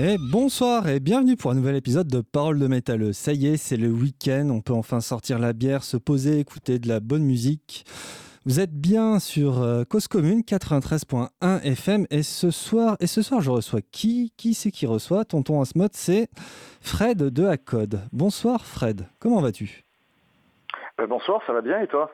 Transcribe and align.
Et 0.00 0.16
bonsoir 0.16 0.88
et 0.88 1.00
bienvenue 1.00 1.34
pour 1.34 1.50
un 1.50 1.56
nouvel 1.56 1.74
épisode 1.74 2.06
de 2.06 2.20
Parole 2.20 2.60
de 2.60 2.68
métalleux. 2.68 3.12
Ça 3.12 3.32
y 3.32 3.48
est, 3.48 3.56
c'est 3.56 3.76
le 3.76 3.88
week-end, 3.88 4.48
on 4.48 4.60
peut 4.60 4.72
enfin 4.72 5.00
sortir 5.00 5.40
la 5.40 5.52
bière, 5.52 5.82
se 5.82 5.96
poser, 5.96 6.38
écouter 6.38 6.78
de 6.78 6.86
la 6.86 7.00
bonne 7.00 7.24
musique. 7.24 7.84
Vous 8.46 8.60
êtes 8.60 8.72
bien 8.72 9.18
sur 9.18 9.60
euh, 9.60 9.82
Cause 9.82 10.06
Commune 10.06 10.42
93.1 10.42 11.62
FM 11.64 12.06
et 12.10 12.22
ce 12.22 12.52
soir 12.52 12.96
et 13.00 13.08
ce 13.08 13.22
soir 13.22 13.40
je 13.40 13.50
reçois 13.50 13.80
qui 13.90 14.32
Qui 14.36 14.54
c'est 14.54 14.70
qui 14.70 14.86
reçoit? 14.86 15.24
Tonton 15.24 15.60
Asmod, 15.60 15.90
c'est 15.94 16.28
Fred 16.80 17.18
de 17.18 17.46
Acode. 17.46 18.02
Bonsoir 18.12 18.64
Fred, 18.66 19.08
comment 19.18 19.40
vas-tu? 19.40 19.82
Euh, 21.00 21.08
bonsoir, 21.08 21.42
ça 21.44 21.52
va 21.52 21.60
bien 21.60 21.80
et 21.80 21.88
toi? 21.88 22.08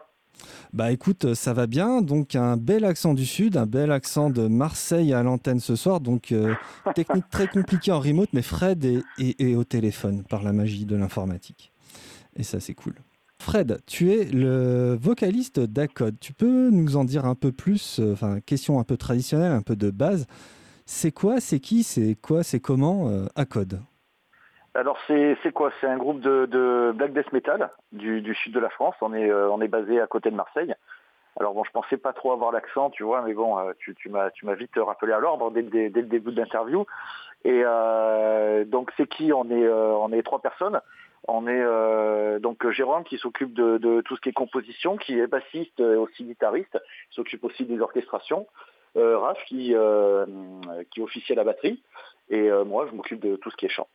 Bah 0.73 0.91
écoute, 0.93 1.35
ça 1.35 1.53
va 1.53 1.67
bien. 1.67 2.03
Donc 2.03 2.35
un 2.35 2.57
bel 2.57 2.85
accent 2.85 3.15
du 3.15 3.25
sud, 3.27 3.57
un 3.57 3.67
bel 3.67 3.93
accent 3.93 4.31
de 4.31 4.47
Marseille 4.49 5.13
à 5.13 5.23
l'antenne 5.23 5.61
ce 5.61 5.77
soir. 5.77 6.01
Donc 6.01 6.33
euh, 6.33 6.55
technique 6.95 7.29
très 7.31 7.47
compliquée 7.49 7.93
en 7.93 8.01
remote, 8.01 8.29
mais 8.33 8.43
Fred 8.43 8.85
est, 8.85 9.03
est- 9.19 9.41
est 9.41 9.55
au 9.55 9.65
téléphone 9.65 10.25
par 10.29 10.43
la 10.43 10.53
magie 10.53 10.85
de 10.85 10.97
l'informatique. 10.97 11.73
Et 12.37 12.43
ça 12.43 12.59
c'est 12.61 12.75
cool. 12.75 12.95
Fred, 13.41 13.79
tu 13.87 14.11
es 14.13 14.25
le 14.25 14.97
vocaliste 15.01 15.61
d'Acode. 15.61 16.17
Tu 16.21 16.33
peux 16.33 16.71
nous 16.71 16.97
en 16.97 17.05
dire 17.05 17.27
un 17.27 17.35
peu 17.35 17.53
plus 17.53 17.99
euh, 18.01 18.13
Enfin, 18.13 18.41
question 18.41 18.79
un 18.81 18.85
peu 18.85 18.97
traditionnelle, 18.97 19.53
un 19.53 19.63
peu 19.63 19.77
de 19.77 19.91
base. 19.91 20.27
C'est 20.87 21.13
quoi 21.13 21.41
C'est 21.41 21.61
qui 21.61 21.83
C'est 21.83 22.15
quoi 22.21 22.43
C'est 22.43 22.61
comment 22.61 23.09
euh, 23.11 23.27
Acode? 23.37 23.81
Alors 24.75 24.99
c'est 25.07 25.53
quoi? 25.53 25.71
C'est 25.81 25.87
un 25.87 25.97
groupe 25.97 26.21
de, 26.21 26.47
de 26.47 26.93
black 26.95 27.13
death 27.13 27.33
metal 27.33 27.71
du, 27.93 28.21
du 28.21 28.35
sud 28.35 28.53
de 28.53 28.61
la 28.61 28.71
France. 28.71 28.97
On 29.01 29.15
est 29.15 29.31
euh, 29.31 29.49
on 29.51 29.61
est 29.61 29.69
basé 29.69 30.01
à 30.01 30.07
côté 30.07 30.31
de 30.31 30.37
Marseille. 30.37 30.75
Alors 31.39 31.55
bon, 31.55 31.65
je 31.65 31.71
pensais 31.71 31.97
pas 31.97 32.13
trop 32.13 32.33
avoir 32.33 32.53
l'accent, 32.53 32.91
tu 32.91 33.03
vois, 33.03 33.23
mais 33.23 33.35
bon, 33.35 33.59
euh, 33.59 33.73
tu, 33.79 33.95
tu 33.95 34.09
m'as 34.09 34.31
tu 34.31 34.47
m'as 34.47 34.55
vite 34.55 34.77
rappelé 34.77 35.13
à 35.13 35.19
l'ordre 35.19 35.51
dès, 35.51 35.63
dès 35.63 35.89
le 35.89 36.09
début 36.09 36.33
de 36.33 36.41
l'interview. 36.41 36.87
Et 37.45 37.63
euh, 37.65 38.65
donc 38.65 38.91
c'est 38.97 39.07
qui? 39.07 39.33
On 39.33 39.49
est 39.51 39.65
euh, 39.65 39.93
on 39.95 40.13
est 40.13 40.23
trois 40.23 40.41
personnes. 40.41 40.81
On 41.29 41.47
est 41.47 41.63
euh, 41.63 42.39
donc 42.39 42.69
Jérôme 42.71 43.05
qui 43.05 43.17
s'occupe 43.19 43.55
de, 43.55 43.79
de 43.79 44.01
tout 44.03 44.17
ce 44.17 44.21
qui 44.21 44.29
est 44.31 44.33
composition, 44.33 44.97
qui 44.97 45.19
est 45.19 45.27
bassiste 45.27 45.81
et 45.81 45.97
aussi 45.97 46.25
guitariste, 46.25 46.79
s'occupe 47.11 47.45
aussi 47.45 47.65
des 47.65 47.81
orchestrations. 47.81 48.47
Euh, 48.97 49.19
Raph 49.19 49.43
qui 49.47 49.73
euh, 49.75 50.27
qui 50.91 51.01
officie 51.01 51.33
à 51.33 51.37
la 51.37 51.45
batterie 51.45 51.83
et 52.29 52.49
euh, 52.49 52.65
moi 52.65 52.87
je 52.89 52.95
m'occupe 52.95 53.21
de 53.21 53.37
tout 53.37 53.51
ce 53.51 53.57
qui 53.57 53.67
est 53.67 53.69
chant. 53.69 53.89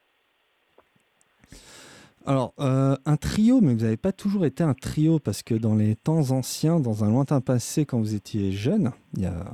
Alors, 2.25 2.53
euh, 2.59 2.95
un 3.05 3.17
trio, 3.17 3.61
mais 3.61 3.73
vous 3.73 3.81
n'avez 3.81 3.97
pas 3.97 4.11
toujours 4.11 4.45
été 4.45 4.63
un 4.63 4.73
trio, 4.73 5.19
parce 5.19 5.41
que 5.41 5.55
dans 5.55 5.75
les 5.75 5.95
temps 5.95 6.31
anciens, 6.31 6.79
dans 6.79 7.03
un 7.03 7.09
lointain 7.09 7.41
passé, 7.41 7.85
quand 7.85 7.97
vous 7.97 8.13
étiez 8.13 8.51
jeune, 8.51 8.91
il 9.15 9.23
y 9.23 9.25
a 9.25 9.45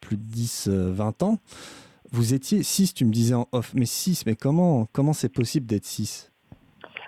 plus 0.00 0.16
de 0.16 0.22
10, 0.22 0.68
euh, 0.68 0.90
20 0.92 1.22
ans, 1.22 1.38
vous 2.12 2.34
étiez 2.34 2.62
6, 2.62 2.94
tu 2.94 3.04
me 3.04 3.12
disais 3.12 3.34
en 3.34 3.48
off, 3.52 3.72
mais 3.74 3.86
6, 3.86 4.26
mais 4.26 4.34
comment 4.34 4.86
comment 4.92 5.12
c'est 5.12 5.32
possible 5.32 5.66
d'être 5.66 5.84
6 5.84 6.32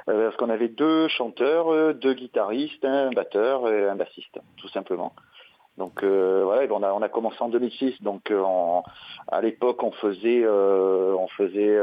Euh, 0.08 0.26
parce 0.26 0.36
qu'on 0.36 0.50
avait 0.50 0.68
deux 0.68 1.08
chanteurs, 1.08 1.72
euh, 1.72 1.92
deux 1.94 2.14
guitaristes, 2.14 2.84
un 2.84 3.10
batteur 3.10 3.68
et 3.68 3.88
un 3.88 3.96
bassiste, 3.96 4.38
tout 4.56 4.68
simplement. 4.68 5.14
Donc 5.78 6.02
euh, 6.02 6.66
on 6.70 7.02
a 7.02 7.08
commencé 7.08 7.36
en 7.40 7.48
2006. 7.48 8.02
Donc 8.02 8.30
euh, 8.30 8.42
à 9.28 9.40
l'époque 9.40 9.82
on 9.82 9.92
faisait 9.92 10.42
euh, 10.44 11.14
on 11.16 11.28
faisait 11.28 11.78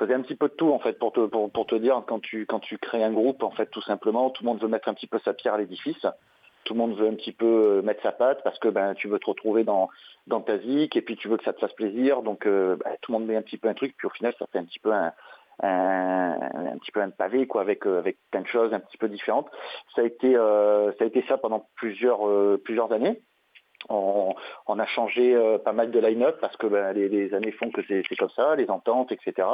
faisait 0.00 0.14
un 0.14 0.22
petit 0.22 0.34
peu 0.34 0.48
de 0.48 0.54
tout 0.54 0.72
en 0.72 0.78
fait 0.78 0.98
pour 0.98 1.12
te 1.12 1.26
pour, 1.26 1.50
pour 1.52 1.66
te 1.66 1.74
dire 1.74 2.02
quand 2.06 2.20
tu 2.20 2.46
quand 2.46 2.58
tu 2.58 2.78
crées 2.78 3.04
un 3.04 3.12
groupe 3.12 3.42
en 3.42 3.50
fait 3.50 3.66
tout 3.66 3.82
simplement 3.82 4.30
tout 4.30 4.42
le 4.42 4.48
monde 4.48 4.60
veut 4.60 4.68
mettre 4.68 4.88
un 4.88 4.94
petit 4.94 5.06
peu 5.06 5.18
sa 5.24 5.34
pierre 5.34 5.54
à 5.54 5.58
l'édifice. 5.58 6.06
Tout 6.64 6.74
le 6.74 6.78
monde 6.78 6.94
veut 6.94 7.08
un 7.08 7.14
petit 7.14 7.32
peu 7.32 7.46
euh, 7.46 7.82
mettre 7.82 8.02
sa 8.02 8.12
patte 8.12 8.42
parce 8.42 8.58
que 8.58 8.68
ben 8.68 8.94
tu 8.94 9.08
veux 9.08 9.18
te 9.18 9.26
retrouver 9.26 9.64
dans 9.64 9.88
dans 10.26 10.40
ta 10.40 10.58
zik 10.58 10.96
et 10.96 11.02
puis 11.02 11.16
tu 11.16 11.28
veux 11.28 11.36
que 11.36 11.44
ça 11.44 11.52
te 11.52 11.60
fasse 11.60 11.72
plaisir. 11.74 12.22
Donc 12.22 12.46
euh, 12.46 12.76
ben, 12.76 12.96
tout 13.02 13.12
le 13.12 13.18
monde 13.18 13.28
met 13.28 13.36
un 13.36 13.42
petit 13.42 13.58
peu 13.58 13.68
un 13.68 13.74
truc 13.74 13.94
puis 13.96 14.06
au 14.06 14.10
final 14.10 14.34
ça 14.38 14.46
fait 14.50 14.58
un 14.58 14.64
petit 14.64 14.78
peu 14.78 14.92
un 14.92 15.12
un, 15.62 16.40
un 16.40 16.78
petit 16.78 16.92
peu 16.92 17.02
un 17.02 17.10
pavé 17.10 17.46
quoi 17.46 17.60
avec 17.60 17.86
euh, 17.86 17.98
avec 17.98 18.16
plein 18.30 18.40
de 18.40 18.46
choses 18.46 18.72
un 18.72 18.80
petit 18.80 18.96
peu 18.96 19.08
différentes. 19.08 19.48
Ça 19.94 20.00
a 20.00 20.04
été 20.04 20.32
ça 20.34 21.04
a 21.04 21.04
été 21.04 21.22
ça 21.28 21.36
pendant 21.36 21.66
plusieurs 21.76 22.20
plusieurs 22.64 22.90
années. 22.92 23.20
On, 23.88 24.34
a 24.78 24.86
changé 24.86 25.34
euh, 25.34 25.58
pas 25.58 25.72
mal 25.72 25.90
de 25.90 25.98
line-up 25.98 26.38
parce 26.40 26.56
que 26.56 26.66
ben, 26.66 26.92
les, 26.92 27.34
années 27.34 27.52
font 27.52 27.70
que 27.70 27.80
c'est 27.88 28.16
comme 28.16 28.30
ça, 28.30 28.54
les 28.56 28.70
ententes, 28.70 29.12
etc. 29.12 29.48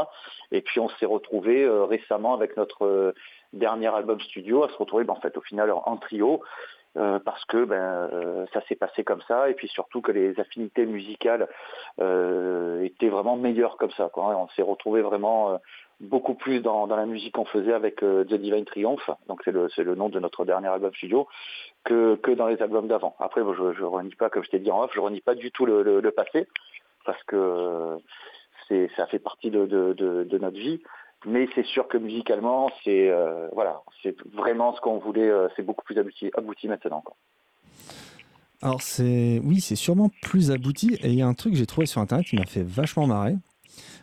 Et 0.53 0.61
puis 0.61 0.81
on 0.81 0.89
s'est 0.89 1.07
retrouvé 1.07 1.65
euh, 1.65 1.85
récemment 1.85 2.35
avec 2.35 2.57
notre 2.57 2.85
euh, 2.85 3.15
dernier 3.53 3.95
album 3.95 4.21
studio 4.21 4.65
à 4.65 4.69
se 4.69 4.77
retrouver 4.77 5.05
ben, 5.05 5.15
en 5.15 5.39
au 5.39 5.41
final 5.43 5.71
en, 5.73 5.97
trio 5.97 6.43
parce 7.27 7.45
que 7.45 7.67
ben 7.67 8.47
ça 8.55 8.63
s'est 8.63 8.75
passé 8.75 9.05
comme 9.05 9.21
ça 9.29 9.51
et 9.51 9.55
puis 9.55 9.69
surtout 9.69 10.01
que 10.01 10.13
les 10.13 10.41
affinités 10.41 10.87
musicales 10.87 11.47
étaient 11.99 13.11
vraiment 13.11 13.37
meilleures 13.37 13.77
comme 13.77 13.91
ça. 13.91 14.11
On 14.17 14.49
s'est 14.57 14.63
retrouvé 14.63 15.03
vraiment 15.03 15.61
beaucoup 16.01 16.35
plus 16.35 16.61
dans, 16.61 16.87
la 16.87 17.07
musique 17.07 17.35
qu'on 17.35 17.45
faisait 17.45 17.73
avec 17.73 18.03
euh, 18.03 18.25
The 18.25 18.35
Divine 18.35 18.65
Triumph, 18.65 19.11
donc 19.29 19.43
c'est 19.45 19.53
le, 19.53 19.95
nom 19.95 20.09
de 20.09 20.21
notre 20.21 20.45
dernier 20.45 20.69
album 20.69 20.93
studio, 20.95 21.27
que, 21.85 22.35
dans 22.35 22.49
les 22.49 22.61
albums 22.61 22.89
d'avant. 22.89 23.17
Après, 23.19 23.41
je, 23.41 23.73
je 23.73 23.85
renie 23.85 24.15
pas, 24.15 24.29
comme 24.29 24.45
je 24.45 24.51
t'ai 24.51 24.59
dit 24.59 24.71
en 24.71 24.83
off, 24.83 24.91
je 24.95 25.01
renie 25.01 25.21
pas 25.21 25.35
du 25.35 25.51
tout 25.51 25.67
le, 25.67 26.11
passé, 26.11 26.47
parce 27.05 27.23
que 27.25 27.99
ça 28.69 29.07
fait 29.07 29.19
partie 29.19 29.51
de, 29.51 30.37
notre 30.39 30.59
vie. 30.59 30.81
Mais 31.25 31.49
c'est 31.55 31.65
sûr 31.65 31.89
que 31.89 31.97
musicalement, 31.97 32.71
c'est 32.85 33.09
euh, 33.09 33.49
voilà, 33.53 33.81
c'est 34.03 34.15
vraiment 34.33 34.77
ce 34.77 34.81
qu'on 34.81 34.99
voulait. 34.99 35.29
euh, 35.29 35.49
c'est 35.57 35.63
beaucoup 35.63 35.85
plus 35.85 35.99
abouti, 35.99 36.69
maintenant. 36.69 37.03
Alors, 38.63 38.83
c'est 38.83 39.41
oui, 39.43 39.61
c'est 39.61 39.77
sûrement 39.77 40.11
plus 40.23 40.51
abouti, 40.51 40.95
et 41.03 41.09
il 41.09 41.15
y 41.15 41.23
a 41.23 41.27
un 41.27 41.35
truc 41.35 41.55
que 41.55 41.59
j'ai 41.59 41.67
trouvé 41.67 41.87
sur 41.87 42.01
Internet 42.01 42.27
qui 42.27 42.37
m'a 42.37 42.45
fait 42.45 42.63
vachement 42.63 43.07
marrer. 43.07 43.35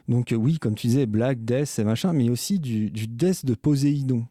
Donc 0.07 0.31
euh, 0.31 0.35
oui, 0.35 0.57
comme 0.59 0.75
tu 0.75 0.87
disais, 0.87 1.05
Black, 1.05 1.39
Death 1.45 1.79
et 1.79 1.83
machin, 1.83 2.13
mais 2.13 2.29
aussi 2.29 2.59
du, 2.59 2.89
du 2.91 3.07
Death 3.07 3.45
de 3.45 3.55
Poséidon. 3.55 4.23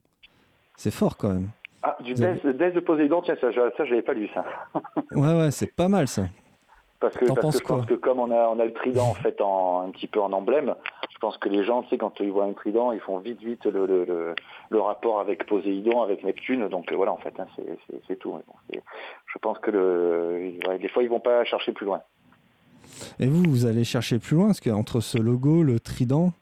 C'est 0.77 0.91
fort 0.93 1.17
quand 1.17 1.31
même. 1.31 1.49
Ah, 1.83 1.97
du 2.03 2.13
avez- 2.13 2.53
Death, 2.53 2.75
de 2.75 2.81
Poséidon, 2.81 3.23
tiens, 3.23 3.37
ça, 3.41 3.51
je- 3.51 3.71
ça, 3.77 3.85
j'avais 3.85 4.03
pas 4.03 4.13
lu 4.15 4.29
ça. 4.35 4.45
Ouais, 5.13 5.35
ouais, 5.37 5.51
c'est 5.51 5.75
pas 5.75 5.89
mal 5.89 6.09
ça. 6.09 6.23
Parce 7.01 7.17
que, 7.17 7.25
parce 7.27 7.57
que 7.57 7.59
je 7.59 7.67
pense 7.67 7.87
que 7.87 7.95
comme 7.95 8.21
on 8.21 8.31
a, 8.31 8.47
on 8.49 8.61
a 8.61 8.65
le 8.65 8.73
trident 8.73 9.09
en 9.09 9.15
fait 9.15 9.41
en, 9.41 9.81
un 9.89 9.91
petit 9.91 10.07
peu 10.07 10.21
en 10.21 10.33
emblème, 10.33 10.77
je 11.13 11.19
pense 11.19 11.37
que 11.37 11.49
les 11.49 11.65
gens, 11.65 11.83
tu 11.83 11.89
sais, 11.89 11.99
quand 11.99 12.21
ils 12.21 12.31
voient 12.31 12.45
un 12.45 12.53
trident, 12.53 12.93
ils 12.93 13.01
font 13.01 13.19
vite 13.19 13.41
vite 13.43 13.65
le, 13.67 13.87
le, 13.87 14.05
le, 14.05 14.35
le 14.71 14.81
rapport 14.81 15.19
avec 15.19 15.45
Poséidon, 15.47 16.01
avec 16.03 16.23
Neptune. 16.23 16.69
Donc 16.69 16.93
euh, 16.93 16.97
voilà, 16.97 17.13
en 17.13 17.17
fait, 17.17 17.35
hein, 17.41 17.47
c'est, 18.07 18.17
tout. 18.21 18.31
Bon, 18.31 18.81
je 19.27 19.39
pense 19.41 19.59
que 19.59 19.73
le, 19.73 20.53
ouais, 20.69 20.79
des 20.79 20.87
fois, 20.89 21.03
ils 21.03 21.09
vont 21.09 21.19
pas 21.19 21.45
chercher 21.45 21.73
plus 21.73 21.87
loin. 21.87 22.03
Et 23.21 23.27
vous, 23.27 23.43
vous 23.49 23.67
allez 23.67 23.85
chercher 23.85 24.19
plus 24.19 24.37
loin, 24.37 24.47
parce 24.47 24.61
qu'entre 24.61 25.01
ce 25.01 25.19
logo, 25.19 25.63
le 25.63 25.81
trident, 25.81 26.33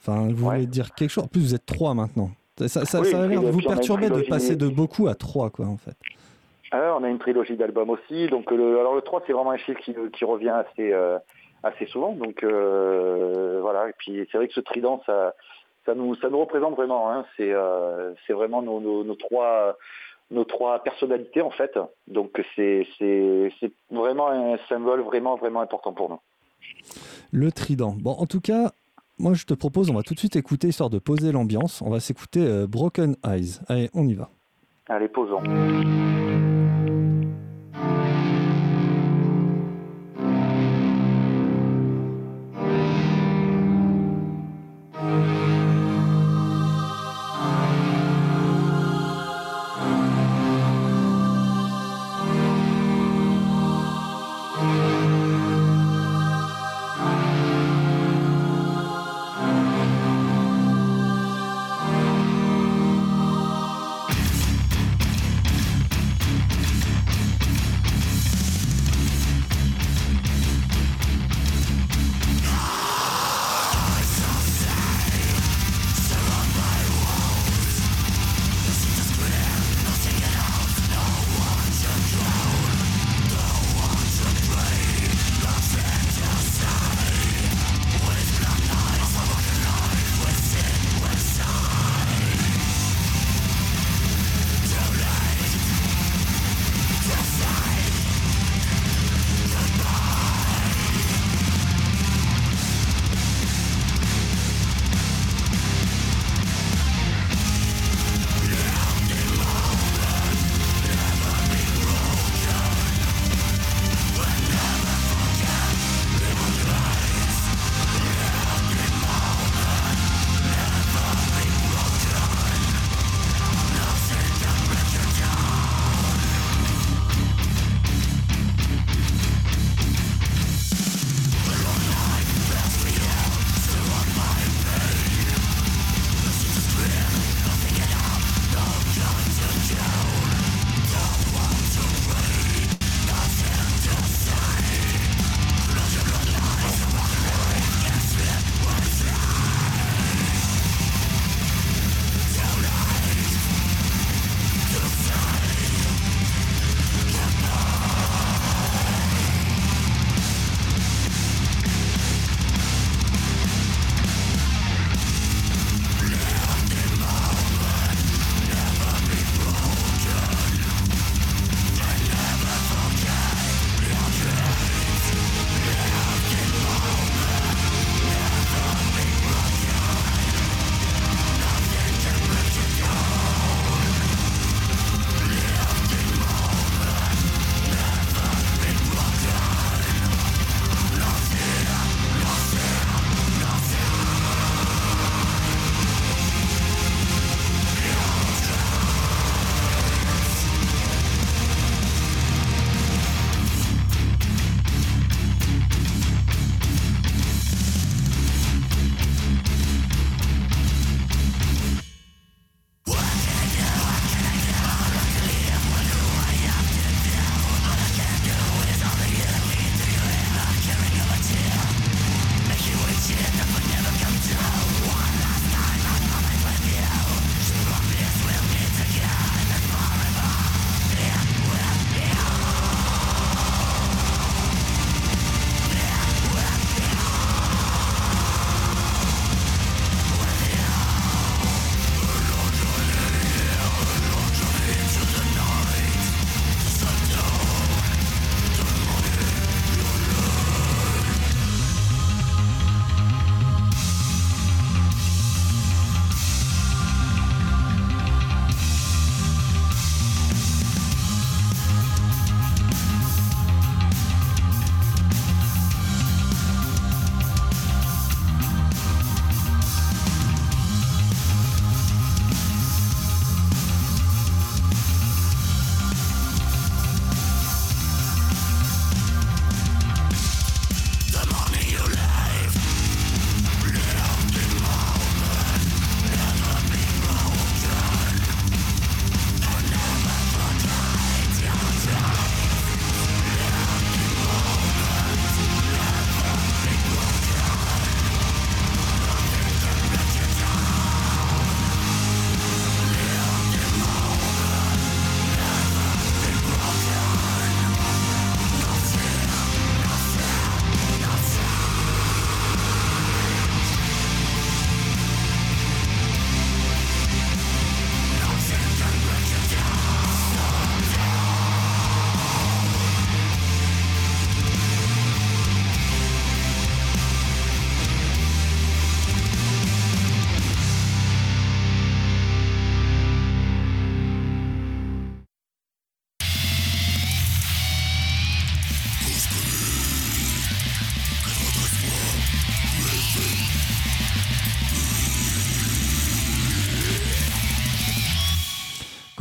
enfin, 0.00 0.28
vous 0.32 0.46
Ouais. 0.46 0.54
voulez 0.56 0.66
dire 0.66 0.94
quelque 0.94 1.10
chose. 1.10 1.24
En 1.24 1.28
plus, 1.28 1.40
vous 1.40 1.54
êtes 1.54 1.66
trois 1.66 1.94
maintenant. 1.94 2.30
Ça, 2.58 2.68
ça, 2.68 2.84
ça- 2.84 3.00
Oui, 3.00 3.10
ça 3.10 3.20
a 3.22 3.24
et 3.26 3.28
l'air 3.28 3.40
de 3.42 3.46
puis 3.46 3.54
vous 3.62 3.68
perturber 3.68 4.08
de 4.10 4.22
passer 4.22 4.56
de 4.56 4.68
beaucoup 4.68 5.08
à 5.08 5.14
trois, 5.14 5.50
quoi, 5.50 5.66
en 5.66 5.76
fait. 5.76 5.94
Alors, 6.72 6.98
on 7.00 7.04
a 7.04 7.08
une 7.08 7.18
trilogie 7.18 7.56
d'albums 7.56 7.90
aussi. 7.90 8.26
Donc 8.28 8.50
le, 8.50 8.80
alors 8.80 8.94
le 8.96 9.00
3, 9.02 9.22
c'est 9.26 9.32
vraiment 9.32 9.52
un 9.52 9.56
chiffre 9.56 9.78
qui, 9.80 9.94
qui 10.12 10.24
revient 10.24 10.48
assez, 10.50 10.92
euh, 10.92 11.16
assez 11.62 11.86
souvent. 11.86 12.12
Donc 12.12 12.42
euh, 12.42 13.58
voilà. 13.62 13.88
Et 13.88 13.92
puis 13.98 14.26
c'est 14.30 14.36
vrai 14.38 14.48
que 14.48 14.54
ce 14.54 14.60
trident, 14.60 15.00
ça, 15.06 15.34
ça 15.86 15.94
nous, 15.94 16.14
ça 16.16 16.28
nous 16.28 16.40
représente 16.40 16.74
vraiment. 16.76 17.10
Hein. 17.12 17.24
C'est, 17.36 17.52
euh, 17.52 18.12
vraiment 18.30 18.62
nos, 18.62 18.80
nos, 18.80 19.04
nos 19.04 19.14
trois, 19.14 19.76
nos 20.30 20.44
trois 20.44 20.80
personnalités 20.80 21.42
en 21.42 21.50
fait. 21.50 21.78
Donc 22.06 22.40
c'est, 22.54 22.86
vraiment 23.90 24.28
un 24.28 24.56
symbole 24.68 25.00
vraiment, 25.00 25.36
vraiment 25.36 25.60
important 25.60 25.92
pour 25.92 26.10
nous. 26.10 26.20
Le 27.32 27.52
trident. 27.52 27.94
Bon, 27.98 28.12
en 28.12 28.26
tout 28.26 28.40
cas, 28.40 28.70
moi, 29.18 29.32
je 29.34 29.44
te 29.44 29.54
propose, 29.54 29.88
on 29.90 29.94
va 29.94 30.02
tout 30.02 30.14
de 30.14 30.18
suite 30.18 30.36
écouter, 30.36 30.68
histoire 30.68 30.90
de 30.90 30.98
poser 30.98 31.32
l'ambiance. 31.32 31.80
On 31.80 31.90
va 31.90 32.00
s'écouter 32.00 32.46
euh, 32.46 32.66
Broken 32.66 33.16
Eyes. 33.24 33.60
Allez, 33.68 33.88
on 33.94 34.06
y 34.06 34.14
va. 34.14 34.30
Allez, 34.88 35.08
posons. 35.08 35.42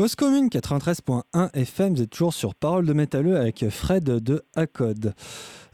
Cause 0.05 0.15
commune 0.15 0.49
93.1 0.49 1.49
FM, 1.55 1.95
vous 1.95 2.03
êtes 2.03 2.11
toujours 2.11 2.31
sur 2.31 2.53
Parole 2.53 2.85
de 2.85 2.93
métalleux 2.93 3.37
avec 3.37 3.67
Fred 3.71 4.03
de 4.03 4.43
Acode. 4.55 5.15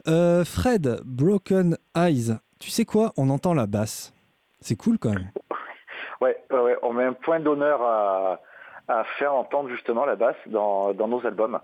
Euh, 0.08 0.46
Fred, 0.46 1.02
Broken 1.04 1.76
Eyes, 1.98 2.38
tu 2.58 2.70
sais 2.70 2.86
quoi 2.86 3.12
On 3.18 3.30
entend 3.30 3.54
la 3.54 3.68
basse. 3.68 4.14
C'est 4.62 4.78
cool 4.78 5.00
quand 5.00 5.10
même. 5.10 5.32
Ouais, 6.22 6.38
ouais, 6.50 6.78
on 6.82 6.94
met 6.94 7.04
un 7.04 7.12
point 7.12 7.42
d'honneur 7.42 7.82
à, 7.82 9.04
faire 9.20 9.34
entendre 9.34 9.68
justement 9.68 10.06
la 10.06 10.16
basse 10.16 10.38
dans, 10.46 10.94
nos 10.94 11.28
albums. 11.28 11.60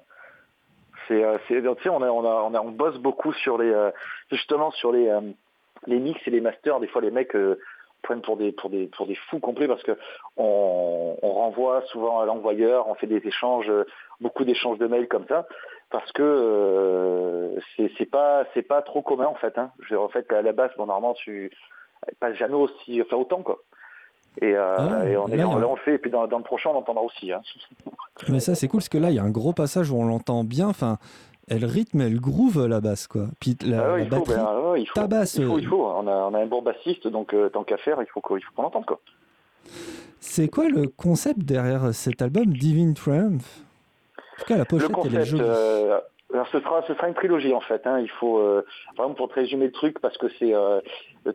C'est, 1.07 1.23
euh, 1.23 1.37
on, 1.85 2.53
on, 2.53 2.71
bosse 2.71 2.97
beaucoup 2.97 3.31
sur 3.31 3.57
les, 3.57 3.71
euh, 3.71 3.91
justement 4.29 4.71
sur 4.71 4.91
les 4.91 5.09
mix 5.87 6.19
et 6.27 6.31
les 6.31 6.41
masters. 6.41 6.81
Des 6.81 6.87
fois, 6.87 7.01
les 7.01 7.11
mecs 7.11 7.33
prennent 8.01 8.21
pour 8.21 8.37
des 8.37 8.51
pour 8.51 8.69
des 8.69 8.87
pour 8.87 9.07
des 9.07 9.15
fous 9.15 9.39
complets 9.39 9.67
parce 9.67 9.83
que 9.83 9.97
on, 10.37 11.15
renvoie 11.21 11.83
souvent 11.87 12.19
à 12.19 12.25
l'envoyeur, 12.25 12.87
on 12.87 12.95
fait 12.95 13.07
des 13.07 13.21
échanges, 13.25 13.71
beaucoup 14.21 14.43
d'échanges 14.43 14.77
de 14.79 14.87
mails 14.87 15.07
comme 15.07 15.25
ça, 15.27 15.47
parce 15.89 16.11
que 16.11 16.23
euh, 16.23 17.59
c'est 17.97 18.09
pas 18.09 18.45
pas 18.67 18.81
trop 18.81 19.01
commun 19.01 19.27
en 19.27 19.35
fait. 19.35 19.57
Hein. 19.57 19.71
Je, 19.81 19.95
en 19.95 20.09
fait 20.09 20.31
à 20.31 20.41
la 20.41 20.51
base, 20.51 20.71
bon 20.77 20.85
normalement 20.87 21.13
tu 21.13 21.51
pas 22.19 22.33
jamais 22.33 22.55
aussi 22.55 23.01
enfin 23.01 23.17
autant 23.17 23.43
quoi. 23.43 23.59
Et, 24.41 24.55
euh, 24.55 24.75
ah 24.77 25.01
on, 25.19 25.27
est, 25.29 25.43
on, 25.43 25.57
le 25.57 25.81
fait, 25.83 25.95
et 25.95 25.97
puis 25.97 26.11
dans, 26.11 26.23
le 26.23 26.43
prochain, 26.43 26.69
on 26.69 26.77
entendra 26.77 27.01
aussi. 27.01 27.31
Hein. 27.31 27.41
Mais 28.29 28.39
ça, 28.39 28.53
c'est 28.53 28.67
cool, 28.67 28.81
parce 28.81 28.89
que 28.89 28.99
là, 28.99 29.09
il 29.09 29.15
y 29.15 29.19
a 29.19 29.23
un 29.23 29.31
gros 29.31 29.53
passage 29.53 29.89
où 29.89 29.97
on 29.97 30.05
l'entend 30.05 30.43
bien. 30.43 30.67
Enfin, 30.67 30.97
elle 31.47 31.65
rythme, 31.65 32.01
elle 32.01 32.19
groove 32.19 32.67
la 32.67 32.81
basse, 32.81 33.07
quoi. 33.07 33.27
Puis 33.39 33.57
la, 33.65 33.93
ah 33.93 33.99
il 33.99 34.09
faut, 34.09 34.25
ben, 34.25 34.75
il 34.77 34.87
faut, 34.87 34.93
tabasse. 34.93 35.35
Il 35.35 35.45
faut, 35.45 35.59
il 35.59 35.67
faut. 35.67 35.85
On, 35.85 36.07
a, 36.07 36.11
on 36.11 36.33
a 36.33 36.39
un 36.39 36.45
bon 36.45 36.61
bassiste, 36.61 37.07
donc 37.07 37.33
euh, 37.33 37.49
tant 37.49 37.63
qu'à 37.63 37.77
faire, 37.77 37.97
il 38.01 38.07
faut 38.07 38.21
qu'on 38.21 38.37
l'entende, 38.57 38.85
quoi. 38.85 38.99
C'est 40.19 40.49
quoi 40.49 40.67
le 40.69 40.87
concept 40.87 41.39
derrière 41.39 41.93
cet 41.93 42.21
album, 42.21 42.47
Divine 42.47 42.93
Triumph? 42.93 43.61
En 44.17 44.39
tout 44.39 44.45
cas, 44.45 44.57
la 44.57 44.65
pochette, 44.65 44.91
concept, 44.91 45.15
elle 45.15 45.21
est 45.21 45.25
jolie. 45.25 45.43
Euh, 45.45 45.99
alors 46.33 46.47
ce 46.51 46.59
sera, 46.59 46.83
ce 46.85 46.93
sera 46.93 47.07
une 47.07 47.13
trilogie 47.13 47.53
en 47.53 47.61
fait. 47.61 47.87
Hein. 47.87 47.99
Il 47.99 48.09
faut 48.09 48.39
euh, 48.39 48.65
vraiment 48.97 49.13
pour 49.13 49.29
te 49.29 49.35
résumer 49.35 49.67
le 49.67 49.71
truc 49.71 49.99
parce 49.99 50.17
que 50.17 50.27
c'est, 50.39 50.53
euh, 50.53 50.81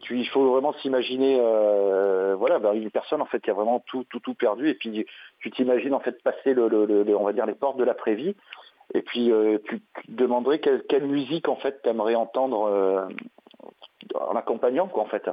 tu, 0.03 0.19
il 0.19 0.29
faut 0.29 0.53
vraiment 0.53 0.75
s'imaginer, 0.75 1.39
euh, 1.41 2.35
voilà, 2.39 2.59
ben, 2.59 2.75
une 2.75 2.91
personne 2.91 3.23
en 3.23 3.27
fait 3.27 3.41
qui 3.41 3.51
a 3.51 3.55
vraiment 3.55 3.83
tout, 3.87 4.05
tout, 4.11 4.21
tout 4.21 4.35
perdu 4.35 4.69
et 4.69 4.75
puis 4.75 5.07
tu 5.39 5.51
t'imagines 5.51 5.95
en 5.95 6.01
fait 6.01 6.23
passer 6.23 6.53
le, 6.53 6.69
le, 6.69 7.17
on 7.17 7.25
va 7.25 7.33
dire 7.33 7.47
les 7.47 7.55
portes 7.55 7.79
de 7.79 7.85
l'après-vie 7.85 8.37
et 8.95 9.03
puis 9.03 9.33
euh, 9.33 9.59
tu, 9.65 9.81
te 9.81 10.11
demanderais 10.11 10.59
quelle, 10.59 10.83
quelle, 10.85 11.07
musique 11.07 11.49
en 11.49 11.57
fait 11.57 11.81
t'aimerais 11.83 12.15
entendre 12.15 12.65
euh, 12.67 13.09
en 14.15 14.37
accompagnant 14.37 14.89
quoi 14.89 15.03
en 15.03 15.07
fait. 15.07 15.29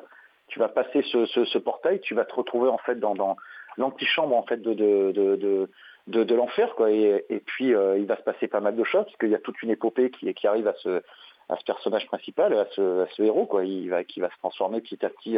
Tu 0.48 0.60
vas 0.60 0.70
passer 0.70 1.04
ce, 1.04 1.26
ce, 1.28 1.46
ce, 1.46 1.58
portail, 1.58 2.00
tu 2.00 2.16
vas 2.16 2.26
te 2.26 2.34
retrouver 2.34 2.70
en 2.70 2.80
fait 2.80 2.96
dans, 2.96 3.14
dans 3.14 3.36
l'antichambre 3.78 4.36
en 4.36 4.44
fait 4.44 4.58
de, 4.58 4.74
de, 4.74 5.12
de, 5.12 5.70
de, 6.08 6.24
de 6.24 6.36
l'enfer 6.36 6.74
quoi. 6.76 6.90
Et, 6.92 7.44
puis 7.46 7.74
euh, 7.74 7.98
il 8.00 8.06
va 8.06 8.18
se 8.18 8.24
passer 8.24 8.48
pas 8.48 8.60
mal 8.60 8.76
de 8.76 8.84
choses 8.84 9.06
parce 9.06 9.18
qu'il 9.18 9.30
y 9.30 9.36
a 9.36 9.40
toute 9.40 9.62
une 9.62 9.70
épopée 9.70 10.10
qui, 10.12 10.34
qui 10.34 10.48
arrive 10.48 10.68
à 10.68 10.74
ce 10.76 11.02
à 11.50 11.58
ce 11.58 11.64
personnage 11.64 12.06
principal 12.06 12.54
à 12.54 12.68
ce, 12.76 13.04
à 13.04 13.08
ce 13.16 13.24
héros 13.24 13.46
quoi. 13.46 13.66
Il 13.66 13.90
va 13.90 14.04
qui 14.04 14.20
va 14.20 14.30
se 14.30 14.38
transformer 14.38 14.82
petit 14.82 15.04
à 15.06 15.10
petit 15.10 15.38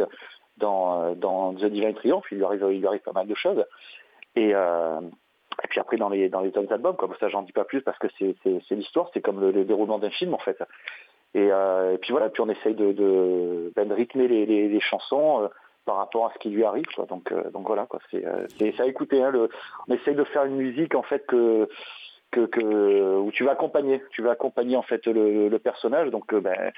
dans 0.58 1.14
dans 1.14 1.54
The 1.54 1.64
Divine 1.64 1.94
Triumph 1.94 2.24
il 2.30 2.38
lui 2.38 2.44
arrive 2.44 2.66
il 2.70 2.80
lui 2.80 2.86
arrive 2.86 3.00
pas 3.00 3.12
mal 3.12 3.26
de 3.26 3.34
choses. 3.34 3.64
Et 4.34 4.54
euh, 4.54 5.00
et 5.64 5.68
puis 5.68 5.80
après 5.80 5.96
dans 5.96 6.08
les 6.08 6.28
dans 6.28 6.40
les 6.40 6.48
autres 6.56 6.72
albums, 6.72 6.96
comme 6.96 7.14
ça 7.20 7.28
j'en 7.28 7.42
dis 7.42 7.52
pas 7.52 7.64
plus 7.64 7.82
parce 7.82 7.98
que 7.98 8.08
c'est 8.18 8.74
l'histoire, 8.74 9.10
c'est 9.12 9.20
comme 9.20 9.40
le, 9.40 9.64
déroulement 9.64 9.98
d'un 9.98 10.10
film 10.10 10.34
en 10.34 10.38
fait. 10.38 10.58
Euh, 11.36 11.94
et, 11.94 11.98
puis 11.98 12.12
voilà, 12.12 12.28
puis 12.28 12.42
on 12.42 12.48
essaye 12.48 12.74
de, 12.74 13.72
ben, 13.74 13.92
rythmer 13.92 14.28
les, 14.28 14.80
chansons 14.80 15.44
euh, 15.44 15.48
par 15.84 15.96
rapport 15.96 16.26
à 16.26 16.32
ce 16.34 16.38
qui 16.38 16.50
lui 16.50 16.64
arrive. 16.64 16.84
Donc, 17.08 17.32
euh, 17.32 17.50
donc 17.50 17.66
voilà. 17.66 17.86
C'est, 18.10 18.24
à 18.80 18.86
écouter. 18.86 19.22
Hein, 19.22 19.32
on 19.88 19.94
essaye 19.94 20.14
de 20.14 20.24
faire 20.24 20.44
une 20.44 20.56
musique 20.56 20.94
en 20.94 21.02
fait 21.02 21.26
que, 21.26 21.68
que, 22.30 22.46
que 22.46 23.18
où 23.18 23.30
tu 23.32 23.44
vas 23.44 23.52
accompagner, 23.52 24.02
tu 24.10 24.22
vas 24.22 24.32
accompagner 24.32 24.76
en 24.76 24.82
fait 24.82 25.06
le, 25.06 25.56
personnage. 25.58 26.10
Donc 26.10 26.34
ben, 26.34 26.72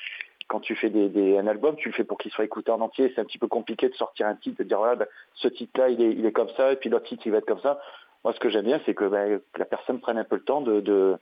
quand 0.46 0.60
tu 0.60 0.76
fais 0.76 0.90
des, 0.90 1.38
un 1.38 1.46
album, 1.46 1.74
tu 1.76 1.88
le 1.88 1.94
fais 1.94 2.04
pour 2.04 2.18
qu'il 2.18 2.30
soit 2.30 2.44
écouté 2.44 2.70
en 2.70 2.80
entier. 2.80 3.10
C'est 3.14 3.20
un 3.20 3.24
petit 3.24 3.38
peu 3.38 3.48
compliqué 3.48 3.88
de 3.88 3.94
sortir 3.94 4.26
un 4.26 4.36
titre, 4.36 4.62
de 4.62 4.68
dire 4.68 4.78
voilà, 4.78 4.94
ben, 4.94 5.06
ce 5.34 5.48
titre-là 5.48 5.88
il 5.88 6.00
est, 6.00 6.12
il 6.12 6.24
est 6.26 6.32
comme 6.32 6.50
ça, 6.56 6.72
et 6.72 6.76
puis 6.76 6.90
l'autre 6.90 7.06
titre 7.06 7.22
il 7.26 7.32
va 7.32 7.38
être 7.38 7.46
comme 7.46 7.60
ça. 7.60 7.80
Moi, 8.24 8.32
ce 8.32 8.40
que 8.40 8.48
j'aime 8.48 8.64
bien, 8.64 8.80
c'est 8.86 8.98
ben, 8.98 9.40
que, 9.52 9.58
la 9.58 9.66
personne 9.66 10.00
prenne 10.00 10.16
un 10.16 10.24
peu 10.24 10.36
le 10.36 10.42
temps 10.42 10.62
de, 10.62 10.80
de, 10.80 11.18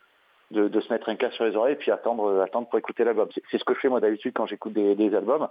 de, 0.53 0.81
se 0.81 0.93
mettre 0.93 1.09
un 1.09 1.17
casque 1.17 1.35
sur 1.35 1.45
les 1.45 1.57
oreilles 1.57 1.75
et 1.75 1.77
puis 1.77 1.91
attendre, 1.91 2.41
attendre 2.41 2.69
pour 2.69 2.79
écouter 2.79 3.03
l'album. 3.03 3.29
C'est 3.51 3.59
ce 3.59 3.65
que 3.65 3.75
je 3.75 3.81
fais 3.81 3.89
moi 3.89 4.01
d'habitude 4.01 4.33
quand 4.35 4.47
j'écoute 4.47 4.73
des, 4.73 5.15
albums. 5.15 5.49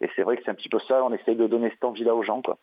Et 0.00 0.08
c'est 0.14 0.22
vrai 0.22 0.36
que 0.36 0.44
c'est 0.44 0.50
un 0.50 0.54
petit 0.54 0.68
peu 0.68 0.78
ça, 0.86 1.04
on 1.04 1.12
essaye 1.12 1.36
de 1.36 1.46
donner 1.46 1.70
cette 1.70 1.84
envie-là 1.84 2.14
aux 2.14 2.22
gens, 2.22 2.40
quoi. 2.40 2.56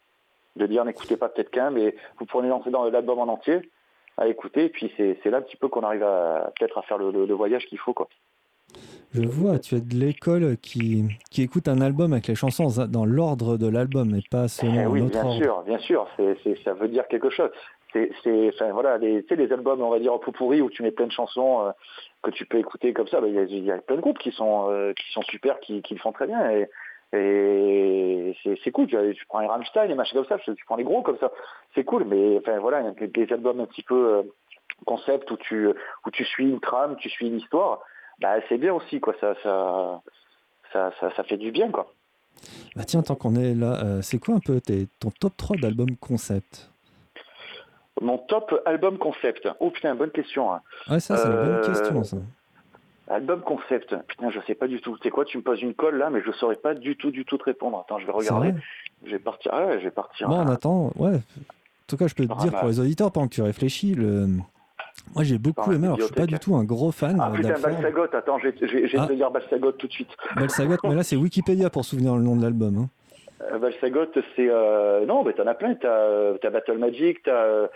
De 0.56 0.66
dire 0.66 0.84
n'écoutez 0.86 1.18
pas 1.18 1.30
peut-être 1.30 1.52
qu'un, 1.52 1.70
mais 1.70 1.96
vous 2.18 2.26
prenez 2.26 2.48
l'entrée 2.48 2.72
dans 2.72 2.90
l'album 2.90 3.20
en 3.20 3.28
entier 3.28 3.70
à 4.18 4.28
écouter, 4.28 4.66
et 4.66 4.70
puis 4.70 4.92
c'est 4.98 5.30
là 5.30 5.38
un 5.38 5.42
petit 5.42 5.56
peu 5.56 5.70
qu'on 5.70 5.82
arrive 5.82 6.04
à 6.04 6.52
peut-être 6.58 6.78
à 6.78 6.82
faire 6.82 6.98
le, 6.98 7.12
le, 7.12 7.34
voyage 7.34 7.66
qu'il 7.68 7.78
faut, 7.78 7.94
quoi. 7.94 8.10
Je 9.14 9.22
vois, 9.22 9.60
tu 9.60 9.76
es 9.76 9.80
de 9.80 9.96
l'école 9.96 10.58
qui, 10.58 11.06
qui 11.32 11.42
écoute 11.42 11.70
un 11.70 11.80
album 11.80 12.12
avec 12.12 12.28
les 12.28 12.36
chansons 12.36 12.68
dans 12.90 13.06
l'ordre 13.06 13.58
de 13.58 13.68
l'album 13.68 14.14
et 14.16 14.22
pas 14.30 14.50
seulement 14.50 14.82
eh 14.82 14.86
oui, 14.88 15.02
bien 15.04 15.32
sûr, 15.38 15.62
bien 15.66 15.80
sûr, 15.80 16.08
ça 16.66 16.74
veut 16.74 16.90
dire 16.90 17.08
quelque 17.08 17.30
chose 17.30 17.50
c'est, 17.94 18.50
enfin 18.54 18.72
voilà, 18.72 18.98
albums, 19.52 19.82
on 19.82 19.90
va 19.90 20.00
dire, 20.00 20.14
en 20.14 20.20
pourri 20.20 20.62
où 20.62 20.70
tu 20.70 20.84
mets 20.84 20.92
plein 20.92 21.08
de 21.08 21.12
chansons 21.12 21.66
euh, 21.66 21.72
que 22.22 22.30
tu 22.32 22.46
peux 22.46 22.60
écouter 22.60 22.94
comme 22.94 23.08
ça, 23.08 23.20
bah, 23.20 23.28
il 23.28 23.66
y, 23.66 23.72
a, 23.72 23.78
plein 23.80 23.96
de 23.96 24.02
groupes 24.02 24.20
qui 24.20 24.32
sont, 24.32 24.70
euh, 24.70 24.94
qui 24.94 25.12
sont 25.12 25.24
super, 25.24 25.60
qui, 25.60 25.82
qui, 25.82 25.96
le 25.96 26.00
font 26.00 26.12
très 26.12 26.28
bien. 26.28 26.52
Et, 26.52 26.68
c'est, 28.64 28.72
cool, 28.72 28.86
tu, 28.86 29.26
prends 29.28 29.40
les 29.40 29.48
Rammstein, 29.48 29.88
les 29.88 29.96
machins 29.96 30.16
comme 30.16 30.28
ça, 30.28 30.38
tu 30.38 30.66
prends 30.66 30.76
les 30.76 30.84
gros 30.84 31.02
comme 31.02 31.18
ça, 31.18 31.32
c'est 31.74 31.84
cool, 31.84 32.04
mais 32.06 32.38
enfin 32.38 32.60
voilà, 32.60 32.84
des 32.92 33.34
albums 33.34 33.60
un 33.60 33.66
petit 33.66 33.82
peu 33.82 33.96
euh, 33.96 34.22
concept 34.86 35.32
où 35.32 35.38
tu, 35.38 35.70
où 35.70 36.12
tu 36.12 36.24
suis 36.24 36.44
une 36.46 36.60
trame, 36.60 36.98
tu 36.98 37.10
suis 37.10 37.26
une 37.26 37.38
histoire, 37.38 37.80
bah, 38.20 38.36
c'est 38.48 38.60
bien 38.60 38.76
aussi, 38.76 39.00
quoi, 39.00 39.16
ça, 39.20 39.34
ça, 39.42 40.04
ça, 40.72 40.94
ça, 41.00 41.24
fait 41.24 41.38
du 41.38 41.52
bien, 41.52 41.72
quoi. 41.72 41.92
Bah 42.76 42.84
tiens, 42.86 43.02
tant 43.02 43.16
qu'on 43.16 43.36
est 43.36 43.56
là, 43.56 44.04
c'est 44.04 44.20
quoi 44.20 44.36
un 44.36 44.40
peu 44.40 44.62
ton 45.00 45.10
top 45.10 45.36
3 45.36 45.58
d'albums 45.58 45.98
concept? 46.00 46.70
Mon 48.02 48.18
top 48.18 48.62
album 48.66 48.98
concept. 48.98 49.48
Oh 49.60 49.70
putain, 49.70 49.96
bonne 49.96 50.12
question. 50.12 50.54
Hein. 50.54 50.62
Ouais, 50.90 51.00
ça, 51.00 51.18
c'est 51.18 51.28
une 51.28 51.36
bonne 51.36 51.62
question, 51.62 52.04
ça. 52.04 52.18
Euh, 52.18 53.14
album 53.14 53.42
concept. 53.42 53.96
Putain, 54.08 54.30
je 54.30 54.40
sais 54.48 54.56
pas 54.56 54.68
du 54.68 54.82
tout. 54.82 54.96
Tu 54.98 55.04
sais 55.04 55.10
quoi, 55.10 55.26
tu 55.26 55.38
me 55.38 55.44
poses 55.44 55.62
une 55.62 55.74
colle 55.74 55.98
là, 55.98 56.10
mais 56.10 56.22
je 56.26 56.32
saurais 56.32 56.56
pas 56.56 56.76
du 56.76 56.96
tout, 56.96 57.12
du 57.12 57.26
tout 57.26 57.38
te 57.38 57.44
répondre. 57.44 57.80
Attends, 57.80 58.00
je 58.00 58.06
vais 58.06 58.12
regarder. 58.12 58.54
Je 59.06 59.12
vais 59.12 59.20
partir. 59.20 59.52
Ah 59.54 59.66
ouais, 59.66 59.80
je 59.80 59.86
vais 59.86 59.92
partir. 59.92 60.28
Bon, 60.28 60.38
on 60.38 60.48
attend. 60.48 60.92
Ouais. 60.96 61.16
En 61.16 61.88
tout 61.88 61.98
cas, 61.98 62.08
je 62.08 62.16
peux 62.16 62.28
te 62.28 62.42
dire 62.42 62.52
pour 62.52 62.68
les 62.68 62.80
auditeurs, 62.80 63.12
pendant 63.12 63.28
que 63.28 63.34
tu 63.34 63.42
réfléchis, 63.42 63.96
le... 63.96 64.28
moi 65.16 65.24
j'ai 65.24 65.40
beaucoup 65.40 65.72
aimé. 65.72 65.88
Alors, 65.88 66.00
je 66.00 66.06
suis 66.06 66.14
pas 66.14 66.28
du 66.28 66.38
tout 66.38 66.56
un 66.56 66.64
gros 66.64 66.92
fan. 66.92 67.18
Ah 67.20 67.32
putain, 67.34 67.60
Balsagot. 67.60 68.04
Attends, 68.14 68.38
je 68.40 68.50
vais, 68.50 68.90
ah. 68.98 69.08
te 69.08 69.14
dire 69.14 69.32
Balsagot 69.32 69.72
tout 69.74 69.88
de 69.88 69.92
suite. 69.92 70.10
Balsagot, 70.36 70.78
mais 70.84 70.96
là 70.96 71.04
c'est 71.04 71.16
Wikipédia 71.16 71.70
pour 71.70 71.86
souvenir 71.86 72.16
le 72.16 72.22
nom 72.22 72.36
de 72.36 72.44
l'album. 72.44 72.78
Hein. 72.78 72.90
Euh, 73.42 73.72
c'est 73.82 74.50
euh, 74.50 75.06
non, 75.06 75.24
mais 75.24 75.34
t'en 75.34 75.48
as 75.48 75.54
plein. 75.54 75.76
T'as 75.76 76.34
as 76.42 76.50
Battle 76.50 76.78
Magic, 76.78 77.24
t'as 77.24 77.68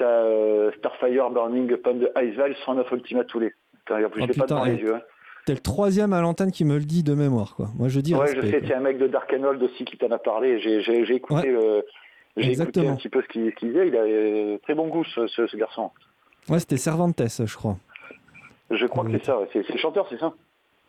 euh, 0.00 0.70
Starfire 0.78 1.30
Burning 1.30 1.70
Upon 1.72 1.98
the 1.98 2.10
Icevale 2.16 2.54
109 2.64 2.90
Ultima 2.92 3.24
tous 3.24 3.40
les. 3.40 3.52
Oh, 3.90 3.94
pas 4.38 4.46
devant 4.46 4.64
les 4.64 4.76
yeux. 4.76 4.94
Hein. 4.94 5.00
T'es 5.46 5.54
le 5.54 5.60
troisième 5.60 6.12
à 6.12 6.20
l'antenne 6.20 6.52
qui 6.52 6.64
me 6.64 6.74
le 6.74 6.84
dit 6.84 7.02
de 7.02 7.14
mémoire, 7.14 7.54
quoi. 7.56 7.68
Moi, 7.76 7.88
je 7.88 8.00
dis. 8.00 8.14
Ouais, 8.14 8.34
je 8.34 8.40
sais. 8.42 8.62
C'est 8.66 8.74
un 8.74 8.80
mec 8.80 8.98
de 8.98 9.06
Dark 9.06 9.32
Hold 9.32 9.62
aussi 9.62 9.84
qui 9.84 9.96
t'en 9.96 10.10
a 10.10 10.18
parlé. 10.18 10.60
J'ai 10.60 11.14
écouté, 11.14 11.56
j'ai 12.36 12.52
écouté 12.52 12.86
un 12.86 12.96
petit 12.96 13.08
peu 13.08 13.22
ce 13.22 13.28
qu'il 13.28 13.52
disait. 13.62 13.88
Il 13.88 13.96
a 13.96 14.58
très 14.58 14.74
bon 14.74 14.88
goût, 14.88 15.04
ce, 15.04 15.56
garçon. 15.56 15.90
Ouais, 16.48 16.60
c'était 16.60 16.76
Cervantes, 16.76 17.20
je 17.26 17.56
crois. 17.56 17.76
Je 18.70 18.86
crois 18.86 19.04
que 19.04 19.12
c'est 19.12 19.24
ça. 19.24 19.38
C'est 19.52 19.68
le 19.68 19.78
chanteur, 19.78 20.06
c'est 20.10 20.18
ça? 20.18 20.32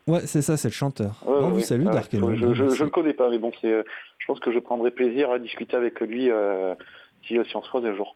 Ouais, 0.08 0.22
c'est 0.22 0.42
ça, 0.42 0.58
c'est 0.58 0.70
le 0.70 0.74
chanteur. 0.74 1.24
vous 1.26 1.60
salut, 1.60 1.86
ah, 1.90 1.94
Dark 1.94 2.10
Je, 2.12 2.54
je, 2.54 2.84
le 2.84 2.90
connais 2.90 3.14
pas, 3.14 3.30
mais 3.30 3.38
bon, 3.38 3.52
je 3.62 3.84
pense 4.28 4.40
que 4.40 4.52
je 4.52 4.60
prendrai 4.60 4.92
plaisir 4.92 5.32
à 5.32 5.40
discuter 5.40 5.76
avec 5.78 6.00
lui 6.02 6.32
euh, 6.32 6.74
si, 7.28 7.38
si 7.46 7.56
on 7.56 7.62
se 7.62 7.70
croise 7.70 7.86
un 7.86 7.96
jour. 7.96 8.16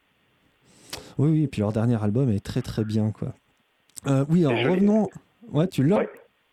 Oui, 1.18 1.30
oui, 1.30 1.44
et 1.44 1.48
puis 1.48 1.62
leur 1.62 1.72
dernier 1.72 2.02
album 2.02 2.30
est 2.30 2.44
très 2.44 2.62
très 2.62 2.84
bien, 2.84 3.12
quoi. 3.12 3.30
Euh, 4.08 4.26
oui, 4.30 4.46
alors 4.46 4.72
revenons. 4.72 5.10
Ouais, 5.52 5.68
tu 5.68 5.84
l'as 5.84 6.06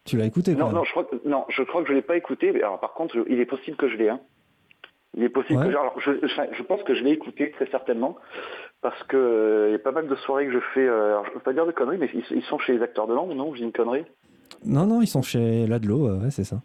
Tu 0.05 0.17
l'as 0.17 0.27
écouté 0.27 0.55
non, 0.55 0.71
non, 0.73 0.85
je 0.85 0.91
crois 0.91 1.05
que, 1.05 1.17
non, 1.29 1.45
je 1.49 1.63
crois 1.63 1.83
que 1.83 1.89
je 1.89 1.95
l'ai 1.95 2.03
pas 2.03 2.17
écouté. 2.17 2.51
Alors, 2.63 2.81
par 2.81 2.93
contre, 2.93 3.17
il 3.29 3.41
est 3.41 3.47
possible 3.47 3.77
que 3.77 3.89
je 3.89 3.97
l'ai. 3.97 4.09
Hein. 4.09 4.21
Il 5.17 5.25
est 5.25 5.29
possible 5.29 5.61
que 5.61 5.69
alors, 5.69 5.99
je, 5.99 6.13
je, 6.23 6.63
pense 6.63 6.83
que 6.85 6.95
je 6.95 7.03
l'ai 7.03 7.11
écouté 7.11 7.51
très 7.51 7.67
certainement 7.67 8.17
parce 8.81 9.03
que 9.05 9.17
euh, 9.17 9.69
il 9.69 9.73
y 9.73 9.75
a 9.75 9.81
pas 9.81 9.91
mal 9.91 10.07
de 10.07 10.15
soirées 10.17 10.47
que 10.47 10.53
je 10.53 10.61
fais. 10.73 10.87
Euh, 10.87 11.09
alors, 11.09 11.27
je 11.27 11.33
peux 11.33 11.41
pas 11.41 11.53
dire 11.53 11.67
de 11.67 11.73
conneries, 11.73 11.99
mais 11.99 12.09
ils, 12.15 12.45
sont 12.45 12.59
chez 12.59 12.75
les 12.75 12.83
acteurs 12.83 13.09
de 13.09 13.15
langue, 13.15 13.33
non 13.33 13.55
J'ai 13.55 13.65
une 13.65 13.73
connerie? 13.73 14.05
Non, 14.65 14.87
non, 14.87 15.01
ils 15.01 15.07
sont 15.07 15.23
chez 15.23 15.67
Ladlo, 15.67 16.09
ouais, 16.19 16.31
c'est 16.31 16.45
ça. 16.45 16.63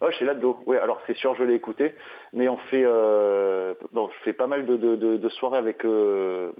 Ouais, 0.00 0.12
chez 0.12 0.26
Ladlo. 0.26 0.58
Oui, 0.66 0.76
alors 0.76 1.00
c'est 1.06 1.16
sûr, 1.16 1.34
je 1.36 1.44
l'ai 1.44 1.54
écouté, 1.54 1.94
mais 2.34 2.48
on 2.48 2.58
fait, 2.58 2.82
euh, 2.84 3.72
bon, 3.92 4.08
je 4.08 4.24
fais 4.24 4.34
pas 4.34 4.46
mal 4.46 4.66
de, 4.66 4.76
de, 4.76 4.94
de, 4.94 5.28
soirées 5.30 5.56
avec 5.56 5.86
euh, 5.86 6.52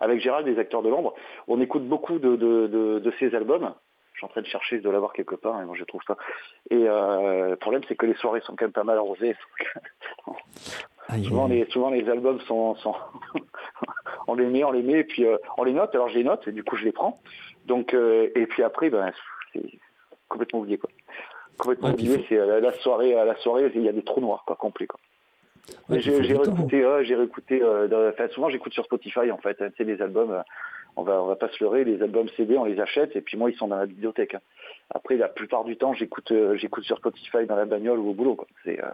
avec 0.00 0.20
Gérald, 0.20 0.46
des 0.46 0.60
acteurs 0.60 0.82
de 0.82 0.88
l'ombre. 0.88 1.14
On 1.48 1.60
écoute 1.60 1.88
beaucoup 1.88 2.20
de, 2.20 2.36
de, 2.36 3.12
ses 3.18 3.34
albums. 3.34 3.74
Je 4.12 4.18
suis 4.18 4.26
en 4.26 4.28
train 4.28 4.42
de 4.42 4.46
chercher, 4.46 4.78
de 4.78 4.90
l'avoir 4.90 5.12
quelque 5.12 5.34
part, 5.34 5.60
et 5.60 5.64
moi 5.64 5.74
je 5.76 5.84
trouve 5.84 6.02
ça. 6.06 6.16
Et 6.70 6.88
euh, 6.88 7.50
le 7.50 7.56
problème, 7.56 7.82
c'est 7.88 7.96
que 7.96 8.06
les 8.06 8.14
soirées 8.14 8.40
sont 8.42 8.54
quand 8.54 8.66
même 8.66 8.72
pas 8.72 8.84
mal 8.84 8.98
arrosées. 8.98 9.34
souvent, 11.24 11.48
les, 11.48 11.64
souvent 11.70 11.90
les 11.90 12.08
albums 12.08 12.40
sont, 12.42 12.76
sont 12.76 12.94
on 14.28 14.34
les 14.34 14.46
met, 14.46 14.62
on 14.62 14.72
les 14.72 14.82
met, 14.82 15.00
et 15.00 15.04
puis 15.04 15.26
on 15.56 15.64
les 15.64 15.72
note. 15.72 15.92
Alors 15.96 16.10
je 16.10 16.18
les 16.18 16.24
note, 16.24 16.46
et 16.46 16.52
du 16.52 16.62
coup 16.62 16.76
je 16.76 16.84
les 16.84 16.92
prends. 16.92 17.20
Donc 17.66 17.92
et 17.92 18.46
puis 18.46 18.62
après, 18.62 18.88
ben 18.88 19.10
c'est 19.52 19.62
complètement 20.28 20.60
oublié 20.60 20.78
quoi. 20.78 20.90
Complètement 21.58 21.90
oublié. 21.90 22.24
C'est 22.28 22.36
la 22.36 22.72
soirée, 22.72 23.14
à 23.14 23.24
la 23.24 23.36
soirée, 23.36 23.70
il 23.74 23.82
y 23.82 23.88
a 23.88 23.92
des 23.92 24.04
trous 24.04 24.20
noirs 24.20 24.44
quoi, 24.46 24.56
complets 24.56 24.86
quoi. 24.86 25.00
j'ai 25.90 26.16
réécouté, 26.16 26.84
j'ai 27.02 27.14
réécouté. 27.14 27.62
souvent 28.32 28.48
j'écoute 28.48 28.72
sur 28.72 28.84
Spotify 28.84 29.30
en 29.30 29.38
fait. 29.38 29.56
Tu 29.56 29.76
sais 29.76 29.84
les 29.84 30.00
albums 30.00 30.42
on 30.98 31.02
va, 31.02 31.22
on 31.22 31.26
va 31.26 31.36
pas 31.36 31.48
se 31.48 31.62
leurrer, 31.62 31.84
les 31.84 32.02
albums 32.02 32.28
CD, 32.36 32.58
on 32.58 32.64
les 32.64 32.80
achète 32.80 33.14
et 33.14 33.20
puis 33.20 33.36
moi 33.36 33.50
ils 33.50 33.56
sont 33.56 33.68
dans 33.68 33.76
la 33.76 33.86
bibliothèque. 33.86 34.34
Hein. 34.34 34.40
Après, 34.90 35.16
la 35.16 35.28
plupart 35.28 35.64
du 35.64 35.76
temps, 35.76 35.94
j'écoute, 35.94 36.32
euh, 36.32 36.56
j'écoute 36.56 36.84
sur 36.84 36.96
Spotify 36.98 37.46
dans 37.46 37.56
la 37.56 37.66
bagnole 37.66 37.98
ou 37.98 38.10
au 38.10 38.14
boulot. 38.14 38.36
C'est, 38.64 38.82
euh, 38.82 38.90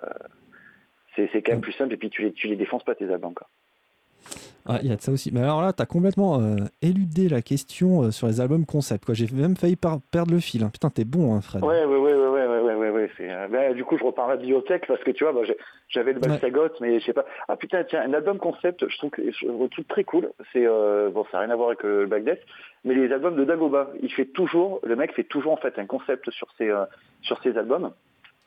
c'est, 1.17 1.43
quand 1.43 1.53
même 1.53 1.61
plus 1.61 1.73
simple 1.73 1.95
et 1.95 1.97
puis 1.97 2.11
tu 2.11 2.23
les, 2.23 2.33
tu 2.33 2.49
les 2.49 2.57
défonces 2.57 2.85
pas 2.85 2.95
tes 2.95 3.11
albums. 3.11 3.35
Quoi. 3.35 3.49
Ah, 4.67 4.79
il 4.83 4.89
y 4.89 4.93
a 4.93 4.97
de 4.97 5.01
ça 5.01 5.13
aussi. 5.13 5.31
Mais 5.33 5.41
alors 5.41 5.63
là, 5.63 5.73
tu 5.73 5.83
as 5.83 5.87
complètement 5.87 6.41
euh, 6.41 6.57
éludé 6.83 7.29
la 7.29 7.43
question 7.43 8.11
sur 8.11 8.27
les 8.27 8.41
albums 8.41 8.65
concept. 8.65 9.13
J'ai 9.13 9.27
même 9.33 9.57
failli 9.57 9.77
perdre 9.77 10.33
le 10.33 10.41
fil. 10.41 10.63
Hein. 10.63 10.71
Putain, 10.73 10.91
t'es 10.91 11.05
bon, 11.05 11.35
hein, 11.35 11.41
Fred. 11.41 11.63
Ouais, 11.63 11.85
ouais, 11.85 11.97
ouais, 11.97 12.15
ouais, 12.15 12.29
ouais, 12.29 12.61
ouais, 12.61 12.75
ouais, 12.75 12.91
ouais. 12.91 13.11
Euh, 13.21 13.49
ben, 13.49 13.75
du 13.75 13.85
coup, 13.85 13.97
je 13.99 14.05
repars 14.05 14.27
à 14.27 14.33
la 14.33 14.37
bibliothèque 14.37 14.87
parce 14.87 15.03
que 15.03 15.11
tu 15.11 15.25
vois, 15.25 15.33
bah, 15.33 15.41
j'avais 15.89 16.13
le 16.13 16.21
Balsagot, 16.21 16.71
mais 16.81 17.01
je 17.01 17.05
sais 17.05 17.13
pas. 17.13 17.25
Ah 17.49 17.57
putain, 17.57 17.85
tiens, 17.85 18.03
un 18.03 18.13
album 18.15 18.39
concept, 18.39 18.89
je 18.89 18.97
trouve 18.99 19.11
que 19.11 19.23
je 19.31 19.47
trouve 19.47 19.85
très 19.89 20.05
cool. 20.05 20.31
C'est 20.53 20.67
euh, 20.67 21.11
bon, 21.11 21.25
ça 21.31 21.39
n'a 21.39 21.45
rien 21.45 21.51
à 21.51 21.57
voir 21.57 21.69
avec 21.69 21.83
le 21.83 22.07
Bagdad, 22.07 22.39
mais 22.85 22.95
les 22.95 23.13
albums 23.13 23.37
de 23.37 23.45
Dagoba, 23.45 23.91
il 24.03 24.13
fait 24.13 24.27
toujours, 24.27 24.81
le 24.83 24.97
mec 24.97 25.13
fait 25.15 25.25
toujours 25.25 25.53
en 25.53 25.57
fait 25.57 25.79
un 25.79 25.87
concept 25.87 26.31
sur 26.31 26.49
ses 26.59 26.73
sur 27.23 27.41
ses 27.43 27.57
albums. 27.57 27.93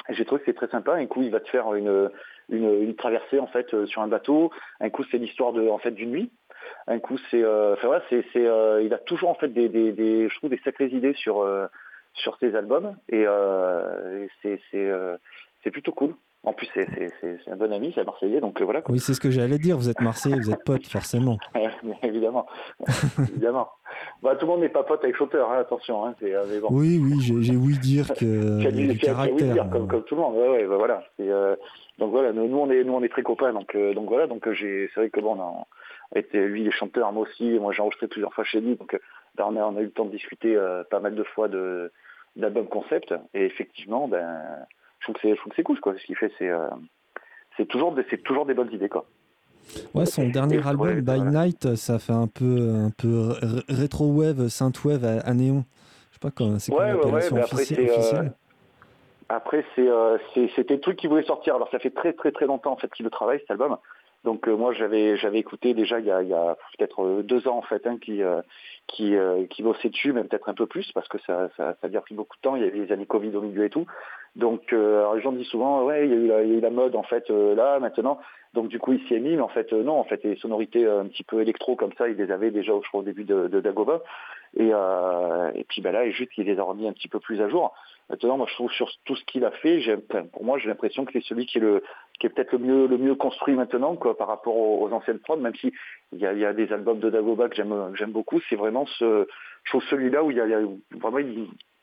Et 0.09 0.13
j'ai 0.13 0.25
trouvé 0.25 0.39
que 0.39 0.45
c'est 0.45 0.55
très 0.55 0.67
sympa. 0.67 0.93
Un 0.93 1.05
coup, 1.05 1.21
il 1.21 1.31
va 1.31 1.39
te 1.39 1.49
faire 1.49 1.73
une, 1.73 2.09
une, 2.49 2.95
traversée 2.95 3.39
en 3.39 3.47
fait 3.47 3.85
sur 3.85 4.01
un 4.01 4.07
bateau. 4.07 4.51
Un 4.79 4.89
coup, 4.89 5.03
c'est 5.11 5.17
l'histoire 5.17 5.53
de 5.53 5.67
en 5.67 5.77
fait 5.77 5.91
d'une 5.91 6.11
nuit. 6.11 6.31
Un 6.87 6.99
coup, 6.99 7.17
c'est, 7.29 7.43
enfin 7.43 7.87
voilà, 7.87 8.03
c'est, 8.09 8.25
c'est, 8.33 8.47
il 8.83 8.93
a 8.93 8.97
toujours 8.97 9.29
en 9.29 9.35
fait 9.35 9.49
des, 9.49 9.69
des, 9.69 9.91
des, 9.91 10.29
je 10.29 10.35
trouve 10.37 10.49
des 10.49 10.59
sacrées 10.63 10.87
idées 10.87 11.13
sur 11.13 11.45
sur 12.17 12.37
ses 12.39 12.55
albums 12.55 12.95
et, 13.09 13.25
euh, 13.25 14.27
euh, 14.75 15.17
c'est 15.63 15.71
plutôt 15.71 15.91
cool. 15.91 16.15
En 16.47 16.53
plus, 16.53 16.69
c'est 16.73 17.51
un 17.51 17.57
bon 17.57 17.73
ami, 17.73 17.91
c'est 17.93 17.99
un 17.99 18.03
Marseillais, 18.05 18.39
donc 18.39 18.61
euh, 18.61 18.63
voilà. 18.63 18.81
Oui, 18.87 18.99
c'est 18.99 19.13
ce 19.13 19.19
que 19.19 19.29
j'allais 19.29 19.57
dire. 19.57 19.75
Vous 19.75 19.89
êtes 19.89 19.99
Marseillais, 19.99 20.37
vous 20.37 20.49
êtes 20.49 20.63
pote, 20.63 20.87
forcément. 20.87 21.37
évidemment, 22.03 22.47
évidemment. 23.19 23.67
Bah, 24.23 24.37
tout 24.37 24.45
le 24.45 24.53
monde 24.53 24.61
n'est 24.61 24.69
pas 24.69 24.83
pote 24.83 25.03
avec 25.03 25.17
Chanteur, 25.17 25.51
hein, 25.51 25.57
attention. 25.59 26.05
Hein, 26.05 26.15
Oui, 26.69 27.01
oui, 27.03 27.19
j'ai 27.19 27.57
ouï 27.57 27.77
dire 27.79 28.07
que. 28.13 28.61
y 28.63 28.65
a 28.65 28.71
du, 28.71 28.97
caractère. 28.97 29.51
Dire, 29.51 29.69
comme, 29.69 29.89
comme, 29.89 30.03
tout 30.05 30.15
le 30.15 30.21
monde. 30.21 30.35
Ouais, 30.37 30.47
ouais, 30.47 30.65
bah, 30.67 30.77
voilà. 30.77 31.03
donc 31.99 32.11
voilà, 32.11 32.31
nous, 32.31 32.43
on 32.57 32.71
est, 32.71 32.85
nous 32.85 32.93
on 32.93 33.03
est 33.03 33.09
très 33.09 33.23
copains, 33.23 33.51
donc 33.51 33.75
donc 33.75 34.07
voilà, 34.07 34.27
donc 34.27 34.49
j'ai, 34.53 34.89
c'est 34.93 35.01
vrai 35.01 35.09
que 35.09 35.19
bon, 35.19 35.37
on 35.37 36.15
a 36.15 36.19
été 36.19 36.39
lui 36.47 36.63
les 36.63 36.71
chanteurs, 36.71 37.11
moi 37.11 37.23
aussi, 37.23 37.59
moi 37.59 37.73
j'ai 37.73 37.81
enregistré 37.81 38.07
plusieurs 38.07 38.33
fois 38.33 38.45
chez 38.45 38.61
lui, 38.61 38.77
donc 38.77 38.97
on 39.37 39.57
a, 39.57 39.59
on 39.65 39.75
a 39.75 39.81
eu 39.81 39.85
le 39.85 39.91
temps 39.91 40.05
de 40.05 40.11
discuter 40.11 40.57
pas 40.89 41.01
mal 41.01 41.13
de 41.13 41.23
fois 41.23 41.49
de 41.49 41.91
d'album 42.37 42.67
concept. 42.67 43.13
Et 43.33 43.43
effectivement, 43.43 44.07
ben, 44.07 44.65
trouve 45.13 45.15
que 45.45 45.53
c'est, 45.55 45.63
cool, 45.63 45.79
quoi. 45.79 45.95
Ce 45.97 46.05
qu'il 46.05 46.15
fait, 46.15 46.31
c'est, 46.37 46.49
euh, 46.49 46.67
c'est 47.55 47.65
toujours, 47.65 47.95
c'est 48.09 48.23
toujours 48.23 48.45
des 48.45 48.53
bonnes 48.53 48.71
idées, 48.71 48.89
quoi. 48.89 49.05
Ouais, 49.93 50.05
son 50.05 50.29
dernier 50.29 50.65
album, 50.65 51.01
By 51.01 51.21
Night, 51.21 51.75
ça 51.75 51.99
fait 51.99 52.13
un 52.13 52.27
peu, 52.27 52.73
un 52.73 52.91
peu 52.91 53.33
rétro 53.67 54.05
wave, 54.07 54.47
synthwave 54.47 55.03
à, 55.03 55.19
à 55.19 55.33
néon. 55.33 55.65
Je 56.11 56.15
sais 56.15 56.19
pas 56.21 56.31
comment 56.31 56.57
c'est 56.57 56.71
ouais, 56.71 56.77
quoi 56.77 57.11
ouais, 57.11 57.25
après, 57.25 57.33
euh, 57.33 58.29
après, 59.29 59.65
c'est, 59.75 59.87
euh, 59.89 60.17
c'est, 60.33 60.49
c'était 60.55 60.75
le 60.75 60.79
truc 60.79 60.97
qui 60.97 61.07
voulait 61.07 61.23
sortir. 61.23 61.55
Alors, 61.55 61.69
ça 61.69 61.79
fait 61.79 61.89
très, 61.89 62.13
très, 62.13 62.31
très 62.31 62.45
longtemps 62.45 62.71
en 62.71 62.77
fait 62.77 62.91
qu'il 62.93 63.03
le 63.03 63.11
travaille 63.11 63.39
cet 63.39 63.51
album. 63.51 63.77
Donc 64.23 64.47
moi 64.47 64.73
j'avais 64.73 65.15
j'avais 65.15 65.37
écouté 65.37 65.73
déjà 65.73 65.99
il 65.99 66.05
y 66.05 66.11
a, 66.11 66.57
peut-être 66.77 67.21
deux 67.21 67.47
ans 67.47 67.59
en 67.59 67.61
fait 67.61 67.85
hein, 67.85 67.97
qui 68.01 68.21
qui, 68.87 69.15
euh, 69.15 69.45
qui 69.47 69.63
bossait 69.63 69.89
dessus, 69.89 70.13
même 70.13 70.27
peut-être 70.27 70.49
un 70.49 70.53
peu 70.53 70.65
plus, 70.65 70.91
parce 70.93 71.07
que 71.07 71.17
ça, 71.19 71.49
ça, 71.57 71.75
ça, 71.79 71.85
a 71.85 71.87
bien 71.87 72.01
pris 72.01 72.15
beaucoup 72.15 72.37
de 72.37 72.41
temps, 72.41 72.55
il 72.55 72.63
y 72.63 72.65
avait 72.65 72.79
les 72.79 72.91
années 72.91 73.05
Covid 73.05 73.35
au 73.35 73.41
milieu 73.41 73.65
et 73.65 73.69
tout. 73.69 73.85
Donc 74.37 74.71
euh, 74.71 74.99
alors 74.99 75.15
les 75.15 75.21
gens 75.21 75.31
disent 75.31 75.47
souvent, 75.47 75.83
ouais, 75.83 76.05
il 76.07 76.11
y 76.11 76.13
a 76.13 76.17
eu 76.17 76.27
la, 76.27 76.43
il 76.43 76.49
y 76.51 76.53
a 76.53 76.57
eu 76.57 76.61
la 76.61 76.69
mode 76.69 76.95
en 76.95 77.03
fait 77.03 77.29
euh, 77.31 77.55
là, 77.55 77.79
maintenant. 77.79 78.19
Donc 78.53 78.67
du 78.67 78.77
coup 78.77 78.93
il 78.93 79.01
s'y 79.07 79.15
est 79.15 79.19
mis, 79.19 79.35
mais 79.35 79.41
en 79.41 79.47
fait 79.47 79.73
euh, 79.73 79.83
non, 79.83 79.99
en 79.99 80.03
fait 80.03 80.23
les 80.23 80.35
sonorités 80.37 80.85
un 80.87 81.07
petit 81.07 81.23
peu 81.23 81.41
électro 81.41 81.75
comme 81.75 81.91
ça, 81.97 82.07
il 82.07 82.17
les 82.17 82.31
avait 82.31 82.51
déjà 82.51 82.71
je 82.71 82.87
crois, 82.87 82.99
au 82.99 83.03
début 83.03 83.23
de, 83.23 83.47
de 83.47 83.59
Dagoba. 83.59 84.01
Et, 84.55 84.69
et 84.69 85.63
puis 85.65 85.81
ben 85.81 85.91
là, 85.91 86.09
juste 86.09 86.31
il 86.37 86.45
les 86.45 86.57
a 86.57 86.63
remis 86.63 86.87
un 86.87 86.93
petit 86.93 87.09
peu 87.09 87.19
plus 87.19 87.41
à 87.41 87.49
jour. 87.49 87.73
Maintenant, 88.09 88.37
moi 88.37 88.47
je 88.49 88.53
trouve 88.53 88.71
sur 88.71 88.89
tout 89.05 89.15
ce 89.15 89.25
qu'il 89.25 89.43
a 89.43 89.51
fait, 89.51 89.81
pour 90.31 90.43
moi 90.45 90.57
j'ai 90.59 90.67
l'impression 90.67 91.03
que 91.03 91.11
c'est 91.13 91.23
celui 91.23 91.45
qui 91.45 91.57
est 91.57 91.61
le 91.61 91.83
qui 92.19 92.27
est 92.27 92.29
peut-être 92.29 92.53
le 92.53 92.59
mieux 92.59 92.87
le 92.87 92.97
mieux 92.97 93.15
construit 93.15 93.55
maintenant 93.55 93.95
quoi 93.95 94.17
par 94.17 94.27
rapport 94.27 94.55
aux, 94.55 94.89
anciennes 94.93 95.19
prods, 95.19 95.37
même 95.37 95.55
si 95.55 95.73
il 96.13 96.19
y 96.19 96.25
a, 96.25 96.33
y 96.33 96.45
a 96.45 96.53
des 96.53 96.71
albums 96.71 96.99
de 96.99 97.09
Dagoba 97.09 97.49
que 97.49 97.55
j'aime 97.55 97.91
j'aime 97.95 98.11
beaucoup, 98.11 98.39
c'est 98.49 98.55
vraiment 98.55 98.85
ce 98.85 99.27
je 99.63 99.71
trouve 99.71 99.83
celui-là 99.89 100.23
où 100.23 100.31
il 100.31 100.37
y 100.37 100.39
y 100.39 100.53
a 100.53 100.61
vraiment 100.97 101.19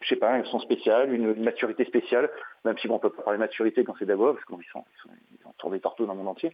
je 0.04 0.10
sais 0.10 0.16
pas, 0.16 0.34
un 0.34 0.44
son 0.44 0.60
spécial, 0.60 1.12
une, 1.12 1.34
maturité 1.42 1.84
spéciale, 1.84 2.30
même 2.64 2.76
si 2.78 2.88
bon, 2.88 2.96
on 2.96 2.98
peut 2.98 3.10
pas 3.10 3.22
parler 3.22 3.38
de 3.38 3.44
maturité 3.44 3.84
quand 3.84 3.94
c'est 3.98 4.06
Dagoba, 4.06 4.34
parce 4.34 4.44
qu'ils 4.44 4.70
sont, 4.70 4.84
ils 4.92 5.02
sont, 5.02 5.14
ils 5.40 5.46
ont 5.46 5.54
tourné 5.58 5.78
partout 5.78 6.06
dans 6.06 6.12
le 6.12 6.18
monde 6.18 6.28
entier. 6.28 6.52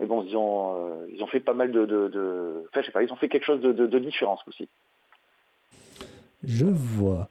Mais 0.00 0.06
bon, 0.06 0.24
ils 0.24 0.36
ont, 0.36 0.74
euh, 0.76 1.06
ils 1.12 1.22
ont 1.22 1.26
fait 1.26 1.40
pas 1.40 1.54
mal 1.54 1.70
de, 1.70 1.84
de, 1.86 2.08
de, 2.08 2.64
enfin, 2.70 2.80
je 2.80 2.86
sais 2.86 2.92
pas, 2.92 3.02
ils 3.02 3.12
ont 3.12 3.16
fait 3.16 3.28
quelque 3.28 3.44
chose 3.44 3.60
de, 3.60 3.72
de, 3.72 3.86
de 3.86 3.98
différence 3.98 4.40
aussi. 4.46 4.68
Je 6.42 6.66
vois. 6.66 7.28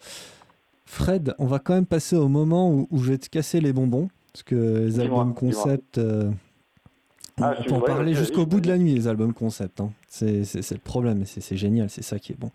Fred, 0.86 1.34
on 1.39 1.45
va 1.45 1.60
quand 1.60 1.73
même 1.73 1.86
passer 1.86 2.15
au 2.15 2.28
moment 2.28 2.69
où, 2.69 2.88
où 2.91 2.99
je 2.99 3.12
vais 3.12 3.17
te 3.17 3.30
casser 3.30 3.60
les 3.60 3.73
bonbons. 3.73 4.10
Parce 4.34 4.43
que 4.43 4.86
les 4.86 4.99
albums 4.99 5.36
concept, 5.36 5.99
euh, 5.99 6.32
ah, 7.41 7.56
on 7.60 7.63
peut 7.63 7.74
en 7.74 7.82
parler 7.82 8.13
jusqu'au 8.13 8.46
bout 8.46 8.60
de 8.60 8.67
la 8.67 8.78
nuit, 8.78 8.93
les 8.93 9.08
albums 9.08 9.34
concept. 9.34 9.82
Hein. 9.82 9.91
C'est 10.08 10.43
le 10.72 10.78
problème, 10.78 11.24
c'est 11.26 11.58
génial, 11.58 11.89
c'est 11.89 12.04
ça 12.04 12.19
qui 12.19 12.32
est 12.32 12.39
bon. 12.39 12.52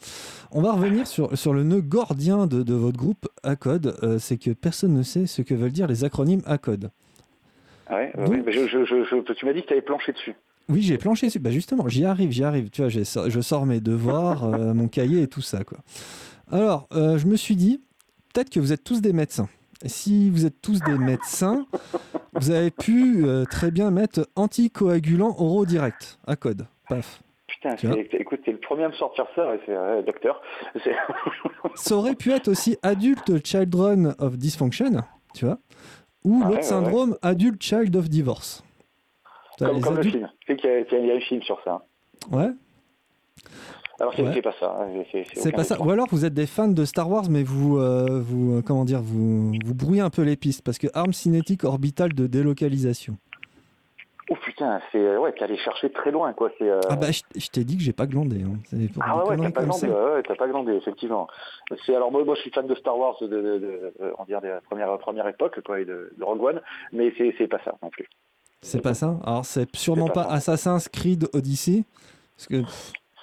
On 0.53 0.63
va 0.63 0.73
revenir 0.73 1.07
sur, 1.07 1.37
sur 1.37 1.53
le 1.53 1.65
nœud 1.65 1.81
gordien 1.81 2.47
de, 2.47 2.63
de 2.63 2.75
votre 2.75 2.97
groupe 2.97 3.29
ACODE, 3.43 3.97
euh, 4.03 4.19
c'est 4.21 4.37
que 4.37 4.53
personne 4.53 4.95
ne 4.95 5.03
sait 5.03 5.27
ce 5.27 5.43
que 5.43 5.55
veulent 5.55 5.73
dire 5.73 5.89
les 5.89 6.05
acronymes 6.05 6.43
ACODE. 6.47 6.91
Ah 7.89 7.97
ouais, 7.97 8.13
mais 8.45 8.53
je, 8.53 8.69
je, 8.69 9.33
tu 9.33 9.47
m'as 9.47 9.53
dit 9.53 9.63
que 9.63 9.67
tu 9.67 9.73
avais 9.73 9.83
planché 9.83 10.13
dessus. 10.13 10.35
Oui, 10.69 10.83
j'ai 10.83 10.99
planché 10.99 11.27
dessus. 11.27 11.39
Bah 11.39 11.51
justement, 11.51 11.89
j'y 11.89 12.05
arrive, 12.05 12.31
j'y 12.31 12.45
arrive. 12.45 12.71
Tu 12.71 12.83
vois, 12.83 12.91
je 12.91 13.41
sors 13.41 13.67
mes 13.67 13.81
devoirs, 13.81 14.45
euh, 14.45 14.75
mon 14.75 14.87
cahier 14.87 15.23
et 15.23 15.27
tout 15.27 15.41
ça. 15.41 15.65
Quoi. 15.65 15.79
Alors, 16.53 16.87
je 16.93 17.27
me 17.27 17.37
suis 17.37 17.57
dit, 17.57 17.81
peut-être 18.33 18.51
que 18.51 18.61
vous 18.61 18.73
êtes 18.73 18.85
tous 18.85 19.01
des 19.01 19.13
médecins 19.13 19.49
si 19.87 20.31
vous 20.31 20.47
êtes 20.47 20.61
tous 20.61 20.81
des 20.81 20.99
médecins, 20.99 21.67
vous 22.35 22.51
avez 22.51 22.71
pu 22.71 23.25
euh, 23.25 23.45
très 23.45 23.71
bien 23.71 23.91
mettre 23.91 24.29
anticoagulant 24.37 25.35
oraux 25.39 25.67
direct 25.67 26.19
à 26.27 26.37
code. 26.37 26.67
Paf. 26.89 27.23
Putain, 27.47 27.77
écoute, 28.13 28.41
t'es 28.45 28.53
le 28.53 28.59
premier 28.59 28.85
à 28.85 28.89
me 28.89 28.95
sortir 28.95 29.27
ça, 29.35 29.53
c'est 29.65 29.75
euh, 29.75 30.03
docteur. 30.03 30.41
ça 31.75 31.97
aurait 31.97 32.15
pu 32.15 32.31
être 32.31 32.49
aussi 32.49 32.77
Adult 32.83 33.45
Children 33.45 34.15
of 34.19 34.37
Dysfunction, 34.37 35.03
tu 35.35 35.47
vois, 35.47 35.59
ou 36.25 36.43
l'autre 36.45 36.65
syndrome 36.65 37.17
Adult 37.23 37.61
Child 37.61 37.97
of 37.97 38.09
Divorce. 38.09 38.63
Comme, 39.59 39.81
comme 39.81 39.97
le 39.97 40.03
film. 40.03 40.31
Tu 40.41 40.53
sais 40.53 40.57
qu'il 40.57 41.05
y, 41.07 41.11
a 41.11 41.15
un 41.17 41.21
film 41.21 41.43
sur 41.43 41.61
ça. 41.65 41.85
Ouais. 42.31 42.51
Alors 44.01 44.15
c'est 44.15 44.43
pas 44.43 44.55
ça. 44.59 44.77
Hein, 44.81 45.03
c'est 45.35 45.53
pas 45.53 45.65
ça. 45.65 45.81
Ou 45.81 45.91
alors 45.91 46.07
vous 46.11 46.25
êtes 46.25 46.35
des 46.35 46.47
fans 46.47 46.69
de 46.69 46.85
Star 46.85 47.11
Wars, 47.11 47.25
mais 47.29 47.43
vous, 47.43 47.79
euh, 47.79 48.21
vous 48.23 48.59
euh, 48.59 48.63
comment 48.63 48.85
dire, 48.85 49.01
vous, 49.03 49.53
vous 49.65 49.75
brouillez 49.75 50.03
un 50.03 50.11
peu 50.11 50.23
les 50.23 50.37
pistes 50.37 50.63
parce 50.65 50.79
que 50.79 50.87
arme 50.95 51.13
cinétique 51.13 51.65
orbitale 51.65 52.13
de 52.13 52.27
délocalisation. 52.29 53.17
Oh 54.31 54.37
putain, 54.45 54.81
c'est 54.93 55.17
ouais, 55.17 55.33
t'es 55.33 55.45
allé 55.45 55.57
chercher 55.57 55.91
très 55.91 56.11
loin 56.11 56.33
quoi. 56.35 56.51
Euh... 56.61 56.81
Ah 56.91 56.97
bah 56.97 57.09
je, 57.11 57.49
t'ai 57.49 57.65
dit 57.65 57.79
que 57.79 57.83
j'ai 57.83 57.95
pas 57.95 58.07
glandé. 58.07 58.43
Hein. 58.43 58.59
Ah 59.01 59.25
ouais, 59.25 59.37
t'as 59.37 59.51
pas 59.51 59.65
glandé, 59.65 59.89
ouais, 59.89 60.23
t'as 60.23 60.35
pas 60.35 60.47
glandé 60.47 60.73
effectivement. 60.75 61.27
C'est 61.85 61.97
alors 61.97 62.13
moi, 62.13 62.25
moi 62.25 62.35
je 62.35 62.43
suis 62.43 62.51
fan 62.51 62.67
de 62.67 62.75
Star 62.75 62.97
Wars 62.97 63.17
de, 63.23 63.27
de, 63.27 63.59
de, 63.59 63.95
on 64.19 64.25
dirait 64.25 64.43
de 64.43 64.49
la 64.49 64.61
première 64.61 64.99
première 64.99 65.27
époque 65.27 65.61
quoi, 65.65 65.81
et 65.81 65.87
de, 65.87 66.13
de 66.17 66.25
Rogue 66.25 66.43
One, 66.43 66.61
mais 66.93 67.13
c'est 67.17 67.49
pas 67.49 67.59
ça 67.65 67.75
non 67.83 67.89
plus. 67.89 68.07
C'est 68.61 68.83
pas 68.83 68.95
ça. 68.95 69.19
Alors 69.25 69.47
c'est 69.47 69.75
sûrement 69.75 70.09
pas, 70.09 70.25
Assassin's 70.25 70.89
Creed 70.89 71.27
Odyssey, 71.33 71.85
parce 72.37 72.49
que 72.49 72.63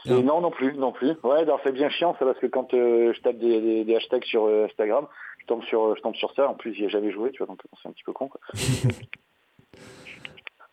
non, 0.08 0.42
non 0.42 0.52
plus, 0.52 0.74
non 0.74 0.92
plus. 0.92 1.14
Ouais, 1.24 1.40
alors 1.40 1.60
c'est 1.64 1.72
bien 1.72 1.90
chiant, 1.90 2.16
ça, 2.20 2.26
parce 2.26 2.40
que 2.40 2.48
quand 2.48 2.74
euh, 2.74 3.14
je 3.14 3.22
tape 3.22 3.38
des, 3.38 3.96
hashtags 3.96 4.24
sur 4.24 4.46
euh, 4.46 4.66
Instagram, 4.66 5.08
je 5.40 5.46
tombe 5.46 5.64
sur, 5.64 5.96
je 5.96 6.02
tombe 6.02 6.16
sur 6.16 6.34
ça. 6.36 6.50
En 6.50 6.54
plus, 6.54 6.74
j'y 6.74 6.86
ai 6.86 6.90
jamais 6.90 7.12
joué, 7.12 7.32
tu 7.32 7.40
vois, 7.40 7.48
donc 7.48 7.62
c'est 7.82 7.88
un 7.90 7.92
petit 7.92 8.04
peu 8.04 8.14
con. 8.14 8.28
Quoi. 8.28 8.42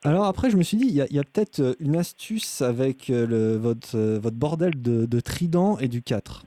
Alors 0.04 0.24
après, 0.24 0.50
je 0.50 0.56
me 0.56 0.62
suis 0.62 0.76
dit, 0.76 0.86
il 0.86 0.94
y 0.94 1.18
a, 1.18 1.22
peut-être 1.22 1.60
euh, 1.60 1.74
une 1.78 1.96
astuce 1.96 2.60
avec 2.60 3.06
le, 3.08 3.56
votre, 3.56 3.96
votre 3.96 4.36
bordel 4.36 4.72
de, 4.74 5.20
trident 5.20 5.78
et 5.78 5.88
du 5.88 6.02
4. 6.02 6.44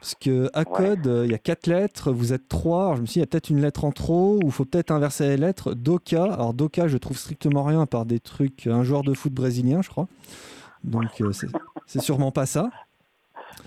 Parce 0.00 0.16
que 0.16 0.50
à 0.52 0.66
code, 0.66 1.22
il 1.24 1.30
y 1.30 1.34
a 1.34 1.38
4 1.38 1.66
lettres, 1.66 2.12
vous 2.12 2.34
êtes 2.34 2.46
3. 2.48 2.82
Alors 2.82 2.96
je 2.96 3.00
me 3.00 3.06
suis 3.06 3.14
dit, 3.14 3.20
il 3.20 3.22
y 3.22 3.24
a 3.24 3.26
peut-être 3.26 3.48
une 3.48 3.62
lettre 3.62 3.86
en 3.86 3.92
trop, 3.92 4.34
ou 4.42 4.46
il 4.46 4.52
faut 4.52 4.66
peut-être 4.66 4.90
inverser 4.90 5.28
les 5.28 5.38
lettres. 5.38 5.72
Doka, 5.72 6.24
alors 6.24 6.52
Doka, 6.52 6.88
je 6.88 6.98
trouve 6.98 7.16
strictement 7.16 7.62
rien 7.62 7.80
à 7.80 7.86
part 7.86 8.04
des 8.04 8.20
trucs, 8.20 8.66
un 8.66 8.82
joueur 8.82 9.02
de 9.02 9.14
foot 9.14 9.32
brésilien, 9.32 9.80
je 9.80 9.88
crois. 9.88 10.08
Donc 10.84 11.22
c'est 11.86 12.00
sûrement 12.00 12.30
pas 12.30 12.46
ça. 12.46 12.70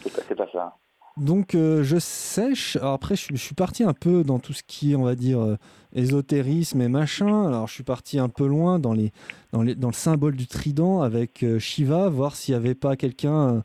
C'est 0.03 0.35
pas, 0.35 0.47
ça. 0.51 0.75
Donc 1.17 1.53
je 1.53 1.97
sèche. 1.99 2.75
Alors 2.77 2.93
après, 2.93 3.15
je, 3.15 3.35
suis 3.35 3.55
parti 3.55 3.83
un 3.83 3.93
peu 3.93 4.23
dans 4.23 4.39
tout 4.39 4.53
ce 4.53 4.61
qui 4.65 4.91
est, 4.91 4.95
on 4.95 5.03
va 5.03 5.15
dire, 5.15 5.57
ésotérisme 5.93 6.79
et 6.81 6.87
machin. 6.87 7.47
Alors 7.47 7.67
je 7.67 7.73
suis 7.73 7.83
parti 7.83 8.19
un 8.19 8.29
peu 8.29 8.45
loin 8.45 8.77
dans, 8.79 8.93
les, 8.93 9.11
dans, 9.51 9.63
les, 9.63 9.75
dans 9.75 9.87
le 9.87 9.93
symbole 9.93 10.35
du 10.35 10.47
trident 10.47 11.01
avec 11.01 11.43
Shiva, 11.57 12.09
voir 12.09 12.35
s'il 12.35 12.53
n'y 12.53 12.57
avait 12.57 12.75
pas 12.75 12.95
quelqu'un 12.95 13.63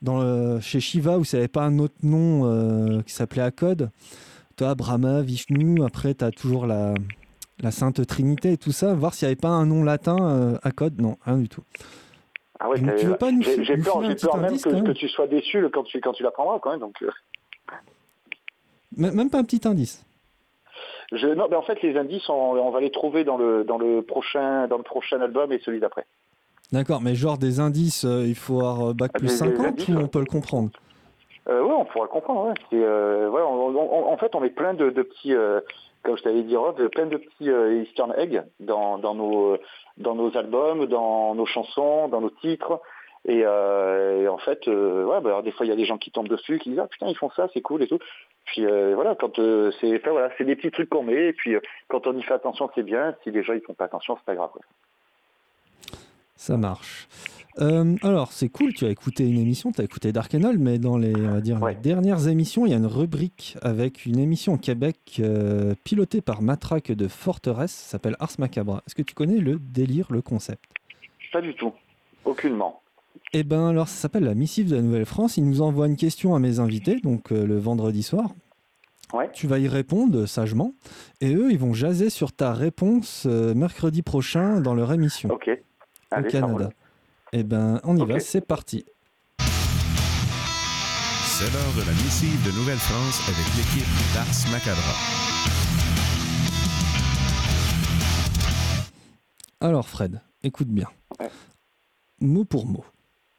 dans 0.00 0.60
chez 0.60 0.80
Shiva 0.80 1.18
où 1.18 1.24
s'il 1.24 1.38
n'y 1.38 1.42
avait 1.42 1.48
pas 1.48 1.64
un 1.64 1.78
autre 1.78 1.96
nom 2.02 3.02
qui 3.02 3.12
s'appelait 3.12 3.42
Akod. 3.42 3.90
Toi, 4.56 4.74
Brahma, 4.74 5.22
Vishnu, 5.22 5.84
après 5.84 6.14
tu 6.14 6.24
as 6.24 6.30
toujours 6.30 6.66
la, 6.66 6.94
la 7.60 7.70
Sainte 7.70 8.04
Trinité 8.06 8.52
et 8.52 8.56
tout 8.56 8.72
ça, 8.72 8.94
voir 8.94 9.14
s'il 9.14 9.26
n'y 9.26 9.32
avait 9.32 9.40
pas 9.40 9.50
un 9.50 9.66
nom 9.66 9.84
latin 9.84 10.58
Akod. 10.62 11.00
Non, 11.00 11.18
rien 11.24 11.36
du 11.36 11.48
tout. 11.48 11.62
Ah 12.60 12.68
ouais, 12.68 12.78
tu 12.78 13.06
veux 13.06 13.16
pas 13.16 13.30
nous 13.30 13.42
J'ai 13.42 13.76
peur, 13.76 14.02
j'ai 14.02 14.14
peur 14.16 14.36
même 14.36 14.58
que, 14.60 14.92
tu 14.92 15.08
sois 15.08 15.26
déçu 15.26 15.64
quand 15.72 15.84
tu, 15.84 16.00
quand 16.00 16.12
tu 16.12 16.22
l'apprendras 16.22 16.58
quand 16.58 16.70
même. 16.70 16.80
Donc... 16.80 16.96
Euh. 17.02 17.10
Même 18.96 19.30
pas 19.30 19.38
un 19.38 19.44
petit 19.44 19.66
indice 19.66 20.04
je, 21.12 21.26
non, 21.26 21.46
mais 21.50 21.56
en 21.56 21.62
fait, 21.62 21.80
les 21.82 21.96
indices, 21.96 22.28
on, 22.28 22.70
va 22.70 22.80
les 22.80 22.90
trouver 22.90 23.24
dans 23.24 23.38
le, 23.38 23.64
dans, 23.64 23.78
le 23.78 24.02
prochain, 24.02 24.66
dans 24.68 24.76
le 24.76 24.82
prochain 24.82 25.20
album 25.20 25.52
et 25.52 25.58
celui 25.60 25.80
d'après. 25.80 26.04
D'accord, 26.70 27.00
mais 27.00 27.14
genre 27.14 27.38
des 27.38 27.60
indices, 27.60 28.04
euh, 28.04 28.26
il 28.26 28.34
faut 28.34 28.60
avoir 28.60 28.90
euh, 28.90 28.92
bac 28.92 29.12
plus 29.14 29.28
50 29.28 29.88
ou 29.88 29.92
on 29.96 30.08
peut 30.08 30.20
le 30.20 30.26
comprendre? 30.26 30.68
Euh, 31.48 31.62
Oui, 31.62 31.72
on 31.74 31.86
pourra 31.86 32.04
le 32.04 32.10
comprendre. 32.10 32.52
Ouais. 32.72 33.42
en 33.42 34.16
fait, 34.18 34.34
on 34.34 34.40
met 34.40 34.50
plein 34.50 34.74
de, 34.74 34.90
de 34.90 35.02
petits 35.02 35.32
comme 36.02 36.16
je 36.16 36.22
t'avais 36.22 36.42
dit, 36.42 36.56
Rob, 36.56 36.76
plein 36.88 37.06
de 37.06 37.16
petits 37.16 37.50
Eastern 37.82 38.14
eggs 38.16 38.42
dans, 38.60 38.98
dans, 38.98 39.14
nos, 39.14 39.56
dans 39.98 40.14
nos 40.14 40.36
albums, 40.36 40.86
dans 40.86 41.34
nos 41.34 41.46
chansons, 41.46 42.08
dans 42.08 42.20
nos 42.20 42.30
titres. 42.30 42.80
Et, 43.26 43.42
euh, 43.44 44.28
en 44.30 44.38
fait, 44.38 44.66
euh, 44.68 45.04
ouais, 45.04 45.20
bah, 45.20 45.42
des 45.42 45.50
fois, 45.50 45.66
il 45.66 45.68
y 45.68 45.72
a 45.72 45.76
des 45.76 45.84
gens 45.84 45.98
qui 45.98 46.10
tombent 46.10 46.28
dessus, 46.28 46.58
qui 46.58 46.70
disent 46.70 46.78
Ah 46.78 46.86
putain, 46.86 47.08
ils 47.08 47.16
font 47.16 47.30
ça, 47.30 47.48
c'est 47.52 47.60
cool 47.60 47.82
et 47.82 47.88
tout. 47.88 47.98
Puis 48.46 48.64
voilà, 48.64 49.14
quand 49.14 49.36
c'est 49.80 49.98
voilà, 50.08 50.30
c'est 50.38 50.44
des 50.44 50.56
petits 50.56 50.70
trucs 50.70 50.88
qu'on 50.88 51.02
met. 51.02 51.26
Et 51.26 51.32
puis 51.34 51.54
quand 51.88 52.06
on 52.06 52.16
y 52.16 52.22
fait 52.22 52.32
attention, 52.32 52.70
c'est 52.74 52.82
bien. 52.82 53.14
Si 53.22 53.30
les 53.30 53.42
gens 53.42 53.52
ils 53.52 53.60
font 53.60 53.74
pas 53.74 53.84
attention, 53.84 54.16
c'est 54.16 54.24
pas 54.24 54.34
grave. 54.34 54.50
Ça 56.36 56.56
marche. 56.56 57.06
Euh, 57.60 57.96
alors, 58.02 58.32
c'est 58.32 58.48
cool, 58.48 58.72
tu 58.72 58.84
as 58.84 58.90
écouté 58.90 59.26
une 59.26 59.38
émission, 59.38 59.72
tu 59.72 59.80
as 59.80 59.84
écouté 59.84 60.12
Dark 60.12 60.32
Enol, 60.34 60.58
mais 60.58 60.78
dans 60.78 60.96
les, 60.96 61.12
dire, 61.40 61.58
dernières 61.82 62.28
émissions, 62.28 62.66
il 62.66 62.70
y 62.70 62.74
a 62.74 62.76
une 62.76 62.86
rubrique 62.86 63.56
avec 63.62 64.06
une 64.06 64.18
émission 64.18 64.54
au 64.54 64.58
Québec 64.58 64.96
euh, 65.20 65.74
pilotée 65.82 66.20
par 66.20 66.40
Matraque 66.40 66.92
de 66.92 67.08
Forteresse, 67.08 67.72
s'appelle 67.72 68.16
Ars 68.20 68.32
Macabra. 68.38 68.82
Est-ce 68.86 68.94
que 68.94 69.02
tu 69.02 69.14
connais 69.14 69.38
le 69.38 69.58
délire, 69.58 70.06
le 70.10 70.22
concept? 70.22 70.64
Pas 71.32 71.40
du 71.40 71.54
tout, 71.54 71.72
aucunement. 72.24 72.80
Eh 73.32 73.42
ben 73.42 73.68
alors, 73.68 73.88
ça 73.88 74.02
s'appelle 74.02 74.24
la 74.24 74.34
missive 74.34 74.70
de 74.70 74.76
la 74.76 74.82
Nouvelle-France. 74.82 75.36
Il 75.36 75.44
nous 75.44 75.60
envoie 75.60 75.88
une 75.88 75.96
question 75.96 76.34
à 76.34 76.38
mes 76.38 76.60
invités, 76.60 77.00
donc 77.00 77.32
euh, 77.32 77.44
le 77.44 77.58
vendredi 77.58 78.02
soir. 78.02 78.30
Tu 79.32 79.46
vas 79.46 79.58
y 79.58 79.68
répondre 79.68 80.26
sagement. 80.26 80.74
Et 81.22 81.34
eux, 81.34 81.50
ils 81.50 81.58
vont 81.58 81.72
jaser 81.72 82.10
sur 82.10 82.30
ta 82.30 82.52
réponse 82.52 83.24
mercredi 83.24 84.02
prochain 84.02 84.60
dans 84.60 84.74
leur 84.74 84.92
émission. 84.92 85.30
Au 85.30 85.38
Canada. 86.22 86.70
Eh 87.32 87.42
ben, 87.42 87.80
on 87.84 87.96
y 87.96 88.04
va, 88.06 88.20
c'est 88.20 88.40
parti. 88.40 88.86
C'est 89.38 89.44
l'heure 91.52 91.74
de 91.76 91.82
la 91.86 91.92
missive 91.92 92.42
de 92.46 92.52
Nouvelle-France 92.52 93.20
avec 93.28 93.44
l'équipe 93.54 93.86
d'Ars 94.14 94.50
Macabra. 94.50 94.94
Alors 99.60 99.88
Fred, 99.88 100.22
écoute 100.42 100.68
bien. 100.68 100.88
Mot 102.20 102.46
pour 102.46 102.64
mot. 102.64 102.86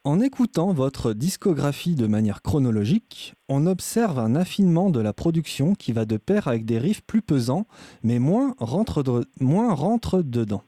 En 0.03 0.21
écoutant 0.21 0.71
votre 0.71 1.13
discographie 1.13 1.95
de 1.95 2.05
manière 2.05 2.43
chronologique, 2.43 3.33
on 3.47 3.65
observe 3.65 4.19
un 4.19 4.35
affinement 4.35 4.91
de 4.91 4.99
la 4.99 5.13
production 5.13 5.73
qui 5.73 5.93
va 5.93 6.05
de 6.05 6.17
pair 6.17 6.47
avec 6.47 6.63
des 6.63 6.77
riffs 6.77 7.01
plus 7.01 7.23
pesants, 7.23 7.65
mais 8.03 8.19
moins 8.19 8.53
rentre, 8.59 9.25
moins 9.39 9.73
rentre 9.73 10.21
dedans. 10.21 10.61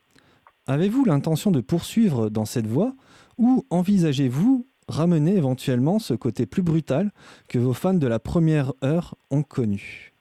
Avez-vous 0.67 1.05
l'intention 1.05 1.49
de 1.51 1.61
poursuivre 1.61 2.29
dans 2.29 2.45
cette 2.45 2.67
voie 2.67 2.93
ou 3.41 3.65
envisagez-vous 3.71 4.67
ramener 4.87 5.35
éventuellement 5.35 5.99
ce 5.99 6.13
côté 6.13 6.45
plus 6.45 6.61
brutal 6.61 7.09
que 7.49 7.57
vos 7.57 7.73
fans 7.73 7.95
de 7.95 8.07
la 8.07 8.19
première 8.19 8.71
heure 8.83 9.15
ont 9.31 9.43
connu? 9.43 10.13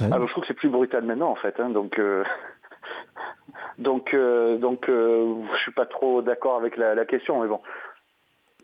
Alors, 0.00 0.26
je 0.26 0.32
trouve 0.32 0.42
que 0.42 0.48
c'est 0.48 0.54
plus 0.54 0.70
brutal 0.70 1.04
maintenant 1.04 1.30
en 1.30 1.34
fait. 1.34 1.60
Hein, 1.60 1.68
donc, 1.68 1.98
euh, 1.98 2.24
donc, 3.78 4.14
euh, 4.14 4.56
donc 4.56 4.88
euh, 4.88 5.34
je 5.52 5.58
suis 5.58 5.72
pas 5.72 5.84
trop 5.84 6.22
d'accord 6.22 6.56
avec 6.56 6.76
la, 6.78 7.04
question, 7.04 7.42
mais 7.42 7.48
bon. 7.48 7.60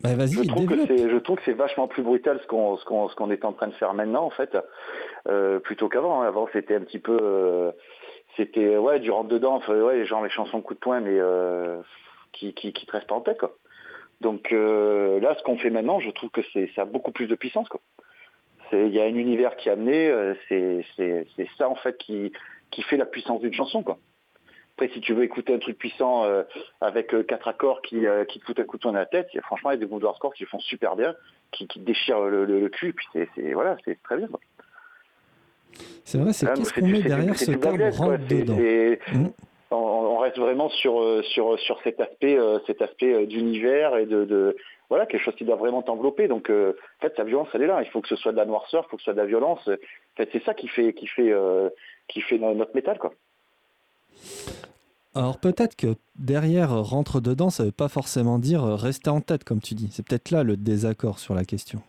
Bah, 0.02 0.14
vas-y, 0.14 0.32
je, 0.32 0.48
trouve 0.48 0.66
que 0.66 0.86
je 0.86 1.16
trouve 1.18 1.36
que 1.36 1.42
c'est 1.44 1.52
vachement 1.52 1.86
plus 1.86 2.02
brutal 2.02 2.40
ce 2.40 2.46
qu'on 2.46 2.78
ce 2.78 2.84
qu'on 2.86 3.30
est 3.30 3.44
en 3.44 3.52
train 3.52 3.66
de 3.66 3.74
faire 3.74 3.92
maintenant 3.92 4.24
en 4.24 4.30
fait, 4.30 4.56
plutôt 5.62 5.90
qu'avant. 5.90 6.22
Hein. 6.22 6.26
Avant, 6.26 6.48
c'était 6.54 6.76
un 6.76 6.80
petit 6.80 6.98
peu, 6.98 7.70
c'était 8.38 8.78
ouais 8.78 8.98
du 8.98 9.10
rentre 9.10 9.28
dedans, 9.28 9.60
ouais 9.68 10.06
genre 10.06 10.24
les 10.24 10.30
chansons 10.30 10.62
coup 10.62 10.72
de 10.72 10.78
poing, 10.78 11.00
mais 11.00 11.20
qui, 12.32 12.54
qui 12.54 12.72
qui 12.72 12.86
te 12.86 12.92
restent 12.92 13.08
pas 13.08 13.16
en 13.16 13.20
tête 13.20 13.38
quoi. 13.38 13.54
Donc 14.20 14.52
euh, 14.52 15.18
là, 15.20 15.34
ce 15.38 15.42
qu'on 15.42 15.56
fait 15.56 15.70
maintenant, 15.70 16.00
je 16.00 16.10
trouve 16.10 16.30
que 16.30 16.42
c'est 16.52 16.70
ça 16.74 16.82
a 16.82 16.84
beaucoup 16.84 17.12
plus 17.12 17.26
de 17.26 17.34
puissance. 17.34 17.68
Il 18.72 18.88
y 18.88 19.00
a 19.00 19.04
un 19.04 19.14
univers 19.14 19.56
qui 19.56 19.68
est 19.68 19.72
amené, 19.72 20.08
euh, 20.08 20.34
c'est 20.48 21.48
ça 21.58 21.68
en 21.68 21.74
fait 21.74 21.96
qui, 21.98 22.32
qui 22.70 22.82
fait 22.82 22.96
la 22.96 23.06
puissance 23.06 23.40
d'une 23.40 23.54
chanson. 23.54 23.82
Quoi. 23.82 23.98
Après, 24.76 24.88
si 24.94 25.00
tu 25.00 25.12
veux 25.12 25.24
écouter 25.24 25.54
un 25.54 25.58
truc 25.58 25.76
puissant 25.76 26.24
euh, 26.24 26.44
avec 26.80 27.14
quatre 27.26 27.48
accords 27.48 27.82
qui, 27.82 28.04
qui 28.28 28.38
te 28.38 28.44
foutent 28.44 28.60
un 28.60 28.64
coup 28.64 28.76
de 28.76 28.82
dans 28.82 28.92
la 28.92 29.06
tête, 29.06 29.28
franchement, 29.42 29.70
il 29.70 29.80
y 29.80 29.82
a 29.82 29.86
des 29.86 29.92
de 29.92 30.06
hardcore 30.06 30.34
qui 30.34 30.44
font 30.44 30.60
super 30.60 30.94
bien, 30.94 31.14
qui, 31.50 31.66
qui 31.66 31.80
déchirent 31.80 32.20
le, 32.20 32.44
le, 32.44 32.68
cul, 32.68 32.92
puis 32.92 33.06
c'est 33.34 33.52
voilà, 33.52 33.76
c'est 33.84 34.00
très 34.02 34.18
bien. 34.18 34.28
C'est 36.04 36.18
vrai, 36.18 36.32
c'est 36.32 36.52
qu'est-ce 36.54 36.72
qu'on 36.72 36.86
met 36.86 37.02
derrière 37.02 37.36
ce 37.36 37.52
terme 37.52 37.82
rentre 37.90 38.26
dedans 38.28 38.56
vraiment 40.36 40.68
sur, 40.68 41.00
euh, 41.00 41.22
sur, 41.22 41.58
sur 41.60 41.80
cet 41.82 42.00
aspect, 42.00 42.38
euh, 42.38 42.58
cet 42.66 42.82
aspect 42.82 43.12
euh, 43.12 43.26
d'univers 43.26 43.96
et 43.96 44.06
de, 44.06 44.56
voilà 44.88 45.06
quelque 45.06 45.22
chose 45.22 45.34
qui 45.36 45.44
doit 45.44 45.56
vraiment 45.56 45.82
t'envelopper. 45.82 46.28
Donc 46.28 46.50
en 46.50 46.72
fait, 47.00 47.12
sa 47.16 47.24
violence, 47.24 47.48
elle 47.54 47.62
est 47.62 47.66
là. 47.66 47.82
Il 47.82 47.90
faut 47.90 48.00
que 48.00 48.08
ce 48.08 48.16
soit 48.16 48.32
de 48.32 48.36
la 48.36 48.44
noirceur, 48.44 48.84
il 48.86 48.90
faut 48.90 48.96
que 48.96 49.02
ce 49.02 49.04
soit 49.04 49.12
de 49.12 49.20
la 49.20 49.26
violence. 49.26 49.60
En 49.68 50.16
fait, 50.16 50.28
c'est 50.32 50.42
ça 50.42 50.54
qui 50.54 50.66
fait, 50.68 50.92
qui 50.94 51.06
fait, 51.06 51.32
qui 52.08 52.20
fait 52.20 52.38
notre 52.38 52.74
métal, 52.74 52.98
quoi. 52.98 53.12
Alors 55.14 55.38
peut-être 55.38 55.76
que 55.76 55.94
derrière 56.16 56.70
rentre 56.82 57.20
dedans, 57.20 57.50
ça 57.50 57.62
ne 57.62 57.68
veut 57.68 57.72
pas 57.72 57.88
forcément 57.88 58.38
dire 58.38 58.64
rester 58.64 59.10
en 59.10 59.20
tête, 59.20 59.44
comme 59.44 59.60
tu 59.60 59.74
dis. 59.74 59.90
C'est 59.92 60.04
peut-être 60.06 60.32
là 60.32 60.42
le 60.42 60.56
désaccord 60.56 61.20
sur 61.20 61.34
la 61.34 61.44
question. 61.44 61.82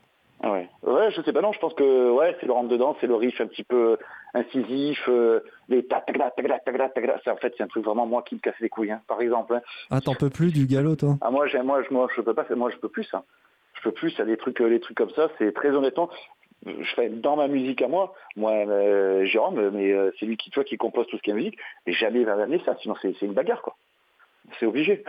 Ouais. 1.11 1.15
Je 1.15 1.21
sais 1.21 1.33
pas, 1.33 1.41
non, 1.41 1.51
je 1.51 1.59
pense 1.59 1.73
que 1.73 2.11
ouais, 2.11 2.35
c'est 2.39 2.45
le 2.45 2.53
rentre 2.53 2.69
dedans, 2.69 2.95
c'est 2.99 3.07
le 3.07 3.15
riff 3.15 3.39
un 3.41 3.47
petit 3.47 3.63
peu 3.63 3.97
incisif, 4.33 5.03
euh, 5.07 5.41
les 5.69 5.85
ta 5.85 6.01
ta 6.01 6.13
ta 6.13 7.31
en 7.31 7.35
fait, 7.37 7.53
c'est 7.57 7.63
un 7.63 7.67
truc 7.67 7.85
vraiment 7.85 8.05
moi 8.05 8.23
qui 8.23 8.35
me 8.35 8.39
casse 8.39 8.59
les 8.59 8.69
couilles, 8.69 8.91
hein, 8.91 9.01
par 9.07 9.21
exemple. 9.21 9.55
Hein. 9.55 9.61
Ah, 9.89 10.01
t'en 10.01 10.15
peux 10.15 10.29
plus 10.29 10.51
du 10.51 10.65
galop, 10.65 10.95
toi? 10.95 11.17
Ah, 11.21 11.31
moi, 11.31 11.45
moi, 11.63 11.83
je, 11.83 11.93
moi, 11.93 12.07
je 12.15 12.21
peux 12.21 12.33
pas, 12.33 12.45
moi, 12.55 12.69
je 12.69 12.77
peux 12.77 12.89
plus, 12.89 13.03
ça. 13.05 13.23
Je 13.73 13.81
peux 13.83 13.91
plus, 13.91 14.11
ça, 14.11 14.25
des 14.25 14.37
trucs, 14.37 14.59
les 14.59 14.79
trucs 14.79 14.97
comme 14.97 15.09
ça, 15.11 15.29
c'est 15.37 15.53
très 15.53 15.71
honnêtement, 15.71 16.09
je 16.65 16.93
fais 16.95 17.09
dans 17.09 17.35
ma 17.35 17.47
musique 17.47 17.81
à 17.81 17.87
moi, 17.87 18.13
moi, 18.35 18.51
euh, 18.51 19.25
Jérôme, 19.25 19.71
mais 19.71 19.91
euh, 19.91 20.11
c'est 20.19 20.25
lui 20.25 20.37
qui, 20.37 20.51
toi, 20.51 20.63
qui 20.63 20.77
compose 20.77 21.07
tout 21.07 21.17
ce 21.17 21.21
qui 21.21 21.31
est 21.31 21.33
musique, 21.33 21.57
mais 21.85 21.93
jamais 21.93 22.19
il 22.19 22.25
va 22.25 22.33
amener 22.33 22.61
ça, 22.65 22.75
sinon 22.81 22.95
c'est 23.01 23.19
une 23.21 23.33
bagarre, 23.33 23.61
quoi. 23.61 23.75
C'est 24.59 24.65
obligé. 24.65 25.03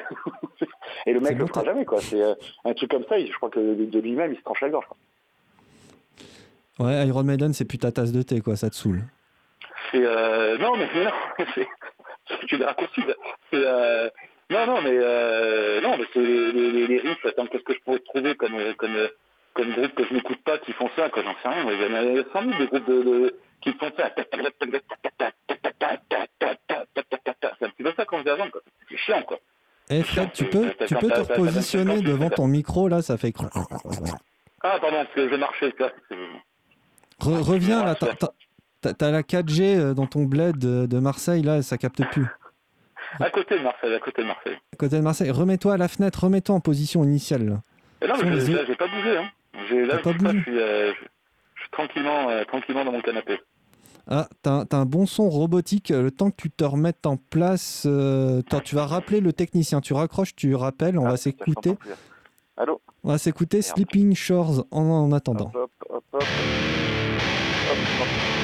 Et 1.06 1.12
le 1.12 1.20
mec 1.20 1.36
le 1.36 1.46
fera 1.46 1.64
jamais, 1.64 1.84
quoi. 1.84 2.00
C'est 2.00 2.22
un 2.64 2.74
truc 2.74 2.90
comme 2.90 3.04
ça, 3.08 3.18
je 3.18 3.32
crois 3.32 3.50
que 3.50 3.60
de, 3.60 3.98
lui-même, 3.98 4.32
il 4.32 4.38
se 4.38 4.42
tranche 4.42 4.60
la 4.60 4.70
gorge, 4.70 4.86
quoi. 4.86 4.96
Ouais, 6.82 7.06
Iron 7.06 7.22
Maiden, 7.22 7.52
c'est 7.52 7.64
plus 7.64 7.78
ta 7.78 7.92
tasse 7.92 8.10
de 8.10 8.22
thé, 8.22 8.40
quoi, 8.40 8.56
ça 8.56 8.68
te 8.68 8.74
saoule. 8.74 9.02
C'est 9.92 10.04
euh, 10.04 10.58
non, 10.58 10.76
mais 10.76 10.88
non, 11.04 11.44
c'est 12.28 12.52
une 12.52 12.64
raccourci. 12.64 13.02
Euh, 13.54 14.10
non, 14.50 14.66
non, 14.66 14.82
mais 14.82 14.90
euh, 14.94 15.80
non, 15.80 15.96
mais 15.96 16.04
c'est 16.12 16.20
les, 16.20 16.50
les, 16.52 16.86
les 16.88 16.98
riffs. 16.98 17.24
Attends, 17.24 17.46
qu'est-ce 17.46 17.62
que 17.62 17.74
je 17.74 17.80
pourrais 17.84 18.00
trouver 18.00 18.34
comme 18.34 18.56
comme 18.78 19.08
comme 19.54 19.72
groupe 19.74 19.94
que 19.94 20.04
je 20.06 20.14
n'écoute 20.14 20.42
pas 20.44 20.58
qui 20.58 20.72
font 20.72 20.90
ça, 20.96 21.08
quoi, 21.10 21.22
j'en 21.22 21.34
sais 21.42 21.48
rien. 21.48 21.70
Il 21.70 21.80
y 21.80 21.84
en 21.84 21.94
a 21.94 22.32
100 22.32 22.42
000 22.42 22.58
des 22.58 22.66
groupes 22.66 22.88
de, 22.88 23.02
de 23.02 23.36
qui 23.60 23.72
font 23.74 23.92
ça. 23.96 24.10
C'est 24.16 24.34
un 27.64 27.68
petit 27.68 27.82
peu 27.82 27.92
ça 27.96 28.04
qu'on 28.04 28.18
faisait 28.18 28.30
avant, 28.30 28.48
quoi. 28.50 28.60
C'est 28.88 28.96
chiant, 28.96 29.22
quoi. 29.22 29.38
Eh 29.90 30.02
Fred, 30.02 30.32
tu 30.32 30.46
peux, 30.46 30.72
tu 30.86 30.94
peux 30.94 31.08
te 31.08 31.20
repositionner 31.20 32.00
devant 32.00 32.30
ton 32.30 32.46
micro 32.46 32.88
là, 32.88 33.02
ça 33.02 33.16
fait. 33.18 33.32
Ah 34.62 34.78
pardon, 34.80 35.04
parce 35.04 35.14
que 35.14 35.28
je 35.28 35.34
marchais. 35.36 35.74
Reviens 37.20 37.84
là, 37.84 37.94
t'as 37.94 39.10
la 39.10 39.22
4G 39.22 39.62
euh, 39.62 39.94
dans 39.94 40.06
ton 40.06 40.24
bled 40.24 40.56
de, 40.58 40.98
Marseille 40.98 41.42
là, 41.42 41.62
ça 41.62 41.78
capte 41.78 42.04
plus. 42.10 42.26
À 43.20 43.30
côté 43.30 43.58
de 43.58 43.62
Marseille, 43.62 43.94
à 43.94 43.98
côté 43.98 44.22
de 44.22 44.26
Marseille. 44.26 44.56
À 44.72 44.76
côté 44.76 44.96
de 44.96 45.02
Marseille. 45.02 45.30
Remets-toi 45.30 45.74
à 45.74 45.76
la 45.76 45.88
fenêtre, 45.88 46.24
remets-toi 46.24 46.54
en 46.54 46.60
position 46.60 47.04
initiale 47.04 47.46
là. 47.46 47.62
Et 48.00 48.08
non, 48.08 48.14
mais 48.24 48.40
j'ai 48.40 48.74
pas 48.74 48.88
bougé. 48.88 49.18
Hein. 49.18 49.30
Là, 49.86 49.98
pas 49.98 50.12
bougé. 50.12 50.38
Je, 50.38 50.42
suis, 50.42 50.58
euh, 50.58 50.92
je, 51.54 51.60
suis, 51.60 51.70
tranquillement, 51.70 52.30
euh, 52.30 52.44
tranquillement 52.44 52.84
dans 52.84 52.92
mon 52.92 53.00
canapé. 53.00 53.38
Ah, 54.08 54.28
t'as 54.42 54.66
un 54.72 54.84
bon 54.84 55.06
son 55.06 55.28
robotique. 55.28 55.90
Le 55.90 56.10
temps 56.10 56.30
que 56.30 56.36
tu 56.36 56.50
te 56.50 56.64
remettes 56.64 57.06
en 57.06 57.16
place, 57.16 57.86
tu 58.64 58.74
vas 58.74 58.86
rappeler 58.86 59.20
le 59.20 59.32
technicien. 59.32 59.80
Tu 59.80 59.92
raccroches, 59.92 60.34
tu 60.34 60.54
rappelles, 60.56 60.98
on 60.98 61.06
ah, 61.06 61.10
va 61.10 61.16
s'écouter. 61.16 61.76
Allô? 62.56 62.80
On 63.04 63.08
va 63.08 63.18
s'écouter 63.18 63.62
Sleeping 63.62 64.14
Shores 64.14 64.66
en, 64.70 65.12
attendant. 65.12 65.50
Hop, 65.54 65.70
hop, 65.88 66.04
Hop. 66.12 66.22
Hop, 67.64 67.78
hop. 67.78 68.41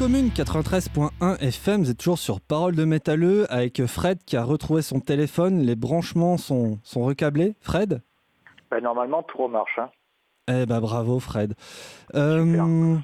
Commune 0.00 0.28
93.1 0.28 1.36
FM, 1.42 1.82
vous 1.82 1.90
êtes 1.90 1.98
toujours 1.98 2.18
sur 2.18 2.40
Parole 2.40 2.74
de 2.74 2.86
métalleux 2.86 3.44
avec 3.52 3.84
Fred 3.84 4.24
qui 4.24 4.34
a 4.34 4.42
retrouvé 4.42 4.80
son 4.80 4.98
téléphone. 4.98 5.60
Les 5.60 5.76
branchements 5.76 6.38
sont, 6.38 6.78
sont 6.82 7.02
recablés. 7.02 7.54
Fred? 7.60 8.00
Ben, 8.70 8.80
normalement, 8.80 9.22
tout 9.22 9.36
remarche. 9.36 9.78
Hein. 9.78 9.90
Eh 10.48 10.64
ben 10.64 10.80
bravo 10.80 11.20
Fred. 11.20 11.52
Euh, 12.14 12.96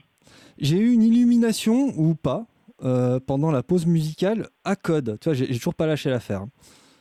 j'ai 0.56 0.78
eu 0.78 0.94
une 0.94 1.02
illumination 1.02 1.92
ou 1.98 2.14
pas 2.14 2.46
euh, 2.82 3.20
pendant 3.20 3.50
la 3.50 3.62
pause 3.62 3.84
musicale 3.84 4.48
à 4.64 4.74
code. 4.74 5.18
Tu 5.20 5.28
vois, 5.28 5.34
j'ai 5.34 5.52
j'ai 5.52 5.58
toujours 5.58 5.74
pas 5.74 5.86
lâché 5.86 6.08
l'affaire. 6.08 6.46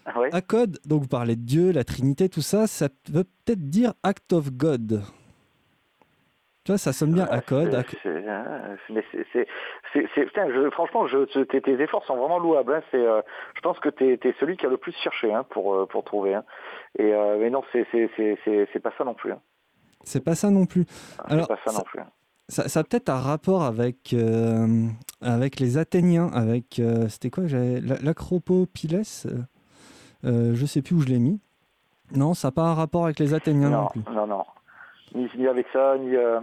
Ah 0.06 0.20
ouais? 0.20 0.30
À 0.34 0.42
code, 0.42 0.78
donc 0.86 1.04
vous 1.04 1.08
parlez 1.08 1.38
de 1.38 1.44
Dieu, 1.44 1.72
la 1.72 1.86
Trinité, 1.86 2.28
tout 2.28 2.42
ça, 2.42 2.68
ça 2.68 2.90
veut 3.10 3.24
peut-être 3.24 3.70
dire 3.70 3.94
Act 4.04 4.34
of 4.34 4.52
God. 4.52 5.04
Tu 6.66 6.72
vois, 6.72 6.80
ça 6.80 6.94
sonne 6.94 7.14
bien 7.14 7.28
à 7.30 7.42
code. 7.42 7.86
Mais 8.90 9.04
c'est- 9.12 9.48
je- 9.94 10.70
franchement, 10.72 11.06
je, 11.06 11.44
tes, 11.44 11.62
tes 11.62 11.80
efforts 11.82 12.04
sont 12.06 12.18
vraiment 12.18 12.40
louables. 12.40 12.74
hein. 12.74 12.82
C'est, 12.90 12.98
euh, 13.06 13.22
je 13.56 13.62
pense 13.62 13.80
que 13.80 13.90
tu 13.90 14.14
es, 14.14 14.34
celui 14.40 14.58
qui 14.58 14.66
a 14.66 14.70
le 14.70 14.78
plus 14.78 14.94
cherché 15.04 15.32
hein, 15.32 15.46
pour, 15.52 15.76
euh, 15.76 15.86
pour 15.86 16.04
trouver. 16.04 16.34
hein. 16.34 16.44
Et, 16.98 17.14
euh, 17.14 17.38
mais 17.40 17.52
non, 17.52 17.62
c'est 17.72 17.86
c'est- 17.92 18.80
pas 18.82 18.92
ça 18.98 19.04
non 19.04 19.14
plus. 19.14 19.32
C'est 20.04 20.24
pas 20.24 20.34
ça 20.34 20.50
non 20.50 20.66
plus. 20.66 20.86
C'est 20.90 21.32
Alors, 21.34 21.48
pas 21.48 21.58
ça 21.66 21.72
ça- 21.72 21.78
non 21.78 21.84
plus. 21.84 22.00
Ça, 22.48 22.68
ça 22.68 22.80
a 22.80 22.84
peut-être 22.84 23.10
un 23.10 23.20
rapport 23.20 23.64
avec, 23.64 24.14
euh, 24.14 24.88
avec 25.22 25.60
les 25.60 25.78
Athéniens, 25.78 26.30
avec. 26.34 26.82
C'était 27.10 27.30
quoi 27.30 27.46
j'avais 27.46 27.80
la- 27.80 27.98
L'acropopiles 28.02 29.02
Je 30.24 30.66
sais 30.66 30.82
plus 30.82 30.96
où 30.96 31.02
je 31.02 31.08
l'ai 31.10 31.20
mis. 31.20 31.40
Non, 32.16 32.34
ça 32.34 32.48
n'a 32.48 32.52
pas 32.54 32.64
un 32.64 32.74
rapport 32.74 33.06
avec 33.06 33.20
les 33.20 33.34
Athéniens 33.36 33.70
non, 33.70 33.82
Non, 33.82 33.88
plus. 33.88 34.02
non, 34.14 34.28
non. 34.28 34.44
Ni, 35.16 35.30
ni 35.38 35.48
avec 35.48 35.66
ça, 35.74 35.98
ni. 35.98 36.16
euh, 36.16 36.40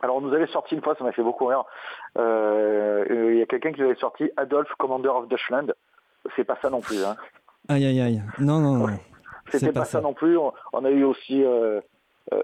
Alors, 0.00 0.16
on 0.16 0.20
nous 0.20 0.32
avait 0.32 0.46
sorti 0.46 0.74
une 0.74 0.82
fois, 0.82 0.94
ça 0.96 1.04
m'a 1.04 1.12
fait 1.12 1.22
beaucoup 1.22 1.46
rire. 1.46 1.64
Euh, 2.18 3.04
euh, 3.10 3.32
Il 3.34 3.38
y 3.38 3.42
a 3.42 3.46
quelqu'un 3.46 3.72
qui 3.72 3.80
nous 3.80 3.86
avait 3.88 3.98
sorti 3.98 4.30
Adolf, 4.36 4.68
Commander 4.78 5.08
of 5.08 5.28
Deutschland. 5.28 5.72
C'est 6.36 6.44
pas 6.44 6.56
ça 6.62 6.70
non 6.70 6.80
plus. 6.80 7.02
Hein. 7.04 7.16
Aïe, 7.68 7.84
aïe, 7.84 8.00
aïe. 8.00 8.22
Non, 8.38 8.58
non, 8.60 8.74
non. 8.76 8.98
C'était 9.50 9.66
pas, 9.72 9.80
pas 9.80 9.84
ça. 9.84 9.98
ça. 9.98 10.00
non 10.00 10.14
plus. 10.14 10.36
On, 10.38 10.52
on 10.72 10.84
a 10.84 10.90
eu 10.90 11.04
aussi. 11.04 11.44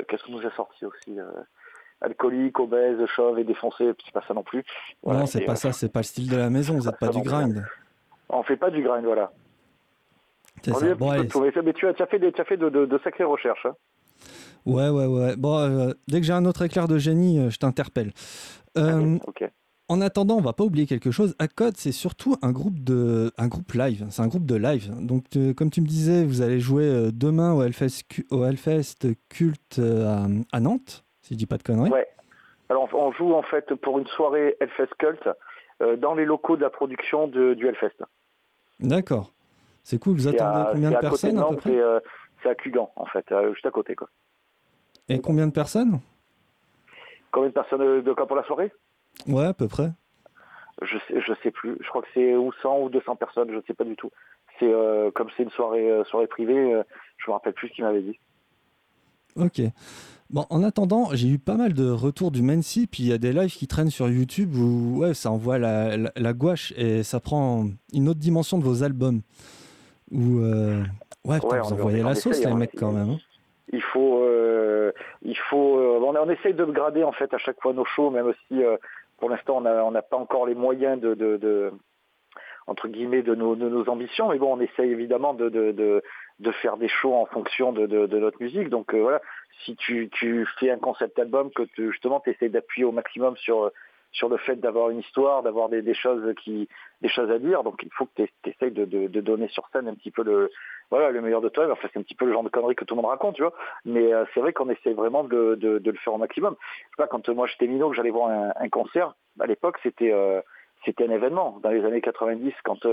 Qu'est-ce 0.08 0.24
qu'on 0.24 0.32
nous 0.32 0.46
a 0.46 0.50
sorti 0.50 0.84
aussi 0.84 1.16
Alcoolique, 2.00 2.58
obèse, 2.60 3.04
chauve 3.06 3.38
et 3.40 3.44
défoncé. 3.44 3.92
C'est 4.04 4.12
pas 4.12 4.22
ça 4.26 4.34
non 4.34 4.42
plus. 4.44 4.64
Voilà. 5.02 5.20
non, 5.20 5.26
c'est 5.26 5.40
pas 5.44 5.52
euh, 5.52 5.56
ça, 5.56 5.72
c'est 5.72 5.92
pas 5.92 6.00
le 6.00 6.04
style 6.04 6.30
de 6.30 6.36
la 6.36 6.48
maison, 6.50 6.74
vous 6.78 6.86
n'êtes 6.86 6.98
pas 6.98 7.08
du 7.08 7.20
grind. 7.22 7.64
On 8.28 8.42
fait 8.44 8.56
pas 8.56 8.70
du 8.70 8.82
grind, 8.82 9.04
voilà. 9.04 9.32
C'est 10.62 10.72
ça. 10.74 10.94
Bon, 10.94 11.10
allez. 11.10 11.28
Mais, 11.64 11.72
tu 11.72 11.86
as, 11.88 11.94
as 11.98 12.06
fait, 12.06 12.18
des, 12.18 12.32
as 12.38 12.44
fait 12.44 12.56
de, 12.56 12.68
de- 12.68 12.86
de 12.86 12.98
sacrées 12.98 13.24
recherches. 13.24 13.66
hein. 13.66 13.74
Ouais, 14.68 14.88
ouais, 14.88 15.06
ouais. 15.06 15.36
Bon, 15.36 15.58
euh, 15.58 15.92
dès 16.08 16.20
que 16.20 16.26
j'ai 16.26 16.32
un 16.32 16.44
autre 16.44 16.62
éclair 16.62 16.88
de 16.88 16.98
génie, 16.98 17.38
euh, 17.40 17.50
je 17.50 17.58
t'interpelle. 17.58 18.12
Euh, 18.76 19.18
Ok. 19.26 19.44
En 19.90 20.02
attendant, 20.02 20.36
on 20.36 20.42
va 20.42 20.52
pas 20.52 20.64
oublier 20.64 20.84
quelque 20.86 21.10
chose. 21.10 21.34
Acode, 21.38 21.78
c'est 21.78 21.92
surtout 21.92 22.36
un 22.42 22.52
groupe 22.52 22.78
de, 22.84 23.32
un 23.38 23.48
groupe 23.48 23.72
live. 23.72 24.04
C'est 24.10 24.20
un 24.20 24.26
groupe 24.26 24.44
de 24.44 24.54
live. 24.54 24.92
Donc, 25.00 25.24
euh, 25.36 25.54
comme 25.54 25.70
tu 25.70 25.80
me 25.80 25.86
disais, 25.86 26.24
vous 26.26 26.42
allez 26.42 26.60
jouer 26.60 27.08
demain 27.10 27.54
au 27.54 27.62
Hellfest, 27.62 28.02
au 28.30 28.44
Hellfest 28.44 29.06
Culte 29.30 29.78
à, 29.80 30.26
à 30.52 30.60
Nantes, 30.60 31.04
si 31.22 31.32
je 31.32 31.38
dis 31.38 31.46
pas 31.46 31.56
de 31.56 31.62
conneries. 31.62 31.88
Ouais. 31.90 32.06
Alors, 32.68 32.86
on 32.92 33.12
joue 33.12 33.32
en 33.32 33.42
fait 33.42 33.74
pour 33.76 33.98
une 33.98 34.06
soirée 34.08 34.56
Hellfest 34.60 34.90
Cult 34.98 35.26
euh, 35.80 35.96
dans 35.96 36.14
les 36.14 36.26
locaux 36.26 36.56
de 36.58 36.60
la 36.62 36.68
production 36.68 37.26
de, 37.26 37.54
du 37.54 37.66
Hellfest. 37.66 37.96
D'accord. 38.80 39.32
C'est 39.84 39.98
cool. 39.98 40.16
Vous 40.16 40.24
C'est 40.24 40.38
attendez 40.38 40.60
à- 40.68 40.70
combien 40.72 40.90
c'est 40.90 40.96
de 40.96 41.00
personnes 41.00 41.34
de 41.36 41.38
à 41.40 41.44
peu 41.44 41.50
Nantes, 41.52 41.60
près? 41.60 41.70
c'est, 41.70 41.80
euh, 41.80 42.00
C'est 42.42 42.50
à 42.50 42.54
Cugan, 42.54 42.90
en 42.94 43.06
fait, 43.06 43.24
euh, 43.32 43.54
juste 43.54 43.64
à 43.64 43.70
côté. 43.70 43.94
Quoi. 43.94 44.10
Et 45.08 45.20
combien 45.20 45.46
de 45.46 45.52
personnes? 45.52 46.00
Combien 47.30 47.48
de 47.48 47.54
personnes 47.54 48.02
de 48.02 48.12
quoi 48.12 48.26
pour 48.26 48.36
la 48.36 48.44
soirée? 48.44 48.72
Ouais, 49.26 49.44
à 49.44 49.54
peu 49.54 49.68
près. 49.68 49.90
je 50.82 50.96
sais, 51.08 51.20
je 51.20 51.32
sais 51.42 51.50
plus. 51.50 51.76
Je 51.80 51.88
crois 51.88 52.02
que 52.02 52.08
c'est 52.14 52.36
ou 52.36 52.52
100 52.62 52.80
ou 52.82 52.88
200 52.88 53.16
personnes, 53.16 53.50
je 53.50 53.56
ne 53.56 53.62
sais 53.66 53.74
pas 53.74 53.84
du 53.84 53.96
tout. 53.96 54.10
C'est 54.58 54.70
euh, 54.72 55.10
comme 55.12 55.28
c'est 55.36 55.42
une 55.44 55.50
soirée 55.50 55.90
euh, 55.90 56.04
soirée 56.04 56.26
privée, 56.26 56.74
euh, 56.74 56.82
je 57.18 57.30
me 57.30 57.32
rappelle 57.34 57.52
plus 57.54 57.68
ce 57.68 57.74
qu'il 57.74 57.84
m'avait 57.84 58.02
dit. 58.02 58.18
Ok. 59.36 59.60
Bon, 60.30 60.44
en 60.50 60.62
attendant, 60.62 61.08
j'ai 61.12 61.28
eu 61.28 61.38
pas 61.38 61.54
mal 61.54 61.72
de 61.72 61.88
retours 61.90 62.30
du 62.30 62.42
Mency, 62.42 62.86
puis 62.86 63.04
il 63.04 63.08
y 63.08 63.12
a 63.12 63.18
des 63.18 63.32
lives 63.32 63.54
qui 63.54 63.66
traînent 63.66 63.90
sur 63.90 64.08
YouTube 64.10 64.54
où 64.56 64.98
ouais, 64.98 65.14
ça 65.14 65.30
envoie 65.30 65.58
la, 65.58 65.96
la- 65.96 66.12
la 66.14 66.32
gouache 66.34 66.72
et 66.76 67.02
ça 67.02 67.18
prend 67.20 67.66
une 67.94 68.08
autre 68.08 68.20
dimension 68.20 68.58
de 68.58 68.64
vos 68.64 68.82
albums. 68.82 69.22
Où, 70.10 70.40
euh, 70.40 70.82
ouais, 71.24 71.38
putain, 71.40 71.48
Ouais, 71.56 71.60
vous 71.60 71.72
envoyez 71.72 72.02
la 72.02 72.14
sauce, 72.14 72.40
les 72.40 72.46
hein. 72.46 72.56
mecs, 72.56 72.74
quand 72.76 72.92
même. 72.92 73.10
hein. 73.10 73.18
Il 73.72 73.82
faut, 73.82 74.22
il 75.22 75.36
faut, 75.36 75.78
euh, 75.78 76.00
on, 76.02 76.14
on 76.16 76.30
essaye 76.30 76.54
de 76.54 76.64
grader 76.64 77.04
en 77.04 77.12
fait 77.12 77.32
à 77.34 77.38
chaque 77.38 77.60
fois 77.60 77.72
nos 77.72 77.84
shows, 77.84 78.10
même 78.10 78.32
si 78.46 78.62
euh, 78.62 78.76
pour 79.18 79.28
l'instant 79.30 79.56
on 79.64 79.90
n'a 79.90 80.02
pas 80.02 80.16
encore 80.16 80.46
les 80.46 80.54
moyens 80.54 81.00
de, 81.00 81.14
de, 81.14 81.36
de- 81.36 81.72
entre 82.66 82.86
guillemets 82.88 83.22
de 83.22 83.34
nos, 83.34 83.56
de 83.56 83.68
nos 83.68 83.88
ambitions, 83.88 84.28
mais 84.28 84.38
bon, 84.38 84.54
on 84.56 84.60
essaye 84.60 84.90
évidemment 84.92 85.32
de, 85.34 85.48
de, 85.48 85.72
de, 85.72 86.02
de 86.38 86.50
faire 86.52 86.76
des 86.76 86.88
shows 86.88 87.14
en 87.14 87.26
fonction 87.26 87.72
de, 87.72 87.86
de, 87.86 88.06
de 88.06 88.18
notre 88.18 88.40
musique. 88.42 88.68
Donc 88.68 88.94
euh, 88.94 89.00
voilà, 89.00 89.20
si 89.64 89.74
tu, 89.76 90.08
tu 90.12 90.46
fais 90.60 90.70
un 90.70 90.78
concept 90.78 91.18
album 91.18 91.50
que 91.50 91.62
tu, 91.62 91.90
justement 91.90 92.20
tu 92.20 92.30
essaies 92.30 92.50
d'appuyer 92.50 92.84
au 92.84 92.92
maximum 92.92 93.36
sur 93.38 93.70
sur 94.12 94.28
le 94.28 94.36
fait 94.38 94.56
d'avoir 94.56 94.90
une 94.90 95.00
histoire, 95.00 95.42
d'avoir 95.42 95.68
des, 95.68 95.94
choses 95.94 96.34
qui 96.42 96.68
des 97.02 97.08
choses 97.08 97.30
à 97.30 97.38
dire, 97.38 97.62
donc 97.62 97.82
il 97.82 97.90
faut 97.92 98.06
que 98.06 98.22
tu 98.22 98.50
essayes 98.50 98.72
de, 98.72 99.06
donner 99.20 99.48
sur 99.48 99.68
scène 99.68 99.88
un 99.88 99.94
petit 99.94 100.10
peu 100.10 100.22
le 100.22 100.50
voilà 100.90 101.10
le 101.10 101.20
meilleur 101.20 101.40
de 101.40 101.48
toi. 101.48 101.70
Enfin 101.70 101.88
c'est 101.92 101.98
un 101.98 102.02
petit 102.02 102.14
peu 102.14 102.24
le 102.24 102.32
genre 102.32 102.42
de 102.42 102.48
conneries 102.48 102.74
que 102.74 102.84
tout 102.84 102.94
le 102.94 103.02
monde 103.02 103.10
raconte, 103.10 103.36
tu 103.36 103.42
vois. 103.42 103.52
Mais 103.84 104.12
euh, 104.12 104.24
c'est 104.32 104.40
vrai 104.40 104.52
qu'on 104.52 104.70
essaie 104.70 104.94
vraiment 104.94 105.24
de, 105.24 105.58
le 105.60 105.98
faire 105.98 106.14
au 106.14 106.18
maximum. 106.18 106.56
Je 106.60 106.82
sais 106.84 106.96
pas, 106.96 107.06
quand 107.06 107.28
euh, 107.28 107.34
moi 107.34 107.46
j'étais 107.46 107.66
minot, 107.66 107.90
que 107.90 107.96
j'allais 107.96 108.10
voir 108.10 108.30
un, 108.30 108.68
concert, 108.70 109.14
à 109.40 109.46
l'époque 109.46 109.78
c'était 109.82 110.12
euh, 110.12 110.40
c'était 110.84 111.04
un 111.04 111.10
événement. 111.10 111.58
Dans 111.62 111.70
les 111.70 111.84
années 111.84 112.00
90, 112.00 112.54
quand 112.64 112.86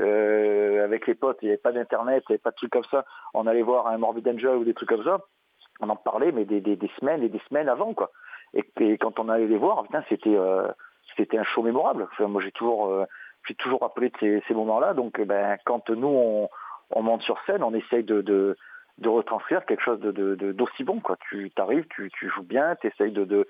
avec 0.00 1.06
les 1.06 1.14
potes, 1.14 1.38
il 1.42 1.46
n'y 1.46 1.50
avait 1.50 1.58
pas 1.58 1.72
d'internet, 1.72 2.24
il 2.28 2.32
n'y 2.32 2.34
avait 2.34 2.42
pas 2.42 2.50
de 2.50 2.56
trucs 2.56 2.72
comme 2.72 2.84
ça, 2.84 3.04
on 3.34 3.46
allait 3.46 3.62
voir 3.62 3.88
un 3.88 3.98
Morbid 3.98 4.26
Angel 4.28 4.56
ou 4.56 4.64
des 4.64 4.74
trucs 4.74 4.88
comme 4.88 5.04
ça, 5.04 5.18
on 5.80 5.88
en 5.88 5.96
parlait 5.96 6.32
mais 6.32 6.44
des 6.44 6.90
semaines 6.98 7.22
et 7.22 7.28
des 7.28 7.40
semaines 7.48 7.68
avant 7.68 7.92
quoi. 7.94 8.10
Et, 8.54 8.98
quand 8.98 9.18
on 9.18 9.28
allait 9.28 9.46
les 9.46 9.56
voir, 9.56 9.84
euh, 10.26 10.68
c'était 11.16 11.38
un 11.38 11.44
show 11.44 11.62
mémorable. 11.62 12.08
Moi 12.20 12.42
j'ai 12.42 12.52
toujours 12.52 12.86
euh, 12.86 13.04
j'ai 13.46 13.54
toujours 13.54 13.80
rappelé 13.80 14.12
ces, 14.20 14.42
ces 14.46 14.54
moments-là. 14.54 14.94
Donc 14.94 15.18
euh, 15.18 15.24
ben 15.24 15.58
quand 15.64 15.90
nous 15.90 16.08
on, 16.08 16.48
on 16.90 17.02
monte 17.02 17.22
sur 17.22 17.38
scène, 17.44 17.62
on 17.62 17.74
essaye 17.74 18.04
de, 18.04 18.56
retranscrire 19.04 19.64
quelque 19.66 19.82
chose 19.82 20.00
d'aussi 20.00 20.84
bon. 20.84 21.00
Tu 21.28 21.50
t'arrives, 21.50 21.86
tu, 21.88 22.10
joues 22.20 22.42
bien, 22.42 22.76
tu 22.76 22.88
essayes 22.88 23.14
euh, 23.16 23.44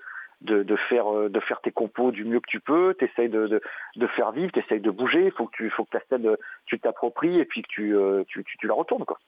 de 1.29 1.39
faire 1.39 1.61
tes 1.61 1.71
compos 1.71 2.11
du 2.11 2.25
mieux 2.25 2.39
que 2.39 2.49
tu 2.49 2.59
peux, 2.59 2.95
tu 2.97 3.05
essayes 3.05 3.29
de, 3.29 3.61
de, 3.95 4.07
faire 4.07 4.31
vivre, 4.31 4.51
tu 4.51 4.59
essayes 4.59 4.81
de 4.81 4.91
bouger, 4.91 5.25
il 5.25 5.31
faut 5.31 5.47
que 5.47 5.55
tu 5.55 5.69
faut 5.69 5.85
que 5.85 5.97
ta 5.97 6.01
scène 6.09 6.35
tu 6.65 6.79
t'appropries 6.79 7.39
et 7.39 7.45
puis 7.45 7.61
que 7.61 8.23
tu, 8.23 8.43
tu 8.43 8.67
la 8.67 8.73
retournes 8.73 9.05
quoi. 9.05 9.19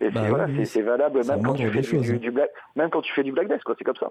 Et 0.00 0.10
Bah 0.10 0.20
c'est, 0.20 0.26
oui, 0.26 0.28
voilà, 0.30 0.46
c'est, 0.56 0.64
c'est 0.64 0.82
valable 0.82 1.24
même 1.26 1.42
quand, 1.42 1.54
tu 1.54 1.68
fais 1.70 1.80
du, 1.80 1.98
du, 1.98 2.12
hein. 2.12 2.16
du 2.16 2.30
black, 2.30 2.50
même 2.76 2.90
quand 2.90 3.02
tu 3.02 3.12
fais 3.12 3.22
du 3.24 3.32
black 3.32 3.48
death 3.48 3.62
quoi, 3.64 3.74
c'est 3.78 3.84
comme 3.84 3.96
ça. 3.96 4.10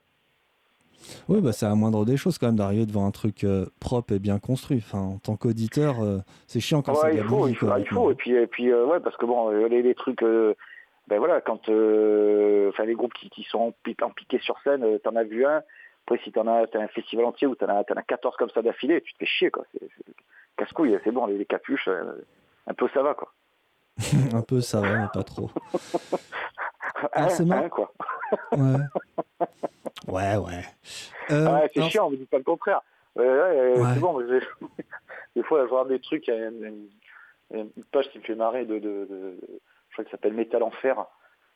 Oui, 1.30 1.40
bah, 1.42 1.54
c'est 1.54 1.66
la 1.66 1.76
moindre 1.76 2.04
des 2.06 2.18
choses 2.18 2.38
quand 2.38 2.48
même 2.48 2.58
d'arriver 2.58 2.86
devant 2.86 3.06
un 3.06 3.12
truc 3.12 3.44
euh, 3.46 3.66
propre 3.80 4.14
et 4.14 4.20
bien 4.20 4.40
construit. 4.40 4.78
Enfin, 4.86 5.00
en 5.00 5.18
tant 5.20 5.38
qu'auditeur, 5.38 6.02
euh, 6.04 6.18
c'est 6.48 6.60
chiant 6.60 6.82
quand 6.82 6.96
c'est 6.96 7.08
Ouais, 7.08 7.16
il 7.16 7.24
faut, 7.24 7.38
bouillie, 7.38 7.52
il 7.54 7.56
faut, 7.56 7.66
quoi, 7.68 7.76
il 7.76 7.82
honnêtement. 7.82 8.04
faut. 8.04 8.12
Et 8.12 8.16
puis, 8.16 8.32
et 8.32 8.48
puis 8.48 8.72
euh, 8.72 8.86
ouais, 8.86 9.00
parce 9.00 9.16
que 9.16 9.26
bon, 9.26 9.50
les, 9.68 9.82
les 9.82 9.96
trucs, 9.96 10.22
ben 10.22 11.18
voilà, 11.20 11.40
quand, 11.40 11.62
enfin, 11.70 12.84
les 12.86 12.94
groupes 12.96 13.14
qui, 13.14 13.30
qui 13.30 13.44
sont 13.44 13.74
empi- 13.86 14.04
empiqués 14.04 14.40
sur 14.40 14.60
scène, 14.64 14.84
t'en 15.00 15.16
as 15.16 15.24
vu 15.24 15.46
un. 15.46 15.62
Après, 16.06 16.20
si 16.24 16.32
t'en 16.32 16.48
as, 16.48 16.68
t'as 16.68 16.82
un 16.82 16.88
festival 16.88 17.26
entier 17.26 17.48
où 17.48 17.56
t'en 17.56 17.68
as, 17.68 17.84
t'en 17.86 17.96
as 17.96 18.04
14 18.04 18.36
comme 18.38 18.50
ça 18.50 18.62
d'affilée, 18.62 19.02
tu 19.02 19.14
te 19.14 19.20
fais 19.20 19.26
chier, 19.26 19.52
quoi. 19.52 19.64
C'est, 19.72 19.88
c'est 19.98 20.14
casse-couille, 20.58 20.98
c'est 21.04 21.12
bon, 21.12 21.26
les, 21.28 21.38
les 21.38 21.46
capuches, 21.46 21.88
un 22.68 22.74
peu 22.74 22.88
ça 22.94 23.02
va, 23.02 23.14
quoi. 23.14 23.32
un 24.34 24.42
peu, 24.42 24.62
ça 24.62 24.82
va, 24.82 24.98
mais 24.98 25.08
pas 25.14 25.24
trop. 25.24 25.50
Ah, 27.14 27.26
Un, 27.26 27.30
c'est 27.30 27.46
marrant. 27.46 27.66
un, 27.66 27.70
quoi. 27.70 27.92
Ouais. 28.52 28.78
Ouais, 30.08 30.36
ouais. 30.38 30.64
Euh, 31.32 31.46
Ah 31.48 31.54
ouais, 31.62 31.72
c'est 31.74 31.80
alors, 31.80 31.90
chiant, 31.92 32.08
on 32.08 32.12
me 32.12 32.18
dit 32.18 32.26
pas 32.26 32.38
le 32.38 32.44
contraire. 32.44 32.82
Euh, 33.18 33.76
ouais, 33.76 33.80
Ouais. 33.82 33.90
C'est 33.94 34.00
bon, 34.00 34.20
des 35.36 35.44
fois, 35.44 35.64
je 35.66 35.70
vois 35.70 35.86
des 35.86 36.00
trucs, 36.00 36.28
il 36.28 36.34
y 36.34 36.38
a 36.38 36.48
une, 36.48 36.88
une- 37.54 37.70
page 37.92 38.10
qui 38.12 38.20
me 38.20 38.24
fait 38.24 38.36
marrer 38.36 38.66
de, 38.66 38.76
de, 38.80 39.06
de- 39.10 39.38
je 39.90 39.94
crois 39.94 40.04
que 40.06 40.10
ça 40.12 40.18
s'appelle 40.18 40.34
Métal 40.34 40.64
Enfer. 40.64 41.06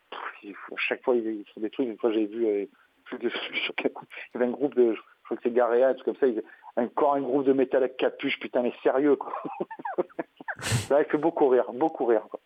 Pff, 0.10 0.56
à 0.72 0.76
chaque 0.78 1.04
fois, 1.04 1.16
ils 1.16 1.46
font 1.54 1.62
des 1.62 1.70
trucs. 1.70 1.88
Une 1.88 1.98
fois, 1.98 2.12
j'ai 2.12 2.26
vu, 2.26 2.46
euh, 2.46 2.66
plus 3.06 3.18
de- 3.20 3.30
il 3.30 3.84
y 3.86 4.38
avait 4.38 4.46
un 4.46 4.52
groupe 4.52 4.76
de, 4.76 4.94
je 4.94 5.00
crois 5.26 5.38
que 5.38 5.44
c'est 5.44 5.52
Garéa, 5.54 5.90
un 5.90 5.94
truc 5.94 6.06
comme 6.06 6.16
ça, 6.18 6.28
ils- 6.28 6.44
encore 6.78 7.16
un 7.16 7.22
groupe 7.22 7.46
de 7.46 7.54
métal 7.54 7.84
avec 7.84 7.98
capuche, 7.98 8.40
putain, 8.40 8.62
mais 8.64 8.74
sérieux, 8.82 9.16
quoi. 9.16 9.34
Ça 10.62 11.02
il 11.02 11.06
fait 11.06 11.18
beaucoup 11.18 11.48
rire, 11.48 11.66
beaucoup 11.74 12.06
rire, 12.06 12.24
quoi. 12.30 12.40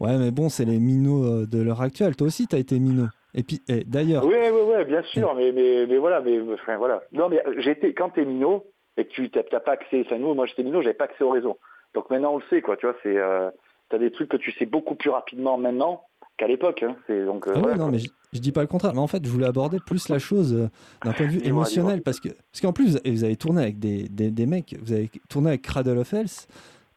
Ouais, 0.00 0.16
mais 0.16 0.30
bon, 0.30 0.48
c'est 0.48 0.64
les 0.64 0.78
minots 0.78 1.24
euh, 1.24 1.46
de 1.46 1.60
l'heure 1.60 1.82
actuelle. 1.82 2.14
Toi 2.16 2.28
aussi, 2.28 2.46
t'as 2.46 2.58
été 2.58 2.78
minot. 2.78 3.08
Et 3.34 3.42
puis, 3.42 3.60
d'ailleurs, 3.86 4.24
Oui, 4.24 4.34
oui, 4.52 4.60
oui, 4.76 4.84
bien 4.84 5.02
sûr, 5.02 5.34
mais, 5.34 5.52
mais, 5.52 5.86
mais 5.86 5.98
voilà, 5.98 6.20
mais 6.20 6.40
enfin, 6.54 6.76
voilà. 6.78 7.02
Non, 7.12 7.28
mais 7.28 7.42
j'ai 7.58 7.72
été, 7.72 7.92
quand 7.94 8.10
t'es 8.10 8.24
minot 8.24 8.64
et 8.96 9.04
que 9.04 9.10
tu 9.12 9.30
n'as 9.52 9.60
pas 9.60 9.72
accès, 9.72 10.02
enfin 10.06 10.18
nous, 10.18 10.34
moi 10.34 10.46
j'étais 10.46 10.62
minot, 10.62 10.82
j'avais 10.82 10.94
pas 10.94 11.04
accès 11.04 11.22
au 11.24 11.30
réseau. 11.30 11.58
Donc 11.94 12.08
maintenant 12.10 12.34
on 12.34 12.38
le 12.38 12.44
sait, 12.50 12.62
quoi, 12.62 12.76
tu 12.76 12.86
vois, 12.86 12.96
c'est, 13.02 13.16
euh, 13.16 13.50
Tu 13.90 13.96
as 13.96 13.98
des 13.98 14.10
trucs 14.10 14.28
que 14.30 14.36
tu 14.36 14.52
sais 14.52 14.66
beaucoup 14.66 14.94
plus 14.94 15.10
rapidement 15.10 15.56
maintenant 15.58 16.02
qu'à 16.36 16.46
l'époque. 16.46 16.82
Hein. 16.82 16.96
C'est 17.06 17.24
donc. 17.24 17.46
euh, 17.48 17.52
Ah 17.56 17.76
non, 17.76 17.88
mais 17.88 17.98
je, 17.98 18.08
je 18.32 18.38
dis 18.40 18.52
pas 18.52 18.60
le 18.62 18.66
contraire. 18.66 18.92
Mais 18.94 19.00
en 19.00 19.06
fait, 19.06 19.24
je 19.24 19.30
voulais 19.30 19.46
aborder 19.46 19.78
plus 19.84 20.08
la 20.08 20.18
chose 20.18 20.54
euh, 20.54 20.68
d'un 21.04 21.12
point 21.12 21.26
de 21.26 21.32
vue 21.32 21.40
émotionnel. 21.46 22.02
Parce 22.02 22.18
que 22.20 22.28
parce 22.28 22.60
qu'en 22.62 22.72
plus, 22.72 22.98
vous 23.04 23.24
avez 23.24 23.36
tourné 23.36 23.62
avec 23.62 23.78
des, 23.78 24.08
des, 24.08 24.30
des 24.30 24.46
mecs. 24.46 24.76
Vous 24.82 24.92
avez 24.92 25.10
tourné 25.28 25.48
avec 25.50 25.62
Cradle 25.62 25.98
of 25.98 26.12
Health, 26.12 26.48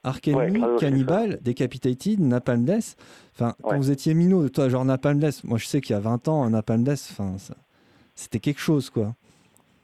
Ark 0.03 0.27
Enemy, 0.27 0.61
Cannibal, 0.79 1.39
Decapitated, 1.41 2.19
Napalm 2.19 2.65
Death. 2.65 2.95
Enfin, 3.35 3.53
quand 3.61 3.71
Ouais. 3.71 3.77
vous 3.77 3.91
étiez 3.91 4.13
minot, 4.13 4.49
toi, 4.49 4.67
genre 4.69 4.83
Napalm 4.85 5.19
Death, 5.19 5.43
moi 5.43 5.57
je 5.57 5.67
sais 5.67 5.81
qu'il 5.81 5.93
y 5.93 5.97
a 5.97 5.99
20 5.99 6.27
ans, 6.27 6.49
Napalm 6.49 6.83
Death, 6.83 7.09
enfin, 7.11 7.35
c'était 8.15 8.39
quelque 8.39 8.59
chose, 8.61 8.89
quoi. 8.89 9.15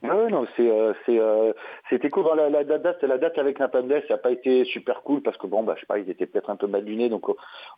Ouais, 0.00 0.28
non, 0.30 0.46
c'est, 0.56 0.70
euh, 0.70 0.92
c'est, 1.04 1.18
euh, 1.18 1.52
c'était 1.90 2.08
cool. 2.08 2.24
La, 2.36 2.48
la, 2.48 2.62
la 2.62 2.78
date, 2.78 3.02
la 3.02 3.18
date 3.18 3.36
avec 3.36 3.58
Napalm 3.58 3.88
ça 3.90 4.14
n'a 4.14 4.18
pas 4.18 4.30
été 4.30 4.64
super 4.66 5.02
cool 5.02 5.22
parce 5.22 5.36
que 5.36 5.48
bon, 5.48 5.64
bah, 5.64 5.72
je 5.74 5.80
sais 5.80 5.86
pas, 5.86 5.98
ils 5.98 6.08
étaient 6.08 6.26
peut-être 6.26 6.50
un 6.50 6.56
peu 6.56 6.68
mal 6.68 6.84
lunés, 6.84 7.08
donc 7.08 7.24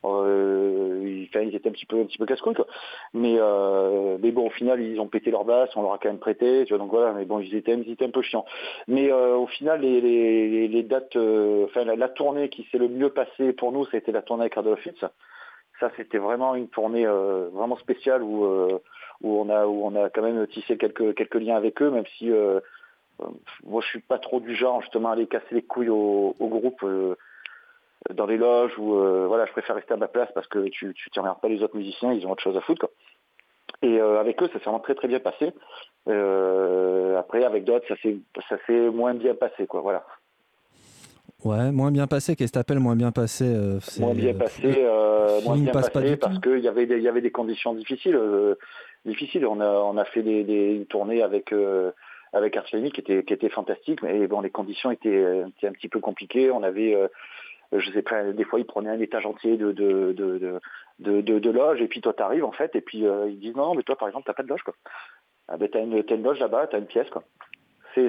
euh, 0.04 1.00
ils, 1.02 1.28
enfin, 1.30 1.40
ils 1.40 1.54
étaient 1.54 1.70
un 1.70 1.72
petit 1.72 1.86
peu, 1.86 1.98
un 1.98 2.04
petit 2.04 2.18
peu 2.18 2.26
casse-couilles, 2.26 2.54
quoi. 2.56 2.66
Mais, 3.14 3.36
euh, 3.38 4.18
mais 4.20 4.32
bon, 4.32 4.48
au 4.48 4.50
final, 4.50 4.82
ils 4.82 5.00
ont 5.00 5.08
pété 5.08 5.30
leur 5.30 5.46
basse, 5.46 5.74
on 5.76 5.82
leur 5.82 5.94
a 5.94 5.98
quand 5.98 6.10
même 6.10 6.18
prêté, 6.18 6.64
tu 6.66 6.74
vois, 6.74 6.78
donc 6.78 6.90
voilà. 6.90 7.14
Mais 7.14 7.24
bon, 7.24 7.38
ils 7.40 7.54
étaient, 7.54 7.72
ils 7.74 7.90
étaient 7.90 8.04
un 8.04 8.10
peu 8.10 8.20
chiants. 8.22 8.44
Mais 8.86 9.10
euh, 9.10 9.36
au 9.36 9.46
final, 9.46 9.80
les, 9.80 10.02
les, 10.02 10.68
les- 10.68 10.82
dates, 10.82 11.16
euh, 11.16 11.64
enfin, 11.66 11.84
la, 11.84 11.96
la 11.96 12.08
tournée 12.10 12.50
qui 12.50 12.66
s'est 12.70 12.78
le 12.78 12.88
mieux 12.88 13.10
passée 13.10 13.54
pour 13.54 13.72
nous, 13.72 13.86
c'était 13.86 14.12
la 14.12 14.20
tournée 14.20 14.42
avec 14.52 14.58
Filth. 14.80 15.06
Ça, 15.80 15.90
c'était 15.96 16.18
vraiment 16.18 16.54
une 16.54 16.68
tournée 16.68 17.06
euh, 17.06 17.48
vraiment 17.54 17.76
spéciale 17.78 18.22
où, 18.22 18.44
euh, 18.44 18.78
où 19.22 19.40
on 19.40 19.48
a 19.48 19.66
où 19.66 19.84
on 19.84 19.94
a 20.02 20.10
quand 20.10 20.22
même 20.22 20.46
tissé 20.46 20.76
quelques 20.76 21.14
quelques 21.14 21.34
liens 21.34 21.56
avec 21.56 21.80
eux, 21.82 21.90
même 21.90 22.06
si 22.18 22.30
euh, 22.30 22.60
euh, 23.20 23.26
moi 23.64 23.80
je 23.82 23.88
suis 23.88 24.00
pas 24.00 24.18
trop 24.18 24.40
du 24.40 24.54
genre 24.54 24.80
justement 24.82 25.10
à 25.10 25.12
aller 25.12 25.26
casser 25.26 25.54
les 25.54 25.62
couilles 25.62 25.90
au, 25.90 26.34
groupe 26.40 26.82
euh, 26.84 27.16
dans 28.14 28.26
les 28.26 28.38
loges 28.38 28.76
ou 28.78 28.94
voilà, 29.28 29.46
je 29.46 29.52
préfère 29.52 29.76
rester 29.76 29.94
à 29.94 29.98
ma 29.98 30.08
place 30.08 30.30
parce 30.34 30.46
que 30.46 30.68
tu 30.68 30.94
tu 30.94 31.10
pas 31.10 31.48
les 31.48 31.62
autres 31.62 31.76
musiciens, 31.76 32.12
ils 32.12 32.26
ont 32.26 32.32
autre 32.32 32.42
chose 32.42 32.56
à 32.56 32.60
foutre 32.60 32.80
quoi. 32.80 32.90
Et 33.82 33.98
avec 34.00 34.42
eux, 34.42 34.46
ça 34.48 34.54
s'est 34.54 34.64
vraiment 34.64 34.80
très 34.80 34.94
très 34.94 35.08
bien 35.08 35.20
passé. 35.20 35.52
Après, 36.06 37.44
avec 37.44 37.64
d'autres, 37.64 37.86
ça 37.88 37.96
s'est 38.02 38.16
ça 38.48 38.56
s'est 38.66 38.90
moins 38.90 39.14
bien 39.14 39.34
passé 39.34 39.66
quoi. 39.66 39.80
Voilà. 39.80 40.04
Ouais, 41.44 41.72
moins 41.72 41.90
bien 41.90 42.06
passé. 42.06 42.36
Qu'est-ce 42.36 42.52
que 42.52 42.58
t'appelles 42.58 42.80
moins 42.80 42.96
bien 42.96 43.12
passé 43.12 43.44
euh, 43.46 43.78
moins 43.98 44.14
bien 44.14 44.34
euh, 44.34 44.38
passé, 44.38 44.62
euh, 44.66 45.40
moins 45.42 45.54
feeling 45.54 45.64
bien 45.64 45.72
passe 45.72 45.90
pas 45.90 46.00
passé 46.00 46.12
du 46.12 46.16
parce 46.18 46.38
qu'il 46.40 46.60
y 46.60 46.68
avait 46.68 46.86
des, 46.86 46.96
il 46.96 47.02
y 47.02 47.08
avait 47.08 47.20
des 47.20 47.30
conditions 47.30 47.74
difficiles. 47.74 48.16
euh, 48.16 48.54
difficiles. 49.04 49.46
On 49.46 49.60
a 49.60 49.68
on 49.68 49.96
a 49.96 50.04
fait 50.04 50.22
des, 50.22 50.44
des 50.44 50.74
une 50.74 50.86
tournée 50.86 51.22
avec 51.22 51.52
euh, 51.52 51.90
avec 52.32 52.58
qui 52.64 52.76
était 53.00 53.24
qui 53.24 53.32
était 53.32 53.48
fantastique, 53.48 54.02
mais 54.02 54.26
bon 54.26 54.40
les 54.40 54.50
conditions 54.50 54.90
étaient, 54.90 55.08
euh, 55.08 55.46
étaient 55.48 55.66
un 55.66 55.72
petit 55.72 55.88
peu 55.88 56.00
compliquées. 56.00 56.50
On 56.50 56.62
avait 56.62 56.94
euh, 56.94 57.08
je 57.72 57.90
sais 57.92 58.02
pas, 58.02 58.32
des 58.32 58.44
fois 58.44 58.58
ils 58.60 58.66
prenaient 58.66 58.90
un 58.90 59.00
étage 59.00 59.26
entier 59.26 59.56
de 59.56 59.72
de 59.72 60.12
de 60.12 60.60
de, 61.20 61.50
loges 61.50 61.80
et 61.80 61.88
puis 61.88 62.00
toi 62.00 62.12
t'arrives 62.12 62.44
en 62.44 62.52
fait 62.52 62.74
et 62.76 62.80
puis 62.80 63.06
euh, 63.06 63.28
ils 63.28 63.38
disent 63.38 63.56
non, 63.56 63.68
non 63.68 63.74
mais 63.74 63.82
toi 63.82 63.96
par 63.96 64.08
exemple 64.08 64.26
t'as 64.26 64.34
pas 64.34 64.42
de 64.42 64.48
loge 64.48 64.62
quoi. 64.62 64.74
Ah 65.48 65.56
ben 65.56 65.68
t'as 65.68 65.80
une, 65.80 66.02
t'as 66.04 66.14
une 66.14 66.22
loge 66.22 66.38
là-bas, 66.38 66.68
t'as 66.68 66.78
une 66.78 66.86
pièce 66.86 67.08
quoi. 67.10 67.24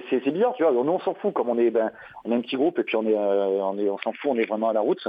C'est, 0.10 0.32
bizarre, 0.32 0.54
tu 0.56 0.64
vois. 0.64 0.72
Nous, 0.72 0.92
on 0.92 1.00
s'en 1.00 1.14
fout, 1.16 1.34
comme 1.34 1.50
on 1.50 1.58
est, 1.58 1.72
ben, 1.72 1.92
un 2.30 2.42
petit 2.42 2.56
groupe 2.56 2.80
et 2.80 2.84
puis 2.84 2.96
euh, 2.96 3.00
on 3.02 3.78
est, 3.78 3.90
on 3.90 3.98
s'en 4.00 4.14
fout, 4.14 4.32
on 4.32 4.38
est 4.38 4.46
vraiment 4.46 4.70
à 4.70 4.74
la 4.74 4.82
route. 4.82 5.08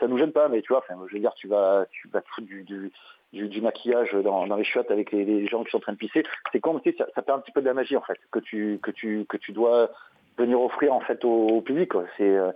Ça, 0.00 0.06
nous 0.06 0.18
gêne 0.18 0.32
pas, 0.32 0.48
mais 0.48 0.62
tu 0.62 0.72
vois, 0.72 0.84
je 0.88 1.14
veux 1.14 1.20
dire, 1.20 1.34
tu 1.34 1.48
vas, 1.48 1.86
tu 1.90 2.08
vas 2.08 2.20
te 2.20 2.28
foutre 2.28 2.46
du, 2.48 3.60
maquillage 3.60 4.12
dans, 4.12 4.44
les 4.56 4.64
chiottes 4.64 4.90
avec 4.90 5.10
les, 5.12 5.46
gens 5.48 5.64
qui 5.64 5.70
sont 5.70 5.78
en 5.78 5.80
train 5.80 5.92
de 5.92 5.98
pisser. 5.98 6.22
C'est 6.52 6.60
comme, 6.60 6.80
tu 6.80 6.92
sais, 6.92 7.04
ça, 7.14 7.22
perd 7.22 7.38
un 7.38 7.42
petit 7.42 7.52
peu 7.52 7.60
de 7.60 7.66
la 7.66 7.74
magie 7.74 7.96
en 7.96 8.02
fait, 8.02 8.18
que 8.30 8.38
tu, 8.38 8.78
que 8.82 8.90
tu, 8.90 9.26
que 9.28 9.36
tu 9.36 9.52
dois 9.52 9.90
venir 10.36 10.60
offrir 10.60 10.94
en 10.94 11.00
fait 11.00 11.24
au, 11.24 11.60
public. 11.60 11.92
Euh, 12.20 12.52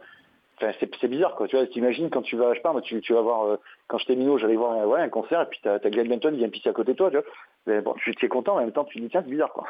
c'est, 0.61 0.89
c'est 1.01 1.09
bizarre, 1.09 1.35
quoi. 1.35 1.49
Tu 1.49 1.57
vois, 1.57 1.67
t'imagines 1.67 2.11
quand 2.11 2.23
tu 2.23 2.37
vas, 2.37 2.53
je 2.53 2.59
sais 2.59 2.63
pas, 2.63 2.81
tu, 2.81 3.13
vas 3.13 3.21
voir, 3.21 3.45
euh, 3.45 3.57
quand 3.89 3.99
j'étais 3.99 4.15
minot, 4.15 4.39
j'allais 4.39 4.55
voir, 4.55 4.95
un 4.95 5.09
concert 5.09 5.43
et 5.43 5.47
puis 5.47 5.59
t'as, 5.63 5.81
t'as 5.81 5.91
Glenn 5.91 6.09
Benton 6.09 6.31
qui 6.31 6.39
vient 6.39 6.49
pisser 6.49 6.69
à 6.69 6.73
côté 6.73 6.93
de 6.93 6.97
toi, 6.97 7.11
tu 7.11 7.17
vois. 7.17 7.81
Bon, 7.81 7.95
tu 7.95 8.13
es 8.25 8.29
content, 8.29 8.55
mais 8.55 8.63
en 8.63 8.65
même 8.67 8.73
temps, 8.73 8.85
tu 8.85 9.01
dis 9.01 9.09
tiens, 9.09 9.23
c'est 9.23 9.31
bizarre, 9.31 9.53
quoi. 9.53 9.67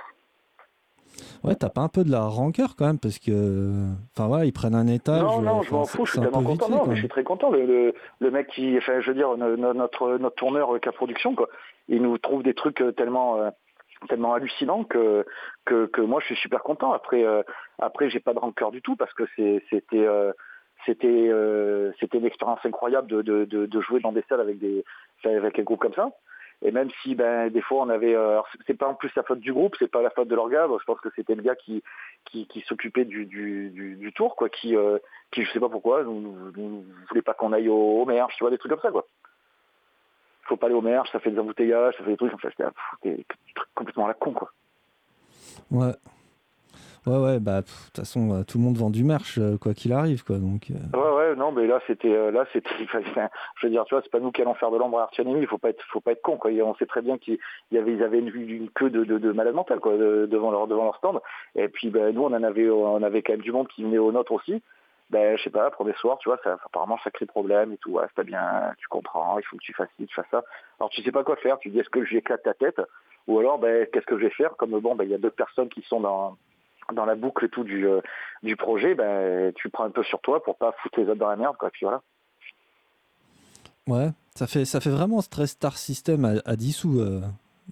Ouais, 1.44 1.54
t'as 1.54 1.68
pas 1.68 1.80
un 1.82 1.88
peu 1.88 2.04
de 2.04 2.10
la 2.10 2.22
rancœur 2.24 2.76
quand 2.76 2.86
même 2.86 2.98
parce 2.98 3.18
que, 3.18 3.86
enfin 4.14 4.26
voilà, 4.28 4.44
ils 4.44 4.52
prennent 4.52 4.74
un 4.74 4.86
étage. 4.86 5.22
Non, 5.22 5.40
non, 5.42 5.62
je 5.62 5.72
m'en 5.72 5.84
fous, 5.84 6.04
je 6.06 6.12
suis 6.12 6.20
tellement 6.20 6.42
content. 6.42 6.68
Non, 6.68 6.86
mais 6.86 6.94
je 6.94 7.00
suis 7.00 7.08
très 7.08 7.24
content. 7.24 7.50
Le, 7.50 7.64
le, 7.66 7.94
le 8.20 8.30
mec 8.30 8.48
qui, 8.48 8.76
enfin, 8.78 9.00
je 9.00 9.08
veux 9.10 9.14
dire, 9.16 9.36
no- 9.36 9.56
no- 9.56 9.74
notre, 9.74 10.18
notre 10.18 10.36
tourneur 10.36 10.68
K 10.80 10.90
Production, 10.92 11.34
quoi, 11.34 11.48
il 11.88 12.02
nous 12.02 12.16
trouve 12.18 12.42
des 12.42 12.54
trucs 12.54 12.80
euh, 12.80 12.92
tellement, 12.92 13.38
euh, 13.40 13.50
tellement 14.08 14.34
hallucinants 14.34 14.84
que, 14.84 15.24
que, 15.64 15.86
que 15.86 16.00
moi, 16.00 16.20
je 16.20 16.26
suis 16.26 16.36
super 16.36 16.62
content. 16.62 16.92
Après, 16.92 17.24
euh, 17.24 17.42
après, 17.78 18.10
j'ai 18.10 18.20
pas 18.20 18.34
de 18.34 18.38
rancœur 18.38 18.70
du 18.70 18.82
tout 18.82 18.96
parce 18.96 19.12
que 19.14 19.24
c'était, 19.36 19.62
euh, 20.06 20.32
c'était, 20.86 21.30
c'était 22.00 22.18
une 22.18 22.26
expérience 22.26 22.58
incroyable 22.64 23.06
de, 23.08 23.22
de, 23.22 23.44
de, 23.44 23.66
de 23.66 23.80
jouer 23.80 24.00
dans 24.00 24.12
des 24.12 24.24
salles 24.28 24.40
avec 24.40 24.58
des, 24.58 24.84
avec 25.24 25.58
un 25.58 25.62
groupe 25.62 25.80
comme 25.80 25.94
ça. 25.94 26.10
Et 26.64 26.70
même 26.70 26.88
si, 27.02 27.14
ben, 27.14 27.50
des 27.50 27.60
fois, 27.60 27.82
on 27.82 27.88
avait, 27.88 28.14
euh, 28.14 28.40
c'est- 28.66 28.74
pas 28.74 28.86
en 28.86 28.94
plus 28.94 29.10
la 29.16 29.24
faute 29.24 29.40
du 29.40 29.52
groupe, 29.52 29.74
c'est 29.78 29.90
pas 29.90 30.00
la 30.00 30.10
faute 30.10 30.28
de 30.28 30.34
l'organe. 30.36 30.70
Je 30.78 30.84
pense 30.84 31.00
que 31.00 31.08
c'était 31.16 31.34
le 31.34 31.42
gars 31.42 31.56
qui, 31.56 31.82
qui, 32.24 32.46
qui 32.46 32.60
s'occupait 32.62 33.04
du, 33.04 33.26
du, 33.26 33.70
du, 33.70 34.12
tour, 34.12 34.36
quoi, 34.36 34.48
qui, 34.48 34.76
euh, 34.76 34.98
qui 35.32 35.44
je 35.44 35.50
sais 35.50 35.60
pas 35.60 35.68
pourquoi, 35.68 36.04
nous 36.04 36.84
voulait 37.08 37.22
pas 37.22 37.34
qu'on 37.34 37.52
aille 37.52 37.68
au, 37.68 38.04
merge, 38.06 38.34
tu 38.36 38.44
vois, 38.44 38.50
des 38.50 38.58
trucs 38.58 38.70
comme 38.70 38.80
ça, 38.80 38.92
quoi. 38.92 39.06
Faut 40.44 40.56
pas 40.56 40.66
aller 40.66 40.74
au 40.74 40.82
merge, 40.82 41.08
ça 41.10 41.18
fait 41.18 41.30
des 41.30 41.38
embouteillages, 41.38 41.96
ça 41.96 42.04
fait 42.04 42.10
des 42.12 42.16
trucs 42.16 42.30
comme 42.30 42.50
ça. 42.56 42.72
T'es 43.02 43.24
complètement 43.74 44.04
à 44.04 44.08
la 44.08 44.14
con, 44.14 44.32
quoi. 44.32 44.52
Ouais. 45.70 45.92
Ouais, 47.04 47.18
ouais, 47.18 47.40
bah, 47.40 47.62
de 47.62 47.66
toute 47.66 47.96
façon, 47.96 48.30
euh, 48.32 48.42
tout 48.44 48.58
le 48.58 48.64
monde 48.64 48.76
vend 48.76 48.90
du 48.90 49.02
merch, 49.02 49.36
euh, 49.38 49.58
quoi 49.58 49.74
qu'il 49.74 49.92
arrive, 49.92 50.22
quoi. 50.22 50.36
Donc, 50.36 50.70
euh, 50.70 50.96
Ouais, 50.96 51.16
ouais, 51.30 51.34
non, 51.36 51.50
mais 51.50 51.66
là, 51.66 51.80
c'était, 51.88 52.30
là, 52.30 52.44
c'était, 52.52 52.70
je 53.56 53.66
veux 53.66 53.70
dire, 53.70 53.84
tu 53.86 53.94
vois, 53.94 54.02
c'est 54.04 54.10
pas 54.12 54.20
nous 54.20 54.30
qui 54.30 54.40
allons 54.40 54.54
faire 54.54 54.70
de 54.70 54.76
l'ombre 54.76 55.00
à 55.00 55.04
Arthur 55.04 55.26
Enemy, 55.26 55.40
il 55.40 55.46
faut 55.48 55.58
pas 55.58 55.70
être, 55.70 55.82
faut 55.90 56.00
pas 56.00 56.12
être 56.12 56.22
con, 56.22 56.36
quoi. 56.36 56.52
On 56.52 56.74
sait 56.76 56.86
très 56.86 57.02
bien 57.02 57.18
qu'il 57.18 57.38
y 57.72 57.78
avait, 57.78 57.94
ils 57.94 58.02
avaient 58.04 58.20
une, 58.20 58.70
queue 58.70 58.88
de, 58.90 59.02
de, 59.04 59.18
de 59.18 59.32
malade 59.32 59.54
mental, 59.54 59.80
quoi, 59.80 59.96
de- 59.96 60.28
devant 60.30 60.52
leur, 60.52 60.68
devant 60.68 60.84
leur 60.84 60.96
stand. 60.96 61.18
Et 61.56 61.68
puis, 61.68 61.90
ben, 61.90 62.14
nous, 62.14 62.22
on 62.22 62.26
en 62.32 62.42
avait, 62.44 62.70
on 62.70 63.02
avait 63.02 63.22
quand 63.22 63.32
même 63.32 63.42
du 63.42 63.50
monde 63.50 63.66
qui 63.68 63.82
venait 63.82 63.98
au 63.98 64.12
nôtre 64.12 64.30
aussi. 64.30 64.62
Ben, 65.10 65.36
je 65.36 65.42
sais 65.42 65.50
pas, 65.50 65.70
premier 65.72 65.92
soir, 65.94 66.18
tu 66.18 66.28
vois, 66.28 66.38
ça, 66.44 66.56
apparemment, 66.64 66.98
ça 67.02 67.10
crée 67.10 67.26
problème 67.26 67.72
et 67.72 67.76
tout. 67.78 67.90
Ouais, 67.90 68.04
c'est 68.06 68.14
pas 68.14 68.22
bien, 68.22 68.72
tu 68.78 68.86
comprends, 68.88 69.38
il 69.38 69.44
faut 69.44 69.56
que 69.56 69.62
tu 69.62 69.74
fasses 69.74 69.90
ci, 69.98 70.06
tu 70.06 70.14
fasses 70.14 70.30
ça. 70.30 70.42
Alors, 70.78 70.88
tu 70.90 71.02
sais 71.02 71.12
pas 71.12 71.24
quoi 71.24 71.36
faire. 71.36 71.58
Tu 71.58 71.68
dis, 71.68 71.80
est-ce 71.80 71.90
que 71.90 72.04
j'éclate 72.04 72.44
ta 72.44 72.54
tête? 72.54 72.80
Ou 73.26 73.38
alors, 73.40 73.58
ben, 73.58 73.86
qu'est-ce 73.92 74.06
que 74.06 74.16
je 74.16 74.22
vais 74.24 74.30
faire? 74.30 74.56
Comme, 74.56 74.78
bon, 74.78 74.94
ben, 74.94 75.04
il 75.04 75.10
y 75.10 75.14
a 75.14 75.18
deux 75.18 75.30
personnes 75.30 75.68
qui 75.68 75.82
sont 75.82 76.00
dans, 76.00 76.38
dans 76.92 77.04
la 77.04 77.14
boucle 77.14 77.44
et 77.44 77.48
tout 77.48 77.64
du, 77.64 77.86
euh, 77.86 78.00
du 78.42 78.56
projet, 78.56 78.94
ben, 78.94 79.52
tu 79.54 79.68
prends 79.70 79.84
un 79.84 79.90
peu 79.90 80.02
sur 80.02 80.20
toi 80.20 80.42
pour 80.42 80.56
pas 80.56 80.72
foutre 80.82 80.98
les 81.00 81.06
autres 81.06 81.14
dans 81.20 81.28
la 81.28 81.36
merde, 81.36 81.56
quoi. 81.56 81.70
Puis 81.70 81.84
voilà. 81.86 82.02
ouais, 83.88 84.10
ça 84.34 84.46
fait, 84.46 84.64
ça 84.64 84.80
fait 84.80 84.90
vraiment 84.90 85.20
Stress 85.20 85.50
Star 85.52 85.76
System 85.76 86.24
à, 86.24 86.32
à 86.44 86.56
10 86.56 86.72
sous, 86.72 87.00
euh, 87.00 87.20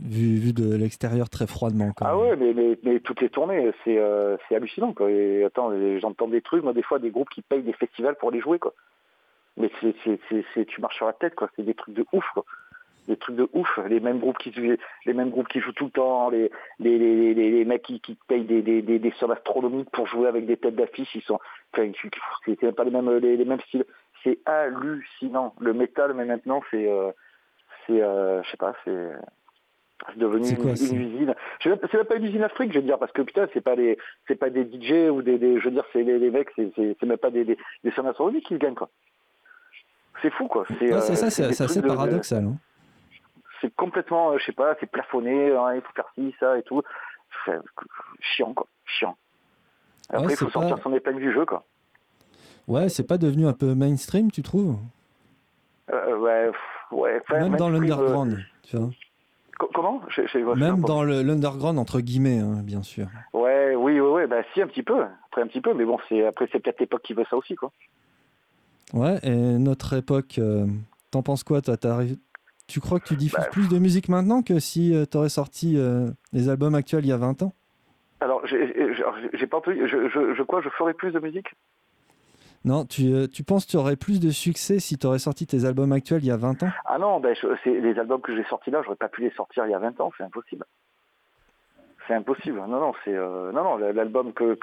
vu, 0.00 0.36
vu 0.38 0.52
de 0.52 0.74
l'extérieur 0.74 1.28
très 1.30 1.46
froidement. 1.46 1.92
Quand 1.92 2.06
Ah 2.06 2.14
même. 2.16 2.20
ouais, 2.20 2.36
mais, 2.36 2.52
mais, 2.54 2.78
mais 2.82 3.00
toutes 3.00 3.20
les 3.20 3.30
tournées, 3.30 3.72
c'est 3.84 3.98
euh, 3.98 4.36
hallucinant, 4.50 4.92
quoi. 4.92 5.10
Et 5.10 5.44
attends, 5.44 5.70
j'entends 6.00 6.28
des 6.28 6.42
trucs, 6.42 6.62
moi, 6.62 6.72
des 6.72 6.82
fois, 6.82 6.98
des 6.98 7.10
groupes 7.10 7.30
qui 7.30 7.42
payent 7.42 7.62
des 7.62 7.72
festivals 7.72 8.16
pour 8.16 8.30
les 8.30 8.40
jouer, 8.40 8.58
quoi. 8.58 8.74
Mais 9.56 9.70
c'est- 9.82 10.64
tu 10.66 10.80
marches 10.80 10.96
sur 10.96 11.06
la 11.06 11.12
tête, 11.12 11.34
quoi. 11.34 11.50
C'est 11.56 11.64
des 11.64 11.74
trucs 11.74 11.94
de 11.94 12.04
ouf, 12.12 12.24
quoi. 12.34 12.44
Des 13.08 13.16
trucs 13.16 13.36
de 13.36 13.48
ouf. 13.54 13.78
Les 13.88 13.98
mêmes 14.00 14.18
groupes 14.20 14.38
qui, 14.38 14.52
jouent- 14.52 14.76
les 15.06 15.12
mêmes 15.14 15.30
groupes 15.30 15.48
qui 15.48 15.60
jouent 15.60 15.72
tout 15.72 15.86
le 15.86 15.90
temps, 15.90 16.30
les, 16.30 16.50
les, 16.78 16.98
les, 16.98 17.34
les, 17.34 17.50
les 17.50 17.64
mecs 17.64 17.82
qui, 17.82 18.00
qui 18.00 18.16
payent 18.28 18.44
des, 18.44 18.62
des, 18.62 18.82
des, 18.82 18.98
des 18.98 19.10
sommes 19.18 19.30
astronomiques 19.32 19.90
pour 19.90 20.06
jouer 20.06 20.28
avec 20.28 20.46
des 20.46 20.56
têtes 20.56 20.76
d'affiche, 20.76 21.12
ils 21.14 21.22
sont, 21.22 21.38
enfin, 21.72 21.90
c'est 22.44 22.56
c'est 22.60 22.72
pas 22.72 22.84
les 22.84 22.90
mêmes, 22.90 23.10
les, 23.18 23.44
mêmes 23.44 23.60
styles. 23.62 23.84
C'est 24.22 24.38
hallucinant. 24.46 25.54
Le 25.60 25.72
métal, 25.72 26.12
mais 26.14 26.24
maintenant, 26.24 26.62
c'est, 26.70 26.86
euh, 26.88 27.10
c'est, 27.86 28.00
euh, 28.02 28.42
je 28.42 28.50
sais 28.50 28.56
pas, 28.58 28.74
c'est, 28.84 29.12
c'est 30.08 30.18
devenu 30.18 30.44
quoi, 30.56 30.70
une, 30.72 31.00
usine. 31.00 31.34
Même- 31.64 31.78
C'est 31.90 31.94
même 31.94 32.04
pas 32.06 32.16
une 32.16 32.24
usine 32.26 32.42
Afrique, 32.42 32.72
je 32.72 32.78
veux 32.78 32.84
dire, 32.84 32.98
parce 32.98 33.12
que 33.12 33.22
putain, 33.22 33.48
c'est 33.54 33.60
pas 33.62 33.76
des, 33.76 33.98
c'est 34.28 34.36
pas 34.38 34.50
des 34.50 34.64
DJ 34.64 35.10
ou 35.10 35.22
des, 35.22 35.38
des- 35.38 35.58
je 35.58 35.64
veux 35.64 35.70
dire, 35.70 35.84
c'est 35.92 36.02
les, 36.02 36.18
les 36.18 36.30
mecs, 36.30 36.50
c'est, 36.54 37.02
même 37.02 37.16
pas 37.16 37.30
des, 37.30 37.44
des, 37.44 37.56
des 37.82 37.90
sommes 37.92 38.06
astronomiques 38.06 38.46
qui 38.46 38.58
gagnent, 38.58 38.74
quoi. 38.74 38.90
C'est 40.22 40.30
fou, 40.34 40.46
quoi. 40.48 40.66
C'est, 40.78 40.84
Ouais, 40.84 40.92
euh, 40.92 41.00
ça, 41.00 41.30
c'est 41.30 41.44
assez 41.64 41.80
de- 41.80 41.86
paradoxal. 41.88 42.44
hein. 42.44 42.56
C'est 43.60 43.74
complètement, 43.76 44.32
euh, 44.32 44.38
je 44.38 44.44
sais 44.46 44.52
pas, 44.52 44.74
c'est 44.80 44.90
plafonné, 44.90 45.54
hein, 45.54 45.74
il 45.74 45.80
faut 45.82 45.92
faire 45.94 46.08
ci, 46.14 46.34
ça 46.40 46.58
et 46.58 46.62
tout. 46.62 46.82
C'est 47.44 47.58
chiant, 48.20 48.52
quoi. 48.54 48.66
Chiant. 48.86 49.16
Après, 50.08 50.26
Ouais, 50.26 50.32
il 50.32 50.36
faut 50.36 50.50
sortir 50.50 50.78
son 50.82 50.92
épingle 50.94 51.20
du 51.20 51.32
jeu, 51.32 51.46
quoi. 51.46 51.64
Ouais, 52.66 52.88
c'est 52.88 53.06
pas 53.06 53.18
devenu 53.18 53.46
un 53.46 53.52
peu 53.52 53.74
mainstream, 53.74 54.30
tu 54.30 54.42
trouves? 54.42 54.78
Euh, 55.92 56.16
ouais, 56.18 56.46
pff, 56.50 56.92
ouais. 56.92 57.20
enfin, 57.22 57.40
Même 57.40 57.56
dans 57.56 57.68
euh, 57.68 57.72
l'underground, 57.72 58.38
tu 58.62 58.76
vois. 58.76 58.90
co- 59.58 59.70
comment? 59.74 60.00
Je- 60.08 60.22
je- 60.22 60.26
je- 60.26 60.38
je 60.38 60.38
sais 60.38 60.54
Même 60.56 60.80
dans 60.80 61.02
l'underground, 61.02 61.78
entre 61.78 62.00
guillemets, 62.00 62.38
hein, 62.38 62.62
bien 62.62 62.82
sûr. 62.82 63.06
Ouais, 63.32 63.74
oui, 63.74 63.98
oui, 64.00 64.08
oui, 64.22 64.26
bah 64.26 64.42
si, 64.52 64.62
un 64.62 64.66
petit 64.68 64.82
peu. 64.82 65.02
Après, 65.26 65.42
un 65.42 65.46
petit 65.46 65.60
peu, 65.60 65.74
mais 65.74 65.84
bon, 65.84 65.98
c'est 66.08 66.24
après, 66.26 66.48
c'est 66.52 66.60
peut-être 66.60 66.80
l'époque 66.80 67.02
qui 67.02 67.14
veut 67.14 67.24
ça 67.28 67.36
aussi, 67.36 67.54
quoi. 67.56 67.72
Ouais, 68.92 69.18
et 69.22 69.30
notre 69.30 69.94
époque, 69.96 70.36
euh, 70.38 70.66
t'en 71.12 71.22
penses 71.22 71.44
quoi 71.44 71.60
toi? 71.62 71.76
T'arrives- 71.76 72.18
Tu 72.70 72.80
crois 72.80 73.00
que 73.00 73.04
tu 73.08 73.16
diffuses 73.16 73.44
Bah, 73.44 73.50
plus 73.50 73.68
de 73.68 73.78
musique 73.78 74.08
maintenant 74.08 74.42
que 74.42 74.60
si 74.60 74.92
tu 74.94 75.06
t'aurais 75.08 75.28
sorti 75.28 75.76
euh, 75.76 76.10
les 76.32 76.48
albums 76.48 76.76
actuels 76.76 77.04
il 77.04 77.08
y 77.08 77.12
a 77.12 77.16
20 77.16 77.42
ans? 77.42 77.52
Alors, 78.20 78.46
j'ai 78.46 79.46
pas 79.46 79.56
entendu. 79.56 79.88
Je, 79.88 80.08
je, 80.08 80.34
je 80.34 80.42
quoi 80.44 80.60
Je 80.60 80.68
ferai 80.70 80.94
plus 80.94 81.10
de 81.12 81.18
musique? 81.18 81.48
Non, 82.64 82.84
tu, 82.84 83.12
euh, 83.12 83.26
tu 83.26 83.42
penses 83.42 83.64
que 83.66 83.70
tu 83.72 83.76
aurais 83.76 83.96
plus 83.96 84.20
de 84.20 84.30
succès 84.30 84.78
si 84.78 84.98
tu 84.98 85.06
aurais 85.06 85.18
sorti 85.18 85.46
tes 85.46 85.64
albums 85.64 85.92
actuels 85.92 86.22
il 86.22 86.28
y 86.28 86.30
a 86.30 86.36
20 86.36 86.62
ans? 86.62 86.70
Ah 86.84 86.98
non, 86.98 87.18
ben, 87.18 87.34
je- 87.34 87.70
les 87.70 87.98
albums 87.98 88.20
que 88.20 88.36
j'ai 88.36 88.44
sortis 88.44 88.70
là, 88.70 88.82
j'aurais 88.84 88.96
pas 88.96 89.08
pu 89.08 89.22
les 89.22 89.30
sortir 89.30 89.66
il 89.66 89.70
y 89.70 89.74
a 89.74 89.78
20 89.78 89.98
ans, 90.00 90.12
c'est 90.16 90.24
impossible. 90.24 90.64
C'est 92.06 92.14
impossible. 92.14 92.58
Non, 92.58 92.66
non, 92.68 92.92
c'est 93.04 93.14
euh, 93.14 93.50
non, 93.52 93.64
non, 93.64 93.76
l'album 93.78 94.32
que 94.32 94.54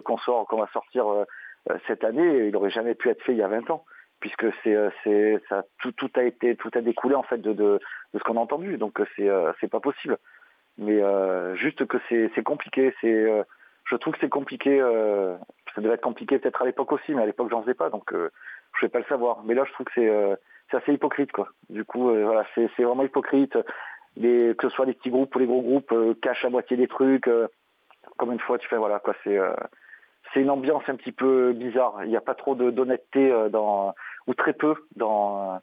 qu'on 0.00 0.18
sort, 0.18 0.46
qu'on 0.48 0.58
va 0.58 0.68
sortir 0.72 1.06
euh, 1.06 1.24
euh, 1.70 1.78
cette 1.86 2.02
année, 2.04 2.48
il 2.48 2.56
aurait 2.56 2.70
jamais 2.70 2.94
pu 2.94 3.08
être 3.08 3.22
fait 3.22 3.32
il 3.32 3.38
y 3.38 3.42
a 3.42 3.48
20 3.48 3.70
ans, 3.70 3.84
puisque 4.24 4.46
euh, 4.66 5.38
ça 5.50 5.64
tout 5.78 6.10
a 6.16 6.22
été 6.22 6.56
tout 6.56 6.70
a 6.72 6.80
découlé 6.80 7.14
en 7.14 7.22
fait 7.22 7.42
de 7.42 7.78
ce 8.14 8.18
qu'on 8.20 8.38
a 8.38 8.40
entendu, 8.40 8.78
donc 8.78 8.98
euh, 8.98 9.04
c'est 9.14 9.28
euh, 9.28 9.52
c'est 9.60 9.68
pas 9.68 9.80
possible. 9.80 10.16
Mais 10.78 10.98
juste 11.56 11.84
que 11.84 11.98
c'est 12.08 12.42
compliqué, 12.42 12.94
c'est 13.02 13.44
je 13.84 13.96
trouve 13.96 14.14
que 14.14 14.20
c'est 14.20 14.30
compliqué. 14.30 14.80
ça 15.74 15.80
devait 15.82 15.94
être 15.94 16.00
compliqué 16.00 16.38
peut-être 16.38 16.62
à 16.62 16.64
l'époque 16.64 16.90
aussi, 16.92 17.14
mais 17.14 17.22
à 17.22 17.26
l'époque 17.26 17.50
j'en 17.50 17.60
faisais 17.62 17.74
pas, 17.74 17.90
donc 17.90 18.12
je 18.12 18.80
vais 18.80 18.88
pas 18.88 18.98
le 18.98 19.04
savoir. 19.04 19.44
Mais 19.44 19.54
là, 19.54 19.64
je 19.66 19.72
trouve 19.72 19.86
que 19.86 20.36
c'est 20.70 20.76
assez 20.76 20.94
hypocrite, 20.94 21.30
quoi. 21.30 21.50
Du 21.68 21.84
coup, 21.84 22.08
voilà, 22.08 22.44
c'est 22.56 22.82
vraiment 22.82 23.04
hypocrite. 23.04 23.56
Que 24.16 24.56
ce 24.62 24.68
soit 24.70 24.86
les 24.86 24.94
petits 24.94 25.10
groupes 25.10 25.32
ou 25.36 25.38
les 25.38 25.46
gros 25.46 25.62
groupes 25.62 25.94
cachent 26.22 26.44
à 26.44 26.50
moitié 26.50 26.76
des 26.76 26.88
trucs. 26.88 27.30
comme 28.16 28.32
une 28.32 28.40
fois, 28.40 28.58
tu 28.58 28.66
fais 28.66 28.78
voilà, 28.78 28.98
quoi. 28.98 29.14
C'est 29.22 29.38
c'est 30.34 30.40
une 30.40 30.50
ambiance 30.50 30.82
un 30.88 30.96
petit 30.96 31.12
peu 31.12 31.52
bizarre. 31.52 32.00
Il 32.02 32.10
n'y 32.10 32.16
a 32.16 32.20
pas 32.20 32.34
trop 32.34 32.54
d'honnêteté 32.56 33.30
euh, 33.30 33.48
dans 33.48 33.94
ou 34.26 34.34
très 34.34 34.52
peu 34.52 34.74
dans 34.96 35.60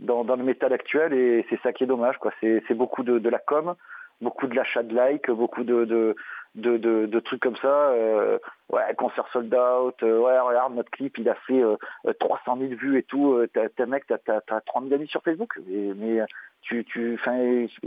dans, 0.00 0.24
le 0.24 0.42
métal 0.42 0.72
actuel 0.72 1.12
et 1.12 1.46
c'est 1.48 1.60
ça 1.62 1.72
qui 1.72 1.84
est 1.84 1.86
dommage, 1.86 2.18
quoi. 2.18 2.32
C'est 2.40 2.74
beaucoup 2.74 3.02
de, 3.04 3.28
la 3.28 3.38
com, 3.38 3.74
beaucoup 4.20 4.46
de 4.46 4.56
l'achat 4.56 4.82
de 4.82 4.94
likes, 4.94 5.30
beaucoup 5.30 5.62
de 5.62 5.84
de, 5.84 6.16
de, 6.56 7.06
de- 7.06 7.20
trucs 7.20 7.40
comme 7.40 7.56
ça. 7.56 7.90
euh, 7.90 8.38
ouais, 8.70 8.82
concert 8.96 9.26
sold 9.32 9.54
out. 9.54 10.02
euh, 10.02 10.18
ouais, 10.18 10.38
regarde 10.40 10.74
notre 10.74 10.90
clip, 10.90 11.18
il 11.18 11.28
a 11.28 11.34
fait 11.34 11.62
euh, 11.62 11.76
euh, 12.06 12.12
300 12.18 12.56
000 12.58 12.74
vues 12.74 12.98
et 12.98 13.02
tout. 13.02 13.40
T'as 13.52 13.86
mec, 13.86 14.04
t'as 14.06 14.18
t'as 14.18 14.40
t'as 14.40 14.60
30 14.62 14.84
000 14.84 14.94
amis 14.94 15.08
sur 15.08 15.22
Facebook, 15.22 15.58
mais, 15.66 15.92
mais 15.94 16.26
tu 16.62 16.84
tu 16.84 17.18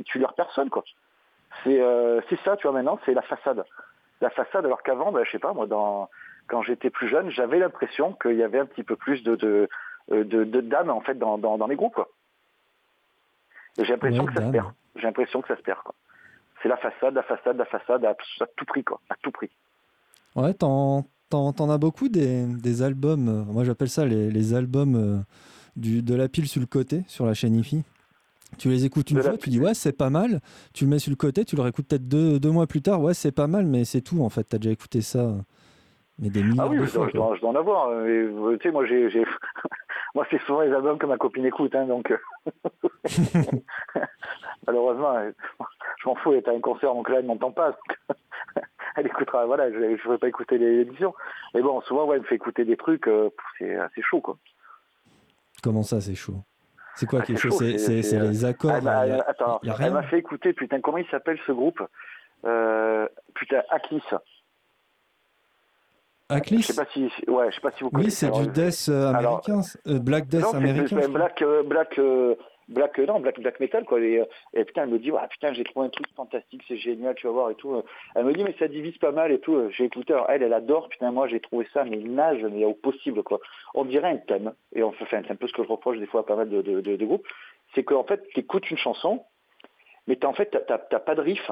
tu 0.06 0.20
leur 0.20 0.34
personne 0.34 0.70
quoi. 0.70 0.84
C'est 1.64 1.82
c'est 2.30 2.40
ça, 2.42 2.56
tu 2.58 2.64
vois 2.64 2.74
maintenant, 2.74 3.00
c'est 3.06 3.14
la 3.14 3.22
façade. 3.22 3.64
La 4.22 4.30
façade, 4.32 4.66
alors 4.66 4.82
qu'avant, 4.82 5.12
ben, 5.12 5.24
je 5.24 5.32
sais 5.32 5.40
pas 5.40 5.54
moi, 5.54 5.68
dans 5.68 6.10
quand 6.48 6.62
j'étais 6.64 6.90
plus 6.90 7.08
jeune, 7.08 7.30
j'avais 7.32 7.60
l'impression 7.60 8.14
qu'il 8.14 8.36
y 8.36 8.44
avait 8.44 8.60
un 8.60 8.66
petit 8.66 8.84
peu 8.84 8.96
plus 8.96 9.24
de 9.24 9.36
de 9.36 9.70
euh, 10.12 10.24
de, 10.24 10.44
de 10.44 10.62
d'âme 10.62 10.90
en 10.90 11.02
fait 11.02 11.16
dans, 11.18 11.38
dans, 11.38 11.58
dans 11.58 11.68
les 11.68 11.76
groupes 11.76 11.94
quoi. 11.96 12.10
Et 13.78 13.86
j'ai 13.86 13.92
l'impression 13.94 14.24
Ouais, 14.24 14.34
que 14.34 14.40
ça 14.40 14.48
se 14.48 14.52
perd. 14.52 14.72
J'ai 14.96 15.02
l'impression 15.04 15.42
que 15.42 15.48
ça 15.48 15.58
se 15.58 15.62
perd 15.62 15.80
quoi. 15.84 15.94
C'est 16.64 16.70
la 16.70 16.78
façade, 16.78 17.14
la 17.14 17.24
façade, 17.24 17.58
la 17.58 17.66
façade 17.66 18.04
à, 18.06 18.12
à 18.12 18.46
tout 18.56 18.66
prix 18.66 18.84
quoi, 18.84 19.00
à 19.10 19.16
tout 19.22 19.32
prix. 19.32 19.50
Ouais, 20.36 20.54
t'en, 20.54 21.06
t'en- 21.30 21.54
t'en 21.54 21.70
as 21.70 21.78
beaucoup 21.78 22.10
des, 22.10 22.46
des 22.46 22.82
albums, 22.82 23.28
euh, 23.30 23.44
moi 23.44 23.64
j'appelle 23.64 23.90
ça 23.90 24.06
les, 24.06 24.30
les 24.32 24.54
albums 24.54 24.96
euh, 24.96 25.20
du, 25.76 26.02
de 26.02 26.16
la 26.16 26.28
pile 26.30 26.48
sur 26.48 26.60
le 26.62 26.68
côté, 26.68 27.04
sur 27.08 27.26
la 27.26 27.34
chaîne 27.34 27.56
IFI. 27.56 27.84
Tu 28.58 28.70
les 28.70 28.86
écoutes 28.86 29.12
une 29.12 29.18
De 29.18 29.22
fois, 29.22 29.38
tu 29.38 29.50
dis 29.50 29.60
ouais 29.60 29.74
c'est 29.74 29.92
pas 29.92 30.10
mal, 30.10 30.40
tu 30.74 30.86
le 30.86 30.90
mets 30.90 31.00
sur 31.00 31.10
le 31.12 31.16
côté, 31.18 31.44
tu 31.44 31.56
le 31.58 31.62
réécoutes 31.62 31.88
peut-être 31.88 32.08
deux, 32.08 32.40
deux 32.40 32.50
mois 32.52 32.66
plus 32.66 32.82
tard, 32.82 33.02
ouais 33.02 33.14
c'est 33.14 33.32
pas 33.34 33.48
mal, 33.48 33.66
mais 33.66 33.84
c'est 33.84 34.02
tout 34.02 34.22
en 34.24 34.30
fait, 34.30 34.44
t'as 34.46 34.58
déjà 34.58 34.72
écouté 34.72 35.02
ça, 35.02 35.36
mais 36.20 36.30
des 36.30 36.44
milliards 36.44 36.66
Ah 36.68 36.70
oui, 36.70 36.78
de 36.80 36.86
je 36.86 36.90
fois. 36.92 37.00
dois, 37.02 37.08
je 37.08 37.12
quoi. 37.18 37.26
dois- 37.28 37.36
je 37.36 37.42
dois 37.42 37.50
en 37.52 37.56
avoir. 37.56 37.88
euh, 37.90 38.06
et, 38.06 38.10
euh, 38.54 38.58
tu 38.58 38.64
sais, 38.68 38.72
moi, 38.72 38.86
j'ai, 38.86 39.10
moi, 40.16 40.26
c'est 40.32 40.42
souvent 40.42 40.62
les 40.62 40.72
albums 40.74 40.98
que 40.98 41.06
ma 41.06 41.18
copine 41.18 41.46
écoute, 41.46 41.76
hein, 41.76 41.86
donc 41.86 42.12
euh, 42.12 42.18
malheureusement, 44.68 45.16
euh, 45.18 45.32
je 46.02 46.08
m'en 46.10 46.16
fous. 46.16 46.32
Elle 46.34 46.40
est 46.40 46.48
à 46.50 46.52
un 46.54 46.60
concert, 46.60 46.94
donc 46.94 47.10
là, 47.10 47.20
elle 47.20 47.26
m'entend 47.26 47.52
pas. 47.52 47.72
donc, 47.72 48.18
elle 48.96 49.06
écoutera. 49.08 49.46
Voilà, 49.46 49.72
je 49.72 49.78
ne 49.78 50.10
vais 50.12 50.18
pas 50.18 50.28
écouter 50.28 50.58
les 50.58 50.82
émissions. 50.82 51.14
Mais 51.54 51.62
bon, 51.62 51.82
souvent, 51.82 52.06
ouais, 52.06 52.16
elle 52.18 52.22
me 52.24 52.28
fait 52.28 52.36
écouter 52.36 52.66
des 52.66 52.78
trucs. 52.78 53.08
euh, 53.08 53.30
c'est 53.58 53.76
assez 53.76 54.02
chaud, 54.02 54.22
quoi. 54.22 54.38
Comment 55.64 55.84
ça 55.84 56.02
c'est 56.02 56.16
chaud? 56.16 56.42
C'est 56.96 57.06
quoi 57.06 57.20
Ah, 57.22 57.26
qui 57.26 57.34
est 57.34 57.36
c'est 57.36 57.50
chaud? 57.50 57.58
C'est, 57.60 58.20
les 58.20 58.46
accords 58.46 58.72
Ah, 58.76 58.82
bah, 58.82 59.24
attends, 59.28 59.60
y 59.64 59.70
a 59.70 59.74
elle 59.74 59.78
rien? 59.86 59.92
m'a 59.92 60.04
fait 60.04 60.20
écouter. 60.20 60.54
Putain, 60.54 60.82
comment 60.82 60.98
il 60.98 61.08
s'appelle 61.10 61.40
ce 61.46 61.52
groupe? 61.52 61.82
Euh, 62.46 63.08
Putain, 63.36 63.62
Aklis. 66.30 66.62
Je 66.62 66.68
sais 66.68 66.76
pas 66.76 66.90
si, 66.92 67.10
ouais, 67.28 67.50
je 67.52 67.56
sais 67.56 67.62
pas 67.62 67.72
si 67.72 67.84
vous 67.84 67.90
Oui, 67.94 68.02
connaissez. 68.02 68.10
c'est 68.18 68.26
Alors, 68.28 68.42
du 68.42 68.48
death 68.50 68.86
euh, 68.90 69.08
alors, 69.14 69.42
américain, 69.46 69.62
euh, 69.88 70.00
Black 70.00 70.28
Death 70.28 70.42
Non, 70.42 70.48
c'est 70.52 70.58
américain. 70.58 71.08
black, 71.10 71.42
euh, 71.42 71.64
black, 71.64 72.00
euh, 72.00 72.36
black, 72.68 73.00
euh, 73.00 73.06
non, 73.06 73.20
black, 73.22 73.40
black 73.40 73.60
metal 73.62 73.86
quoi. 73.86 74.02
Et, 74.02 74.20
euh, 74.20 74.26
et 74.54 74.66
putain, 74.66 74.84
elle 74.84 74.90
me 74.90 75.00
dit, 75.00 75.10
ouais, 75.10 75.22
putain, 75.30 75.54
j'ai 75.54 75.64
trouvé 75.64 75.86
un 75.86 75.90
truc 75.90 76.06
fantastique, 76.18 76.64
c'est 76.68 76.76
génial, 76.76 77.16
tu 77.16 77.28
vas 77.28 77.34
voir 77.34 77.50
et 77.52 77.56
tout. 77.56 77.82
Elle 78.14 78.26
me 78.26 78.34
dit, 78.34 78.44
mais 78.44 78.54
ça 78.60 78.68
divise 78.68 78.98
pas 78.98 79.14
mal 79.14 79.32
et 79.32 79.40
tout. 79.40 79.70
J'ai 79.72 79.86
écouté, 79.86 80.12
alors, 80.14 80.30
elle, 80.30 80.44
elle 80.44 80.54
adore, 80.54 80.90
putain, 80.90 81.12
moi, 81.12 81.28
j'ai 81.30 81.40
trouvé 81.40 81.66
ça, 81.74 81.86
mais 81.86 81.96
nage, 81.98 82.44
mais 82.52 82.66
au 82.66 82.74
possible 82.74 83.24
quoi. 83.24 83.40
On 83.74 83.86
dirait 83.86 84.10
un 84.12 84.18
thème. 84.18 84.52
Et 84.76 84.84
on 84.84 84.90
enfin, 84.90 85.06
c'est 85.10 85.32
un 85.32 85.36
peu 85.36 85.48
ce 85.48 85.54
que 85.54 85.64
je 85.64 85.70
reproche 85.70 85.98
des 85.98 86.08
fois 86.08 86.22
à 86.22 86.24
pas 86.24 86.36
mal 86.36 86.50
de, 86.50 86.62
de, 86.62 86.82
de- 86.82 86.98
de 86.98 87.06
groupes, 87.06 87.28
c'est 87.74 87.84
qu'en 87.86 88.04
fait, 88.04 88.22
tu 88.34 88.42
écoutes 88.42 88.70
une 88.70 88.78
chanson, 88.78 89.24
mais 90.08 90.18
t'as- 90.18 90.28
en 90.28 90.34
fait, 90.34 90.52
t'as- 90.68 91.00
pas 91.00 91.16
de 91.16 91.22
riff, 91.22 91.50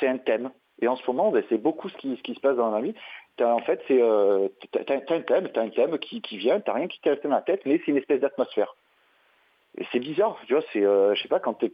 c'est 0.00 0.08
un 0.08 0.18
thème. 0.18 0.50
Et 0.82 0.88
en 0.88 0.96
ce 0.96 1.02
moment, 1.06 1.30
ben, 1.30 1.44
c'est 1.50 1.58
beaucoup 1.58 1.90
ce 1.90 1.96
qui, 1.98 2.16
ce 2.16 2.22
qui 2.22 2.34
se 2.34 2.40
passe 2.40 2.56
dans 2.56 2.70
la 2.70 2.80
vie. 2.80 2.94
En 3.40 3.60
fait, 3.60 3.80
c'est 3.88 4.00
euh, 4.00 4.48
t'as, 4.72 4.94
un 4.94 5.20
thème, 5.20 5.48
t'as 5.52 5.62
un 5.62 5.68
thème 5.68 5.98
qui, 5.98 6.20
vient, 6.36 6.60
t'as 6.60 6.74
rien 6.74 6.88
qui 6.88 7.00
t'est 7.00 7.10
resté 7.10 7.28
dans 7.28 7.34
la 7.34 7.42
tête, 7.42 7.62
mais 7.64 7.78
c'est 7.78 7.90
une 7.90 7.96
espèce 7.96 8.20
d'atmosphère. 8.20 8.76
Et 9.78 9.86
c'est 9.92 10.00
bizarre, 10.00 10.38
tu 10.46 10.54
vois, 10.54 10.64
c'est, 10.72 10.84
euh, 10.84 11.14
je 11.14 11.22
sais 11.22 11.28
pas, 11.28 11.38
quand 11.38 11.54
t'es, 11.54 11.70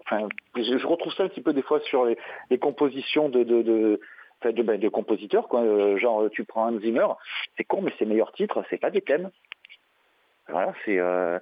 je, 0.57 0.87
retrouve 0.87 1.13
ça 1.15 1.25
un 1.25 1.29
petit 1.29 1.41
peu 1.41 1.53
des 1.53 1.63
fois 1.63 1.81
sur 1.81 2.05
les, 2.05 2.59
compositions 2.59 3.29
de, 3.29 3.43
de, 3.43 3.63
de, 3.63 4.63
ben, 4.63 4.91
compositeurs, 4.91 5.49
quoi. 5.49 5.63
Euh, 5.63 5.97
genre, 5.97 6.29
tu 6.31 6.45
prends 6.45 6.69
Hans 6.69 6.79
Zimmer, 6.81 7.07
c'est 7.57 7.65
con, 7.65 7.81
mais 7.83 7.93
ses 7.99 8.05
meilleurs 8.05 8.33
titres, 8.33 8.63
c'est 8.69 8.79
pas 8.79 8.91
des 8.91 9.01
thèmes. 9.01 9.31
Voilà, 10.49 10.75
c'est, 10.85 10.99
euh, 10.99 11.39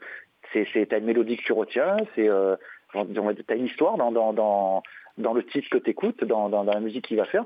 c'est, 0.52 0.66
c'est, 0.72 0.86
t'as 0.86 0.98
une 0.98 1.06
mélodie 1.06 1.36
que 1.36 1.42
tu 1.42 1.52
retiens, 1.52 1.96
c'est, 2.14 2.28
t'as 3.46 3.56
une 3.56 3.66
histoire 3.66 3.96
dans, 3.96 4.82
le 5.16 5.42
titre 5.46 5.68
que 5.70 5.78
t'écoutes, 5.78 6.24
dans, 6.24 6.48
dans, 6.48 6.64
la 6.64 6.80
musique 6.80 7.06
qu'il 7.06 7.16
va 7.16 7.24
faire. 7.24 7.44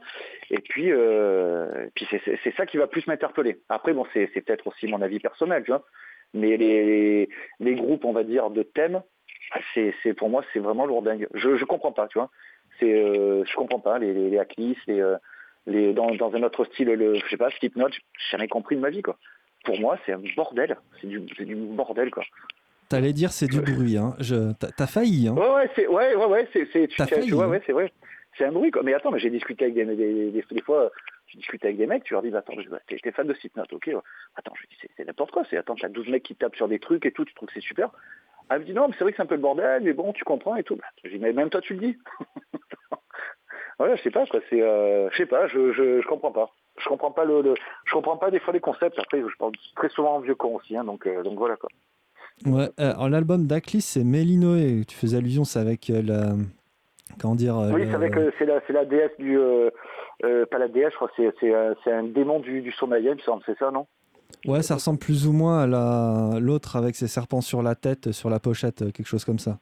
Et 0.50 0.58
puis, 0.58 0.92
euh, 0.92 1.88
c'est, 2.10 2.54
ça 2.56 2.66
qui 2.66 2.76
va 2.76 2.86
plus 2.86 3.06
m'interpeller. 3.06 3.60
Après, 3.68 3.92
bon, 3.92 4.06
c'est, 4.12 4.26
peut-être 4.28 4.66
aussi 4.66 4.86
mon 4.86 5.02
avis 5.02 5.20
personnel, 5.20 5.64
tu 5.64 5.70
vois. 5.70 5.84
Mais 6.34 6.56
les, 6.56 7.74
groupes, 7.74 8.04
on 8.04 8.12
va 8.12 8.24
dire, 8.24 8.50
de 8.50 8.62
thèmes, 8.62 9.02
pour 10.16 10.28
moi, 10.28 10.44
c'est 10.52 10.60
vraiment 10.60 10.86
lourdingue. 10.86 11.28
Je, 11.34 11.56
je 11.56 11.64
comprends 11.64 11.92
pas, 11.92 12.06
tu 12.08 12.18
vois. 12.18 12.30
C'est, 12.78 12.94
euh, 12.94 13.44
je 13.44 13.54
comprends 13.56 13.80
pas 13.80 13.98
les, 13.98 14.12
les, 14.12 14.30
les 14.30 15.00
euh, 15.68 15.92
dans, 15.92 16.34
un 16.34 16.42
autre 16.42 16.64
style, 16.66 16.88
le, 16.88 17.14
je 17.14 17.28
sais 17.28 17.36
pas, 17.36 17.50
Slipknot, 17.50 17.90
j'ai 17.90 18.00
jamais 18.30 18.48
compris 18.48 18.76
de 18.76 18.80
ma 18.80 18.90
vie, 18.90 19.02
quoi. 19.02 19.16
Pour 19.64 19.78
moi, 19.80 19.98
c'est 20.06 20.12
un 20.12 20.22
bordel. 20.36 20.76
C'est 21.00 21.08
du, 21.08 21.20
du 21.20 21.54
bordel, 21.54 22.10
quoi. 22.10 22.24
T'allais 22.88 23.12
dire 23.12 23.32
c'est 23.32 23.46
du 23.48 23.60
bruit, 23.60 23.96
hein. 23.98 24.14
Je, 24.18 24.52
t'as, 24.54 24.86
failli, 24.86 25.28
hein. 25.28 25.34
Ouais, 25.34 25.54
ouais, 25.54 25.70
c'est, 25.76 25.86
ouais, 25.86 26.14
ouais, 26.14 26.24
ouais, 26.26 26.48
c'est, 26.52 26.66
c'est, 26.72 26.88
tu, 26.88 26.96
failli, 26.96 27.32
ouais, 27.34 27.44
hein. 27.44 27.48
ouais, 27.48 27.62
c'est 27.66 27.72
vrai. 27.72 27.92
C'est 28.36 28.44
un 28.44 28.52
bruit, 28.52 28.70
quoi. 28.70 28.82
Mais 28.82 28.94
attends, 28.94 29.10
mais 29.10 29.18
j'ai 29.18 29.30
discuté 29.30 29.64
avec 29.64 29.74
des, 29.74 29.84
des, 29.84 30.30
des, 30.30 30.44
des 30.50 30.62
fois, 30.62 30.90
tu 31.26 31.36
discutes 31.36 31.64
avec 31.64 31.76
des 31.76 31.86
mecs, 31.86 32.04
tu 32.04 32.14
leur 32.14 32.22
dis, 32.22 32.30
bah, 32.30 32.38
attends, 32.38 32.58
je- 32.60 32.68
bah, 32.70 32.78
t'es, 32.86 32.98
fan 33.12 33.26
de 33.26 33.34
Slipknot, 33.34 33.64
ok. 33.72 33.90
Attends, 34.36 34.52
je 34.54 34.66
dis, 34.68 34.76
c'est, 34.80 34.90
c'est 34.96 35.04
n'importe 35.06 35.32
quoi. 35.32 35.42
C'est, 35.50 35.56
attends, 35.56 35.74
t'as 35.74 35.88
12 35.88 36.08
mecs 36.08 36.22
qui 36.22 36.34
tapent 36.34 36.56
sur 36.56 36.68
des 36.68 36.78
trucs 36.78 37.04
et 37.04 37.12
tout, 37.12 37.24
tu 37.24 37.34
trouves 37.34 37.48
que 37.48 37.54
c'est 37.54 37.60
super. 37.60 37.90
Elle 38.50 38.60
me 38.60 38.64
dit, 38.64 38.72
non, 38.72 38.88
mais 38.88 38.94
c'est 38.96 39.04
vrai 39.04 39.12
que 39.12 39.16
c'est 39.16 39.22
un 39.22 39.26
peu 39.26 39.34
le 39.34 39.40
bordel, 39.42 39.82
mais 39.82 39.92
bon, 39.92 40.12
tu 40.14 40.24
comprends 40.24 40.56
et 40.56 40.62
tout. 40.62 40.76
Bah, 40.76 40.84
je 41.04 41.10
dis, 41.10 41.18
mais 41.18 41.32
même 41.34 41.50
toi, 41.50 41.60
tu 41.60 41.74
le 41.74 41.80
dis. 41.80 41.98
voilà, 43.78 43.96
je 43.96 44.02
sais 44.02 44.10
pas, 44.10 44.26
quoi. 44.26 44.40
C'est, 44.50 44.62
euh, 44.62 45.10
je 45.10 45.16
sais 45.16 45.26
pas, 45.26 45.46
je, 45.48 45.72
je, 45.72 46.00
je 46.00 46.06
comprends 46.06 46.32
pas. 46.32 46.50
Je 46.78 46.88
comprends 46.88 47.10
pas 47.10 47.24
le, 47.24 47.42
le- 47.42 47.54
je 47.86 47.92
comprends 47.92 48.16
pas 48.16 48.30
des 48.30 48.38
fois 48.40 48.52
les 48.52 48.60
concepts. 48.60 48.98
Après, 48.98 49.20
je 49.20 49.36
parle 49.38 49.52
très 49.76 49.88
souvent 49.88 50.14
en 50.16 50.20
vieux 50.20 50.34
con 50.36 50.54
aussi, 50.56 50.76
hein, 50.76 50.84
donc, 50.84 51.06
euh, 51.06 51.22
donc 51.22 51.36
voilà, 51.38 51.56
quoi. 51.56 51.68
Ouais, 52.46 52.70
euh, 52.80 52.92
alors 52.92 53.08
l'album 53.08 53.46
d'Aklis, 53.46 53.80
c'est 53.82 54.04
Mélinoé. 54.04 54.84
Tu 54.86 54.96
faisais 54.96 55.16
allusion, 55.18 55.44
c'est 55.44 55.58
avec 55.58 55.90
euh, 55.90 56.02
la. 56.02 56.32
Comment 57.20 57.34
dire 57.34 57.58
euh, 57.58 57.72
Oui, 57.72 57.82
le- 57.82 57.88
c'est 57.90 57.94
avec 57.96 58.14
c'est 58.38 58.44
la 58.46 58.60
la 58.68 58.84
déesse 58.84 59.10
du 59.18 59.36
euh, 59.38 59.70
pas 60.50 60.58
la 60.58 60.68
déesse, 60.68 60.92
je 60.92 60.96
crois, 60.96 61.10
c'est 61.16 61.92
un 61.92 62.04
démon 62.04 62.40
du, 62.40 62.60
du 62.60 62.72
sommeil, 62.72 63.04
il 63.04 63.14
me 63.14 63.18
semble, 63.20 63.42
c'est 63.46 63.58
ça, 63.58 63.70
non? 63.70 63.86
Ouais, 64.46 64.62
ça 64.62 64.74
ressemble 64.74 64.98
plus 64.98 65.26
ou 65.26 65.32
moins 65.32 65.60
à 65.62 65.66
la 65.66 66.38
l'autre 66.40 66.76
avec 66.76 66.94
ses 66.96 67.08
serpents 67.08 67.40
sur 67.40 67.62
la 67.62 67.74
tête, 67.74 68.12
sur 68.12 68.30
la 68.30 68.38
pochette, 68.38 68.92
quelque 68.92 69.06
chose 69.06 69.24
comme 69.24 69.38
ça. 69.38 69.58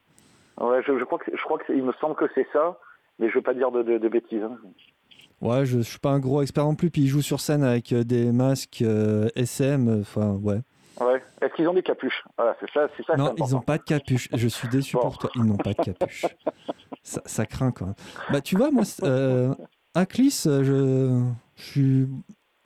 Ouais, 0.59 0.81
je, 0.85 0.97
je 0.99 1.03
crois 1.03 1.19
que 1.19 1.31
je 1.35 1.41
crois 1.43 1.57
que 1.57 1.71
il 1.73 1.83
me 1.83 1.93
semble 1.99 2.15
que 2.15 2.25
c'est 2.35 2.47
ça, 2.53 2.77
mais 3.19 3.29
je 3.29 3.35
veux 3.35 3.41
pas 3.41 3.53
dire 3.53 3.71
de, 3.71 3.81
de, 3.83 3.97
de 3.97 4.09
bêtises. 4.09 4.41
hein. 4.43 4.57
Ouais, 5.41 5.65
je, 5.65 5.77
je 5.77 5.83
suis 5.83 5.99
pas 5.99 6.09
un 6.11 6.19
gros 6.19 6.41
expert 6.41 6.63
non 6.63 6.75
plus, 6.75 6.89
puis 6.89 7.03
il 7.03 7.07
joue 7.07 7.21
sur 7.21 7.39
scène 7.39 7.63
avec 7.63 7.93
des 7.93 8.31
masques 8.31 8.81
euh, 8.81 9.27
SM, 9.35 9.99
enfin 10.01 10.33
ouais. 10.43 10.59
Ouais. 10.99 11.21
Est-ce 11.41 11.53
qu'ils 11.53 11.67
ont 11.67 11.73
des 11.73 11.83
capuches? 11.83 12.23
Voilà, 12.37 12.55
c'est 12.59 12.69
ça, 12.71 12.87
c'est 12.97 13.05
ça. 13.05 13.15
non, 13.15 13.33
ils 13.37 13.43
important. 13.43 13.57
ont 13.57 13.61
pas 13.61 13.77
de 13.77 13.83
capuche. 13.83 14.29
Je 14.33 14.47
suis 14.47 14.67
déçu 14.67 14.95
Bon. 14.95 15.01
pour 15.03 15.17
toi. 15.17 15.29
Ils 15.35 15.43
n'ont 15.43 15.57
pas 15.57 15.73
de 15.73 15.81
capuche. 15.83 16.25
ça, 17.03 17.21
ça 17.25 17.45
craint 17.45 17.71
quand 17.71 17.85
même. 17.85 17.95
Bah 18.31 18.41
tu 18.41 18.55
vois, 18.57 18.71
moi, 18.71 18.83
euh, 19.03 19.53
Aklis, 19.93 20.43
euh, 20.47 20.63
je, 20.63 21.23
je 21.55 21.63
suis, 21.63 22.07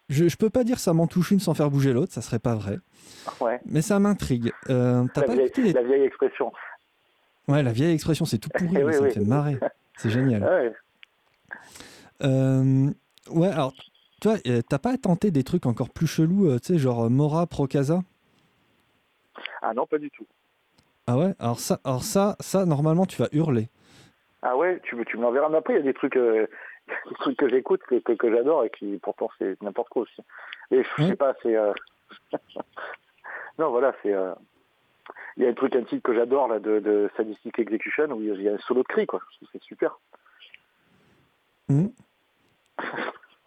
je, 0.10 0.28
je 0.30 0.38
peux 0.38 0.50
pas 0.50 0.64
dire 0.64 0.80
ça 0.80 0.94
m'en 0.94 1.08
touche 1.08 1.32
une 1.32 1.40
sans 1.40 1.54
faire 1.54 1.70
bouger 1.70 1.94
l'autre, 1.94 2.14
ça 2.14 2.22
serait 2.22 2.40
pas 2.40 2.56
vrai. 2.56 2.80
Ouais. 3.42 3.60
Mais 3.66 3.82
ça 3.82 4.00
m'intrigue. 4.00 4.52
Euh, 4.70 5.06
T'as 5.14 5.22
La 5.22 5.28
pas 5.28 5.34
vieille, 5.34 5.48
écouté 5.48 5.74
la 5.74 5.84
vieille 5.84 6.04
expression. 6.04 6.52
Ouais, 7.48 7.64
la 7.64 7.72
vieille 7.74 7.94
expression, 7.94 8.26
c'est 8.26 8.38
tout 8.38 8.50
pourri, 8.50 8.70
Eh 8.76 8.78
mais 8.80 8.84
oui, 8.86 8.94
ça 8.94 9.02
me 9.02 9.10
fait 9.10 9.20
marrer. 9.26 9.58
C'est 9.98 10.10
génial. 10.10 10.44
Ouais. 10.44 10.74
Euh, 12.24 12.90
ouais, 13.32 13.48
alors, 13.50 13.74
toi, 14.22 14.36
euh, 14.48 14.62
t'as 14.68 14.80
pas 14.80 14.98
tenté 14.98 15.32
des 15.32 15.44
trucs 15.44 15.66
encore 15.66 15.90
plus 15.90 16.08
chelous, 16.08 16.58
tu 16.60 16.74
sais, 16.74 16.80
genre 16.80 17.10
Mora 17.10 17.48
Procasa? 17.48 18.02
Ah 19.62 19.74
non, 19.74 19.86
pas 19.86 19.98
du 19.98 20.10
tout. 20.12 20.26
Ah 21.08 21.18
ouais 21.18 21.34
Alors 21.40 21.60
ça, 21.60 21.80
alors 21.84 22.04
ça, 22.04 22.36
ça, 22.40 22.66
normalement, 22.66 23.06
tu 23.06 23.22
vas 23.22 23.28
hurler. 23.32 23.70
Ah 24.42 24.56
ouais, 24.58 24.80
tu, 24.84 24.96
me- 24.96 25.06
tu 25.06 25.18
me 25.18 25.22
l'enverras. 25.24 25.50
Mais 25.50 25.58
après, 25.58 25.74
il 25.74 25.78
y 25.78 25.80
a 25.80 25.84
des 25.84 25.94
trucs, 25.94 26.16
euh, 26.16 26.48
des 26.88 27.16
trucs 27.16 27.38
que 27.38 27.50
j'écoute, 27.50 27.82
que, 27.84 27.96
que, 28.00 28.14
que 28.14 28.32
j'adore 28.32 28.64
et 28.66 28.70
qui 28.70 28.98
pourtant 29.02 29.30
c'est 29.38 29.62
n'importe 29.62 29.90
quoi 29.90 30.04
aussi. 30.04 30.22
Et 30.72 30.84
je 30.98 31.04
sais 31.08 31.16
pas, 31.16 31.36
c'est. 31.44 31.56
euh, 31.56 31.74
non, 33.60 33.70
voilà, 33.72 33.94
c'est. 34.02 34.14
euh, 34.14 34.34
Il 35.38 35.44
y 35.44 35.46
a 35.46 35.50
un 35.50 35.54
truc, 35.54 35.76
un 35.76 35.84
titre 35.84 36.04
que 36.04 36.14
j'adore 36.14 36.48
là 36.48 36.60
de, 36.60 36.80
de 36.80 37.10
Sadistic 37.18 37.58
Execution 37.60 38.06
où 38.12 38.22
il 38.22 38.42
y 38.42 38.50
a 38.50 38.54
un 38.54 38.58
solo 38.60 38.82
de 38.84 38.88
cri, 38.88 39.06
quoi. 39.06 39.22
C'est 39.52 39.62
super. 39.64 39.98
Mhm. 41.70 41.92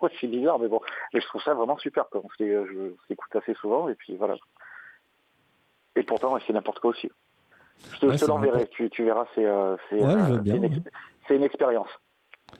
Ouais, 0.00 0.10
c'est 0.20 0.26
bizarre, 0.26 0.58
mais 0.58 0.68
bon. 0.68 0.80
Mais 1.14 1.20
je 1.20 1.26
trouve 1.28 1.40
ça 1.42 1.54
vraiment 1.54 1.78
super, 1.78 2.06
quoi. 2.10 2.20
On 2.22 2.28
je 2.38 2.92
l'écoute 3.08 3.36
assez 3.36 3.54
souvent 3.54 3.88
et 3.88 3.94
puis 3.94 4.16
voilà. 4.16 4.34
Et 5.96 6.02
pourtant, 6.02 6.36
c'est 6.46 6.52
n'importe 6.52 6.80
quoi 6.80 6.90
aussi. 6.90 7.08
Je 7.94 7.98
te, 8.00 8.06
Ouais, 8.06 8.16
l'enverrai, 8.26 8.68
tu, 8.68 8.88
tu 8.90 9.04
verras, 9.04 9.26
c'est 9.34 9.44
euh, 9.44 9.76
Ouais, 9.92 10.00
euh, 10.04 10.40
c'est 10.44 10.56
une, 10.56 10.64
ex- 11.44 11.44
expérience. 11.44 11.88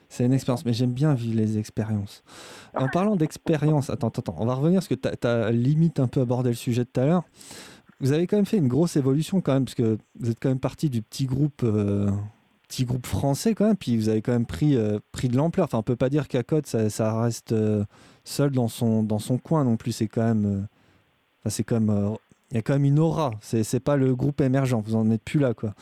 C'est 0.09 0.25
une 0.25 0.33
expérience, 0.33 0.65
mais 0.65 0.73
j'aime 0.73 0.91
bien 0.91 1.13
vivre 1.13 1.37
les 1.37 1.57
expériences. 1.57 2.23
En 2.75 2.87
parlant 2.89 3.15
d'expérience, 3.15 3.89
attends, 3.89 4.09
attends, 4.09 4.35
on 4.37 4.45
va 4.45 4.53
revenir 4.55 4.79
parce 4.79 4.87
que 4.87 4.95
tu 4.95 5.27
as, 5.27 5.51
limite 5.51 5.99
un 5.99 6.07
peu 6.07 6.21
abordé 6.21 6.49
le 6.49 6.55
sujet 6.55 6.85
tout 6.85 6.99
à 6.99 7.05
l'heure. 7.05 7.23
Vous 8.01 8.11
avez 8.11 8.27
quand 8.27 8.35
même 8.35 8.45
fait 8.45 8.57
une 8.57 8.67
grosse 8.67 8.97
évolution 8.97 9.39
quand 9.41 9.53
même, 9.53 9.65
parce 9.65 9.75
que 9.75 9.97
vous 10.19 10.29
êtes 10.29 10.39
quand 10.39 10.49
même 10.49 10.59
parti 10.59 10.89
du 10.89 11.01
petit 11.01 11.25
groupe, 11.25 11.61
euh, 11.63 12.11
petit 12.67 12.83
groupe 12.83 13.05
français 13.05 13.55
quand 13.55 13.65
même, 13.67 13.77
puis 13.77 13.95
vous 13.95 14.09
avez 14.09 14.21
quand 14.21 14.33
même 14.33 14.45
pris, 14.45 14.77
pris 15.11 15.29
de 15.29 15.37
l'ampleur. 15.37 15.65
Enfin, 15.65 15.77
on 15.77 15.83
peut 15.83 15.95
pas 15.95 16.09
dire 16.09 16.27
qu'Acode, 16.27 16.65
ça, 16.65 16.89
ça 16.89 17.19
reste 17.21 17.55
seul 18.25 18.51
dans 18.51 18.67
son, 18.67 19.01
dans 19.01 19.19
son 19.19 19.37
coin 19.37 19.63
non 19.63 19.77
plus. 19.77 19.93
C'est 19.93 20.07
quand 20.07 20.23
même, 20.25 20.67
c'est 21.45 21.63
quand 21.63 21.79
même, 21.79 22.15
il 22.55 22.59
y 22.59 22.59
a 22.59 22.61
quand 22.61 22.71
même 22.71 22.85
une 22.85 22.99
aura. 22.99 23.31
C'est 23.41 23.83
pas 23.83 23.97
le 23.97 24.15
groupe 24.15 24.39
émergent. 24.39 24.81
Vous 24.81 24.95
en 24.95 25.11
êtes 25.11 25.25
plus 25.25 25.41
là, 25.41 25.53
quoi. 25.53 25.73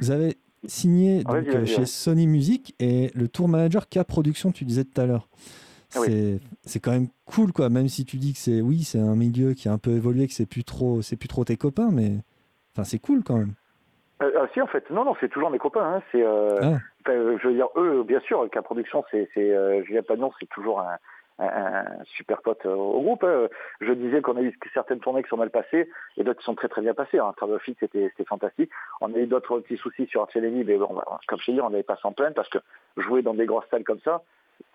Vous 0.00 0.10
avez 0.10 0.38
signé 0.64 1.22
Ah, 1.26 1.40
donc, 1.40 1.64
chez. 1.66 1.86
Sony 1.86 2.26
Music 2.26 2.74
et 2.80 3.12
le 3.14 3.28
tour 3.28 3.46
manager 3.46 3.88
K 3.88 4.02
Production, 4.02 4.50
tu 4.50 4.64
disais 4.64 4.82
tout 4.82 5.00
à 5.00 5.06
l'heure. 5.06 5.28
Ah. 5.94 6.00
C'est 6.64 6.80
quand 6.80 6.90
même 6.90 7.06
cool, 7.26 7.52
quoi. 7.52 7.68
Même 7.68 7.86
si 7.86 8.04
tu 8.04 8.16
dis 8.16 8.32
que 8.32 8.40
c'est 8.40 8.60
oui, 8.60 8.82
c'est 8.82 8.98
un 8.98 9.14
milieu 9.14 9.54
qui 9.54 9.68
a 9.68 9.72
un 9.72 9.78
peu 9.78 9.92
évolué, 9.92 10.26
que 10.26 10.32
c'est 10.32 10.46
plus 10.46 10.64
trop, 10.64 11.00
c'est 11.00 11.14
plus 11.14 11.28
trop 11.28 11.44
tes 11.44 11.56
copains, 11.56 11.90
mais 11.92 12.10
enfin 12.74 12.82
c'est 12.82 12.98
cool 12.98 13.22
quand 13.22 13.36
même. 13.36 13.54
Euh, 14.20 14.32
ah, 14.36 14.48
si, 14.52 14.60
en 14.60 14.66
fait, 14.66 14.90
non, 14.90 15.04
non, 15.04 15.14
c'est 15.20 15.28
toujours 15.28 15.50
mes 15.50 15.58
copains. 15.58 15.94
Hein. 15.94 16.02
C'est, 16.10 16.24
euh, 16.24 16.58
Ah. 16.60 16.78
je 17.06 17.46
veux 17.46 17.54
dire, 17.54 17.68
eux, 17.76 18.02
bien 18.02 18.20
sûr, 18.26 18.50
qu'à 18.50 18.62
production, 18.62 19.04
c'est, 19.12 19.28
c'est 19.32 19.52
euh, 19.52 19.84
Julien 19.84 20.02
Pagnon, 20.02 20.32
c'est 20.40 20.48
toujours 20.48 20.80
un, 20.80 20.96
un- 21.48 22.04
super 22.04 22.42
pote 22.42 22.64
euh, 22.66 22.74
au 22.74 23.00
groupe. 23.00 23.24
hein. 23.24 23.48
Je 23.80 23.92
disais 23.92 24.20
qu'on 24.22 24.36
a 24.36 24.42
eu 24.42 24.56
certaines 24.74 25.00
tournées 25.00 25.22
qui 25.22 25.28
sont 25.28 25.36
mal 25.36 25.50
passées 25.50 25.90
et 26.16 26.24
d'autres 26.24 26.38
qui 26.40 26.44
sont 26.44 26.54
très 26.54 26.68
très 26.68 26.82
bien 26.82 26.94
passées. 26.94 27.18
Hein. 27.18 27.32
Travel 27.36 27.58
Fit, 27.60 27.76
c'était, 27.80 28.10
fantastique. 28.26 28.70
On 29.00 29.12
a 29.14 29.18
eu 29.18 29.26
d'autres 29.26 29.60
petits 29.60 29.76
soucis 29.78 30.06
sur 30.06 30.22
Archeleni, 30.22 30.64
mais 30.64 30.76
bon, 30.76 31.00
comme 31.26 31.38
je 31.40 31.46
t'ai 31.46 31.52
dit, 31.52 31.60
on 31.60 31.70
n'avait 31.70 31.82
pas 31.82 31.96
s'en 31.96 32.12
plaindre 32.12 32.34
parce 32.34 32.48
que 32.48 32.58
jouer 32.96 33.22
dans 33.22 33.34
des 33.34 33.46
grosses 33.46 33.68
salles 33.70 33.84
comme 33.84 34.00
ça, 34.00 34.22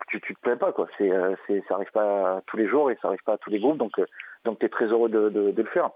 tu, 0.08 0.20
tu 0.20 0.34
te 0.34 0.40
plains 0.40 0.56
pas, 0.56 0.72
quoi. 0.72 0.88
C'est, 0.98 1.10
euh, 1.12 1.34
ça 1.68 1.74
arrive 1.76 1.92
pas 1.92 2.42
tous 2.46 2.56
les 2.56 2.66
jours 2.68 2.90
et 2.90 2.98
ça 3.00 3.08
arrive 3.08 3.22
pas 3.24 3.34
à 3.34 3.38
tous 3.38 3.50
les 3.50 3.60
groupes, 3.60 3.78
donc, 3.78 3.98
euh, 3.98 4.06
donc 4.44 4.58
t'es 4.58 4.68
très 4.68 4.86
heureux 4.86 5.08
de, 5.08 5.28
de, 5.28 5.52
de 5.52 5.62
le 5.62 5.68
faire. 5.68 5.90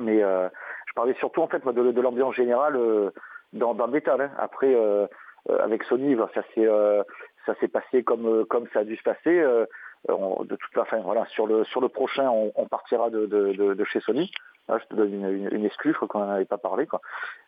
Mais 0.00 0.22
euh, 0.22 0.48
je 0.86 0.92
parlais 0.94 1.14
surtout 1.14 1.42
en 1.42 1.48
fait 1.48 1.64
de, 1.66 1.92
de 1.92 2.00
l'ambiance 2.00 2.34
générale 2.34 2.76
euh, 2.76 3.10
dans, 3.52 3.74
dans 3.74 3.86
le 3.86 3.92
métal. 3.92 4.20
hein. 4.20 4.30
Après, 4.38 4.74
euh, 4.74 5.06
euh, 5.50 5.58
avec 5.62 5.82
Sony, 5.84 6.14
bah, 6.14 6.30
ça 6.34 6.42
s'est 6.54 6.66
euh, 6.66 7.02
ça 7.46 7.54
s'est 7.56 7.68
passé 7.68 8.02
comme 8.02 8.26
euh, 8.26 8.44
comme 8.44 8.66
ça 8.72 8.80
a 8.80 8.84
dû 8.84 8.96
se 8.96 9.02
passer. 9.02 9.42
Euh, 10.10 10.14
on- 10.14 10.44
de 10.44 10.56
toute 10.56 10.72
façon, 10.74 11.00
voilà, 11.02 11.26
sur 11.26 11.46
le 11.46 11.64
sur 11.64 11.80
le 11.80 11.88
prochain, 11.88 12.28
on, 12.28 12.52
on 12.56 12.66
partira 12.66 13.08
de, 13.10 13.26
de, 13.26 13.52
de, 13.52 13.74
de 13.74 13.84
chez 13.84 14.00
Sony. 14.00 14.30
Là, 14.68 14.78
je 14.78 14.84
te 14.86 14.94
donne 14.94 15.12
une, 15.12 15.28
une, 15.28 15.48
une 15.52 15.64
exclue, 15.64 15.90
je 15.92 15.96
crois 15.96 16.06
qu'on 16.08 16.20
n'en 16.20 16.30
avait 16.30 16.44
pas 16.44 16.56
parlé, 16.58 16.86
quoi. 16.86 17.00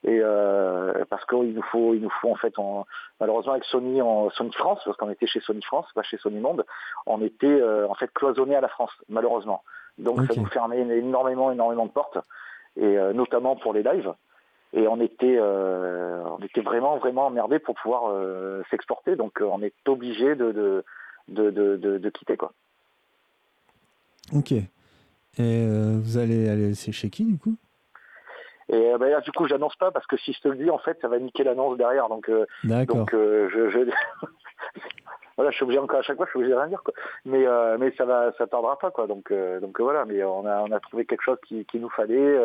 Et 0.03 0.19
euh, 0.21 1.05
parce 1.11 1.25
qu'il 1.27 1.55
nous 1.55 1.63
faut, 1.63 1.95
il 1.95 2.01
nous 2.03 2.11
faut 2.21 2.31
en 2.31 2.35
fait, 2.37 2.53
on- 2.59 2.85
malheureusement 3.21 3.53
avec 3.53 3.65
Sony, 3.65 4.03
en, 4.03 4.31
Sony 4.31 4.53
France, 4.53 4.81
parce 4.85 4.97
qu'on 4.97 5.11
était 5.11 5.27
chez 5.29 5.41
Sony 5.41 5.63
France, 5.63 5.87
pas 5.95 6.03
chez 6.03 6.19
Sony 6.19 6.41
Monde, 6.41 6.65
on 7.07 7.23
était 7.23 7.47
euh, 7.47 7.87
en 7.89 7.95
fait 7.95 8.13
cloisonné 8.13 8.57
à 8.57 8.61
la 8.61 8.69
France, 8.69 8.91
malheureusement. 9.09 9.63
Donc 9.99 10.17
ça 10.27 10.35
nous 10.41 10.47
fermait 10.47 10.81
énormément, 10.81 11.53
énormément 11.53 11.87
de 11.87 11.93
portes, 11.93 12.19
et 12.77 12.99
euh, 12.99 13.13
notamment 13.13 13.55
pour 13.57 13.73
les 13.73 13.83
lives. 13.85 14.13
Et 14.73 14.89
on 14.89 15.01
était, 15.01 15.37
euh, 15.39 16.25
on 16.37 16.43
était 16.45 16.63
vraiment, 16.63 16.97
vraiment 16.97 17.27
emmerdé 17.27 17.61
pour 17.61 17.77
pouvoir 17.77 18.11
euh, 18.11 18.61
s'exporter. 18.71 19.15
Donc 19.15 19.41
on 19.41 19.63
est 19.63 19.73
obligé 19.87 20.35
de, 20.35 20.51
de, 20.51 20.85
de, 21.29 21.51
de, 21.51 21.77
de- 21.77 21.99
de 21.99 22.11
quitter 22.11 22.37
quoi. 22.37 22.53
Ok. 24.35 24.53
Et 24.53 24.65
euh, 25.41 25.99
vous 26.01 26.17
allez 26.19 26.49
aller 26.49 26.75
chez 26.75 27.11
qui 27.11 27.25
du 27.25 27.39
coup? 27.39 27.57
Et 28.71 28.93
euh, 28.93 28.99
ben, 28.99 29.11
là, 29.11 29.21
du 29.21 29.31
coup, 29.33 29.47
j'annonce 29.47 29.77
pas 29.77 29.91
parce 29.91 30.07
que 30.07 30.17
si 30.17 30.33
je 30.33 30.41
te 30.41 30.49
le 30.49 30.57
dis, 30.57 30.71
en 30.71 30.79
fait, 30.79 30.99
ça 31.03 31.09
va 31.09 31.19
niquer 31.19 31.45
l'annonce 31.45 31.77
derrière. 31.77 32.09
Donc, 32.09 32.29
euh, 32.31 32.47
donc 32.95 33.13
euh, 33.13 33.49
je, 33.53 33.69
je... 33.71 33.79
voilà, 35.37 35.51
je 35.51 35.57
suis 35.57 35.65
obligé 35.65 35.81
encore 35.81 35.99
à 35.99 36.03
chaque 36.03 36.17
fois, 36.17 36.25
je 36.27 36.31
suis 36.31 36.39
obligé 36.39 36.55
de 36.55 36.59
rien 36.59 36.69
dire 36.69 36.83
quoi. 36.83 36.95
Mais 37.27 37.47
euh, 37.47 37.77
mais 37.79 37.93
ça 37.97 38.05
va, 38.07 38.33
ça 38.39 38.47
tardera 38.47 38.79
pas 38.79 38.91
quoi. 38.91 39.07
Donc 39.07 39.33
donc 39.61 39.81
voilà, 39.81 40.05
mais 40.07 40.23
on 40.25 40.47
a 40.47 40.61
on 40.63 40.71
a 40.73 40.81
trouvé 40.81 41.05
quelque 41.05 41.23
chose 41.23 41.39
qui, 41.47 41.65
qui 41.67 41.79
nous 41.79 41.91
fallait. 41.91 42.39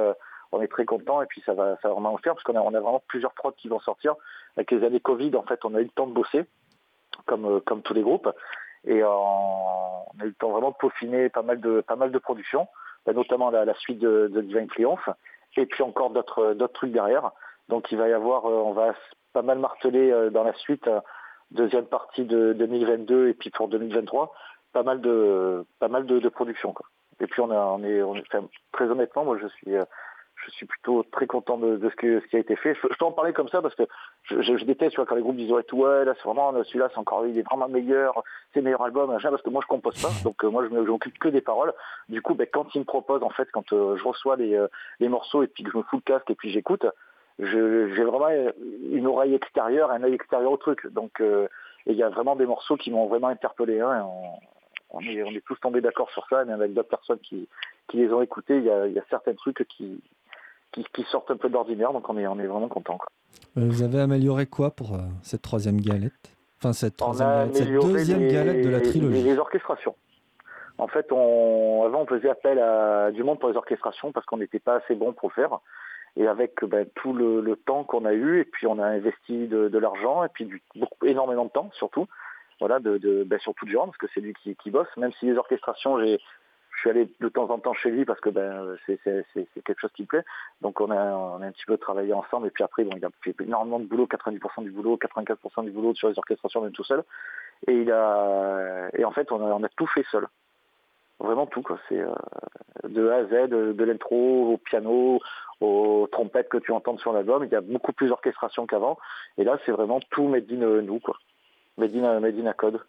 on 0.51 0.61
est 0.61 0.67
très 0.67 0.86
content 0.86 1.21
et 1.21 1.25
puis 1.27 1.41
ça 1.45 1.53
va 1.53 1.77
ça 1.82 1.88
va 1.88 1.93
vraiment 1.93 2.11
le 2.11 2.17
faire 2.21 2.34
parce 2.34 2.43
qu'on 2.43 2.55
a 2.55 2.61
on 2.61 2.73
a 2.73 2.80
vraiment 2.82 3.03
plusieurs 3.07 3.34
prods 3.34 3.53
qui 3.53 3.69
vont 3.69 3.80
sortir. 3.80 4.15
Avec 4.57 4.71
les 4.71 4.84
années 4.84 4.99
Covid, 4.99 5.36
en 5.38 5.43
fait, 5.43 5.63
on 5.63 5.73
a 5.75 5.80
eu 5.80 5.84
le 5.86 5.89
temps 5.89 6.07
de 6.07 6.13
bosser 6.13 6.43
comme 7.27 7.61
comme 7.61 7.82
tous 7.82 7.93
les 7.93 8.01
groupes 8.01 8.30
et 8.86 9.01
euh, 9.03 9.09
on 9.09 10.19
a 10.19 10.23
eu 10.23 10.30
le 10.30 10.34
temps 10.34 10.51
vraiment 10.51 10.71
de 10.71 10.75
peaufiner 10.75 11.30
pas 11.30 11.41
mal 11.41 11.59
de 11.59 11.82
pas 11.82 11.95
mal 11.95 12.11
de 12.11 12.17
productions, 12.17 12.67
bah, 13.05 13.13
notamment 13.13 13.49
la, 13.49 13.65
la 13.65 13.73
suite 13.75 13.99
de, 13.99 14.30
de 14.34 14.41
Divine 14.41 14.67
Triumph 14.67 15.09
et 15.57 15.65
puis 15.65 15.84
encore 15.84 16.11
d'autres 16.11 16.67
trucs 16.73 16.91
derrière. 16.91 17.32
Donc 17.67 17.91
il 17.91 17.97
va 17.97 18.07
y 18.07 18.13
avoir, 18.13 18.45
euh, 18.45 18.63
on 18.65 18.73
va 18.73 18.93
pas 19.34 19.41
mal 19.41 19.59
marteler 19.59 20.11
euh, 20.11 20.30
dans 20.30 20.43
la 20.43 20.53
suite, 20.53 20.88
euh, 20.88 21.01
deuxième 21.51 21.86
partie 21.86 22.25
de 22.25 22.53
2022 22.53 23.30
et 23.30 23.34
puis 23.34 23.49
pour 23.49 23.67
2023, 23.67 24.34
pas 24.73 24.84
mal 24.84 25.01
de 25.01 25.65
pas 25.80 25.88
mal 25.88 26.05
de, 26.05 26.19
de 26.19 26.30
productions. 26.30 26.73
Et 27.19 27.27
puis 27.27 27.41
on 27.41 27.51
a 27.51 27.57
on 27.57 27.84
est 27.84 28.01
on 28.01 28.15
est 28.15 28.25
très 28.71 28.86
honnêtement, 28.86 29.25
moi 29.25 29.38
je 29.41 29.47
suis 29.47 29.75
je 30.45 30.51
suis 30.51 30.65
plutôt 30.65 31.03
très 31.11 31.27
content 31.27 31.57
de, 31.57 31.77
de 31.77 31.89
ce, 31.89 31.95
que, 31.95 32.19
ce 32.21 32.25
qui 32.27 32.35
a 32.35 32.39
été 32.39 32.55
fait. 32.55 32.75
Je, 32.75 32.87
je 32.91 32.97
peux 32.97 33.05
en 33.05 33.11
parler 33.11 33.33
comme 33.33 33.49
ça 33.49 33.61
parce 33.61 33.75
que 33.75 33.83
je, 34.23 34.41
je, 34.41 34.57
je 34.57 34.65
déteste 34.65 34.91
tu 34.91 34.97
vois, 34.97 35.05
quand 35.05 35.15
les 35.15 35.21
groupes 35.21 35.35
disent 35.35 35.51
ouais, 35.51 36.05
là 36.05 36.13
c'est 36.15 36.23
vraiment 36.23 36.53
celui-là 36.63 36.89
c'est 36.91 36.99
encore 36.99 37.25
il 37.27 37.37
est 37.37 37.43
vraiment 37.43 37.67
meilleur, 37.67 38.23
c'est 38.53 38.59
le 38.59 38.65
meilleur 38.65 38.81
album 38.81 39.11
machin 39.11 39.29
parce 39.29 39.41
que 39.41 39.49
moi 39.49 39.61
je 39.63 39.67
compose 39.67 40.01
pas 40.01 40.11
donc 40.23 40.43
euh, 40.43 40.49
moi 40.49 40.63
je 40.65 40.69
m'occupe 40.73 41.17
que 41.19 41.29
des 41.29 41.41
paroles. 41.41 41.73
Du 42.07 42.21
coup 42.21 42.35
ben, 42.35 42.47
quand 42.51 42.73
ils 42.75 42.79
me 42.79 42.85
proposent 42.85 43.23
en 43.23 43.29
fait 43.29 43.49
quand 43.51 43.73
euh, 43.73 43.97
je 43.97 44.03
reçois 44.03 44.35
les, 44.35 44.55
euh, 44.55 44.67
les 44.99 45.09
morceaux 45.09 45.43
et 45.43 45.47
puis 45.47 45.63
que 45.63 45.71
je 45.71 45.77
me 45.77 45.83
fous 45.83 45.97
le 45.97 46.01
casque 46.01 46.29
et 46.29 46.35
puis 46.35 46.51
j'écoute, 46.51 46.85
j'ai 47.39 48.03
vraiment 48.03 48.29
une 48.91 49.07
oreille 49.07 49.33
extérieure, 49.33 49.91
un 49.91 50.03
œil 50.03 50.13
extérieur 50.13 50.51
au 50.51 50.57
truc. 50.57 50.85
Donc 50.87 51.21
euh, 51.21 51.47
il 51.85 51.95
y 51.95 52.03
a 52.03 52.09
vraiment 52.09 52.35
des 52.35 52.45
morceaux 52.45 52.75
qui 52.75 52.91
m'ont 52.91 53.07
vraiment 53.07 53.27
interpellé. 53.29 53.79
Hein, 53.79 54.05
on, 54.89 54.99
est, 55.01 55.23
on 55.23 55.31
est 55.31 55.45
tous 55.45 55.59
tombés 55.59 55.81
d'accord 55.81 56.09
sur 56.11 56.27
ça, 56.27 56.43
mais 56.45 56.53
avec 56.53 56.73
d'autres 56.73 56.89
personnes 56.89 57.19
qui, 57.19 57.47
qui 57.87 57.97
les 57.97 58.11
ont 58.11 58.21
écoutés, 58.21 58.57
il 58.57 58.65
y 58.65 58.69
a, 58.69 58.87
il 58.87 58.93
y 58.93 58.99
a 58.99 59.05
certains 59.09 59.33
trucs 59.33 59.65
qui, 59.69 60.01
qui, 60.72 60.86
qui 60.93 61.03
sortent 61.11 61.32
un 61.32 61.38
peu 61.38 61.49
de 61.49 61.53
l'ordinaire, 61.53 61.93
donc 61.93 62.07
on 62.09 62.17
est, 62.17 62.28
on 62.28 62.39
est 62.39 62.47
vraiment 62.47 62.67
content. 62.67 62.97
Euh, 63.57 63.67
Vous 63.70 63.84
avez 63.84 63.99
amélioré 63.99 64.45
quoi 64.45 64.72
pour 64.72 64.95
euh, 64.95 64.99
cette 65.24 65.41
troisième 65.41 65.82
galette? 65.82 66.36
Enfin 66.59 66.74
cette 66.74 66.97
troisième 66.97 67.28
galette, 67.28 67.55
cette 67.55 67.74
deuxième 67.74 68.20
les, 68.20 68.32
galette 68.34 68.63
de 68.65 68.70
la 68.70 68.82
trilogie. 68.82 69.24
les 69.24 69.38
orchestrations. 69.38 69.95
En 70.78 70.88
fait, 70.88 71.11
on, 71.11 71.84
avant, 71.86 72.01
on 72.01 72.05
faisait 72.05 72.30
appel 72.30 72.57
à 72.59 73.11
du 73.11 73.24
monde 73.24 73.39
pour 73.39 73.49
les 73.49 73.57
orchestrations 73.57 74.11
parce 74.11 74.26
qu'on 74.26 74.38
n'était 74.38 74.59
pas 74.59 74.76
assez 74.76 74.95
bon 74.95 75.13
pour 75.13 75.30
le 75.30 75.34
faire. 75.34 75.59
Et 76.15 76.28
avec 76.28 76.63
ben, 76.65 76.88
tout 76.95 77.13
le, 77.13 77.41
le 77.41 77.55
temps 77.55 77.84
qu'on 77.84 78.05
a 78.05 78.13
eu, 78.13 78.39
et 78.39 78.45
puis 78.45 78.65
on 78.65 78.80
a 78.80 78.86
investi 78.86 79.47
de, 79.47 79.70
de 79.70 79.78
l'argent, 79.78 80.24
et 80.24 80.30
puis 80.30 80.45
du, 80.45 80.61
beaucoup, 80.76 81.05
énormément 81.05 81.45
de 81.45 81.49
temps 81.49 81.70
surtout, 81.74 82.07
voilà, 82.59 82.80
de, 82.80 82.97
de, 82.97 83.24
ben, 83.24 83.39
surtout 83.39 83.65
Durand, 83.65 83.86
parce 83.86 83.97
que 83.97 84.07
c'est 84.13 84.20
lui 84.20 84.34
qui, 84.34 84.55
qui 84.55 84.72
bosse, 84.72 84.88
même 84.97 85.11
si 85.20 85.28
les 85.28 85.38
orchestrations, 85.38 85.99
j'ai, 85.99 86.20
je 86.80 86.84
suis 86.84 86.89
allé 86.97 87.09
de 87.19 87.27
temps 87.27 87.49
en 87.49 87.59
temps 87.59 87.73
chez 87.73 87.91
lui 87.91 88.05
parce 88.05 88.21
que 88.21 88.30
ben, 88.30 88.77
c'est, 88.86 88.99
quelque 89.65 89.82
chose 89.82 89.91
qui 89.93 90.03
me 90.03 90.07
plaît. 90.07 90.23
Donc 90.61 90.80
on 90.80 90.89
a, 90.91 90.95
un 90.97 91.51
petit 91.51 91.65
peu 91.65 91.77
travaillé 91.77 92.13
ensemble, 92.13 92.47
et 92.47 92.51
puis 92.51 92.63
après, 92.63 92.86
bon, 92.86 92.91
il 92.95 93.03
a 93.03 93.09
fait 93.21 93.36
énormément 93.41 93.80
de 93.80 93.86
boulot, 93.86 94.07
90% 94.07 94.63
du 94.63 94.71
boulot, 94.71 94.97
95% 94.97 95.65
du 95.65 95.71
boulot 95.71 95.93
sur 95.95 96.07
les 96.07 96.17
orchestrations, 96.17 96.61
même 96.61 96.71
tout 96.71 96.86
seul. 96.86 97.03
Et 97.67 97.73
il 97.73 97.91
a, 97.91 98.89
et 98.93 99.03
en 99.03 99.11
fait, 99.11 99.30
on 99.34 99.63
a, 99.63 99.69
tout 99.75 99.88
fait 99.88 100.05
seul. 100.09 100.27
Vraiment 101.19 101.47
tout, 101.47 101.61
quoi. 101.61 101.77
C'est 101.89 101.99
euh, 101.99 102.13
de 102.88 103.09
A 103.09 103.15
à 103.17 103.23
Z, 103.25 103.49
de, 103.49 103.84
l'intro 103.84 104.53
au 104.53 104.57
piano, 104.57 105.19
aux 105.59 106.07
trompettes 106.09 106.47
que 106.47 106.59
tu 106.59 106.71
entends 106.71 106.97
sur 106.97 107.11
l'album. 107.11 107.43
Il 107.43 107.51
y 107.51 107.55
a 107.55 107.61
beaucoup 107.61 107.91
plus 107.91 108.07
d'orchestration 108.07 108.65
qu'avant. 108.65 108.97
Et 109.38 109.43
là, 109.43 109.59
c'est 109.65 109.73
vraiment 109.73 109.99
tout 110.11 110.30
made 110.30 110.49
in 110.49 110.61
euh, 110.61 110.82
nous, 110.82 110.99
quoi. 110.99 111.17
Made 111.77 111.93
in, 111.93 112.05
euh, 112.05 112.45
à 112.47 112.53
code. 112.53 112.80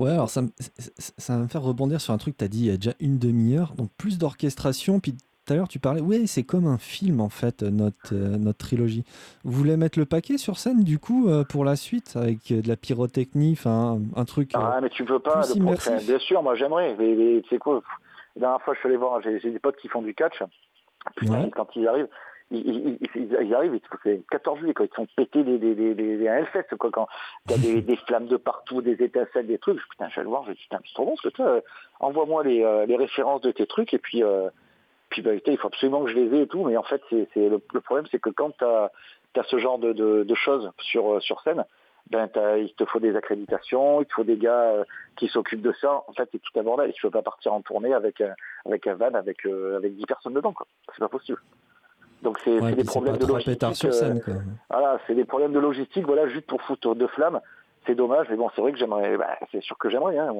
Ouais, 0.00 0.10
alors 0.12 0.30
ça, 0.30 0.42
ça 1.18 1.36
va 1.36 1.42
me 1.42 1.48
faire 1.48 1.62
rebondir 1.62 2.00
sur 2.00 2.12
un 2.14 2.18
truc 2.18 2.34
que 2.34 2.38
tu 2.38 2.44
as 2.44 2.48
dit 2.48 2.60
il 2.60 2.66
y 2.66 2.70
a 2.70 2.76
déjà 2.76 2.94
une 3.00 3.18
demi-heure. 3.18 3.74
Donc 3.74 3.90
plus 3.98 4.18
d'orchestration, 4.18 4.98
puis 4.98 5.12
tout 5.12 5.52
à 5.52 5.56
l'heure 5.56 5.68
tu 5.68 5.78
parlais, 5.78 6.00
ouais, 6.00 6.26
c'est 6.26 6.42
comme 6.42 6.66
un 6.66 6.78
film 6.78 7.20
en 7.20 7.28
fait, 7.28 7.62
euh, 7.62 7.70
notre, 7.70 8.14
euh, 8.14 8.38
notre 8.38 8.58
trilogie. 8.58 9.04
Vous 9.44 9.52
voulez 9.52 9.76
mettre 9.76 9.98
le 9.98 10.06
paquet 10.06 10.38
sur 10.38 10.58
scène 10.58 10.84
du 10.84 10.98
coup 10.98 11.28
euh, 11.28 11.44
pour 11.44 11.64
la 11.64 11.76
suite, 11.76 12.16
avec 12.16 12.50
euh, 12.50 12.62
de 12.62 12.68
la 12.68 12.76
pyrotechnie, 12.76 13.52
enfin 13.52 14.00
un 14.16 14.24
truc... 14.24 14.52
Ah, 14.54 14.78
mais 14.80 14.88
tu 14.88 15.04
peux 15.04 15.18
pas. 15.18 15.42
Le 15.42 15.46
pro- 15.48 15.54
immersif? 15.58 15.92
enfin, 15.92 16.02
bien 16.04 16.18
sûr, 16.18 16.42
moi 16.42 16.54
j'aimerais. 16.54 16.96
Mais, 16.98 17.14
mais 17.14 17.42
tu 17.42 17.50
sais 17.50 17.58
quoi? 17.58 17.82
La 18.36 18.40
dernière 18.40 18.62
fois, 18.62 18.72
je 18.74 18.78
suis 18.78 18.88
allé 18.88 18.96
voir, 18.96 19.20
j'ai 19.22 19.38
j'ai 19.40 19.50
des 19.50 19.58
potes 19.58 19.76
qui 19.76 19.88
font 19.88 20.02
du 20.02 20.14
catch. 20.14 20.42
Putain, 21.16 21.32
Ouais. 21.44 21.50
quand 21.54 21.68
ils 21.76 21.86
arrivent, 21.88 22.08
ils, 22.50 22.98
ils, 23.14 23.54
arrivent, 23.54 23.74
ils- 23.76 23.98
c'est 24.02 24.16
le 24.16 24.22
14 24.30 24.58
juillet, 24.58 24.74
quand 24.74 24.84
ils 24.84 24.94
sont 24.94 25.06
pétés 25.16 25.42
des, 25.44 25.58
des, 25.58 25.74
des, 25.74 25.94
des, 25.94 26.16
des 26.18 26.24
Hellfest, 26.24 26.76
quoi, 26.78 26.90
quand 26.90 27.06
il 27.48 27.52
y 27.52 27.54
a 27.54 27.58
des, 27.58 27.82
des 27.82 27.96
flammes 27.96 28.26
de 28.26 28.36
partout, 28.36 28.82
des 28.82 29.02
étincelles, 29.02 29.46
des 29.46 29.58
trucs, 29.58 29.78
putain, 29.88 30.08
je 30.08 30.16
vais 30.16 30.22
le 30.22 30.28
voir, 30.28 30.44
je 30.46 30.52
dis, 30.52 30.58
putain, 30.62 30.78
c'est 30.86 30.94
trop 30.94 31.04
bon 31.06 31.16
ce 31.16 31.22
que 31.28 31.34
toi, 31.34 31.46
euh, 31.46 31.60
envoie-moi 32.00 32.44
les, 32.44 32.62
euh, 32.64 32.86
les 32.86 32.96
références 32.96 33.40
de 33.42 33.50
tes 33.52 33.66
trucs, 33.66 33.94
et 33.94 33.98
puis, 33.98 34.22
euh, 34.24 34.48
puis 35.10 35.22
bah, 35.22 35.32
putain, 35.32 35.52
il 35.52 35.58
faut 35.58 35.68
absolument 35.68 36.04
que 36.04 36.10
je 36.10 36.16
les 36.16 36.38
ai 36.38 36.42
et 36.42 36.46
tout, 36.46 36.64
mais 36.64 36.76
en 36.76 36.82
fait, 36.82 37.02
c'est, 37.10 37.26
le, 37.36 37.60
le 37.72 37.80
problème, 37.80 38.06
c'est 38.10 38.20
que 38.20 38.30
quand 38.30 38.50
tu 38.56 38.64
as, 38.64 38.90
ce 39.48 39.58
genre 39.58 39.78
de, 39.78 39.92
de, 39.92 40.24
de 40.24 40.34
choses 40.34 40.70
sur, 40.80 41.22
sur 41.22 41.40
scène, 41.42 41.64
ben, 42.10 42.28
il 42.56 42.72
te 42.74 42.84
faut 42.86 42.98
des 42.98 43.14
accréditations, 43.14 44.00
il 44.00 44.06
te 44.06 44.14
faut 44.14 44.24
des 44.24 44.36
gars 44.36 44.62
euh, 44.72 44.84
qui 45.16 45.28
s'occupent 45.28 45.62
de 45.62 45.72
ça. 45.80 46.02
En 46.08 46.12
fait, 46.12 46.28
c'est 46.32 46.40
tout 46.40 46.58
un 46.58 46.64
bordel. 46.64 46.92
Tu 46.92 47.02
peux 47.02 47.10
pas 47.10 47.22
partir 47.22 47.52
en 47.52 47.60
tournée 47.60 47.94
avec, 47.94 48.20
un- 48.20 48.34
avec 48.66 48.84
un 48.88 48.94
van 48.94 49.14
avec, 49.14 49.46
euh, 49.46 49.76
avec 49.76 49.94
10 49.94 50.06
personnes 50.06 50.32
dedans, 50.34 50.52
quoi. 50.52 50.66
C'est 50.92 50.98
pas 50.98 51.08
possible. 51.08 51.38
Donc 52.22 52.38
c'est 52.44 52.58
Ouais, 52.60 52.72
des 52.74 52.84
problèmes 52.84 53.16
de 53.16 53.26
logistique. 53.26 53.74
sur 53.74 53.88
euh, 53.88 53.92
scène, 53.92 54.20
quoi. 54.22 54.34
voilà, 54.68 54.98
c'est 55.06 55.14
des 55.14 55.24
problèmes 55.24 55.52
de 55.52 55.58
logistique, 55.58 56.04
voilà, 56.06 56.28
juste 56.28 56.46
pour 56.46 56.60
foutre 56.62 56.94
de 56.94 57.06
flammes. 57.06 57.40
C'est 57.86 57.94
dommage, 57.94 58.26
mais 58.30 58.36
bon, 58.36 58.50
c'est 58.54 58.60
vrai 58.60 58.72
que 58.72 58.78
j'aimerais, 58.78 59.16
bah, 59.16 59.38
c'est 59.50 59.62
sûr 59.62 59.78
que 59.78 59.88
j'aimerais, 59.88 60.18
hein, 60.18 60.34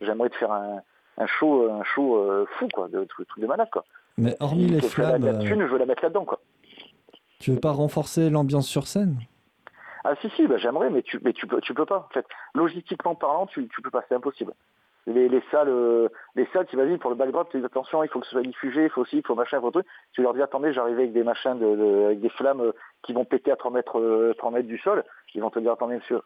j'aimerais 0.00 0.28
te 0.28 0.34
faire 0.36 0.50
un, 0.50 0.80
un 1.18 1.26
show, 1.26 1.70
un 1.70 1.84
show 1.84 2.16
euh, 2.16 2.46
fou, 2.58 2.66
quoi, 2.74 2.88
de 2.88 3.04
truc 3.04 3.28
truc 3.28 3.42
de 3.42 3.46
malade, 3.46 3.68
quoi. 3.72 3.84
Mais 4.18 4.36
hormis 4.40 4.66
les 4.66 4.80
la, 4.80 4.88
flammes, 4.88 5.24
la 5.24 5.32
euh, 5.34 5.38
thune, 5.40 5.60
je 5.60 5.66
veux 5.72 5.78
la 5.78 5.86
mettre 5.86 6.02
là-dedans, 6.02 6.24
quoi. 6.24 6.40
tu 7.38 7.52
veux 7.52 7.60
pas 7.60 7.70
renforcer 7.70 8.28
l'ambiance 8.28 8.66
sur 8.66 8.86
scène? 8.88 9.18
Ah 10.04 10.14
si, 10.20 10.28
si, 10.30 10.46
bah, 10.48 10.56
j'aimerais, 10.58 10.90
mais 10.90 11.02
tu, 11.02 11.20
mais 11.24 11.32
tu 11.32 11.46
peux, 11.46 11.60
tu 11.60 11.72
peux 11.74 11.86
pas. 11.86 12.08
En 12.10 12.12
fait, 12.12 12.26
logistiquement 12.54 13.14
parlant, 13.14 13.46
tu, 13.46 13.68
tu 13.68 13.80
peux 13.80 13.90
pas, 13.90 14.02
c'est 14.08 14.14
impossible. 14.16 14.52
Les, 15.06 15.28
les 15.28 15.42
salles, 15.50 15.68
euh, 15.68 16.08
les 16.34 16.46
salles, 16.52 16.66
tu 16.66 16.76
vas 16.76 16.86
dire 16.86 16.98
pour 16.98 17.10
le 17.10 17.16
backdrop, 17.16 17.50
tu 17.50 17.58
dis 17.58 17.64
attention, 17.66 18.02
il 18.02 18.08
faut 18.08 18.20
que 18.20 18.26
ce 18.26 18.32
soit 18.32 18.42
diffusé, 18.42 18.84
il 18.84 18.90
faut 18.90 19.02
aussi, 19.02 19.18
il 19.18 19.26
faut 19.26 19.34
machin, 19.34 19.58
il 19.58 19.60
faut 19.60 19.70
truc. 19.70 19.86
Tu 20.12 20.22
leur 20.22 20.32
dis 20.32 20.40
attendez, 20.40 20.72
j'arrive 20.72 20.96
avec 20.98 21.12
des 21.12 21.22
machins, 21.22 21.58
de, 21.58 21.76
de- 21.76 22.04
avec 22.06 22.20
des 22.20 22.30
flammes 22.30 22.62
euh, 22.62 22.72
qui 23.02 23.12
vont 23.12 23.24
péter 23.26 23.50
à 23.52 23.56
3 23.56 23.70
mètres, 23.70 23.98
euh, 24.00 24.32
3 24.38 24.50
mètres 24.50 24.66
du 24.68 24.78
sol. 24.78 25.04
Ils 25.34 25.42
vont 25.42 25.50
te 25.50 25.58
dire 25.58 25.72
attendez 25.72 25.96
monsieur. 25.96 26.22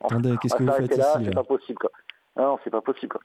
On- 0.00 0.06
Attendez, 0.08 0.36
qu'est-ce 0.40 0.54
que 0.54 0.62
va 0.64 0.64
vous 0.64 0.76
s'arrêter 0.76 0.94
faites 0.94 0.98
là, 1.04 1.14
ici 1.16 1.24
c'est 1.26 1.34
pas 1.34 1.44
possible 1.44 1.78
quoi. 1.78 1.90
Non, 2.36 2.58
c'est 2.64 2.70
pas 2.70 2.80
possible 2.80 3.12
quoi. 3.12 3.20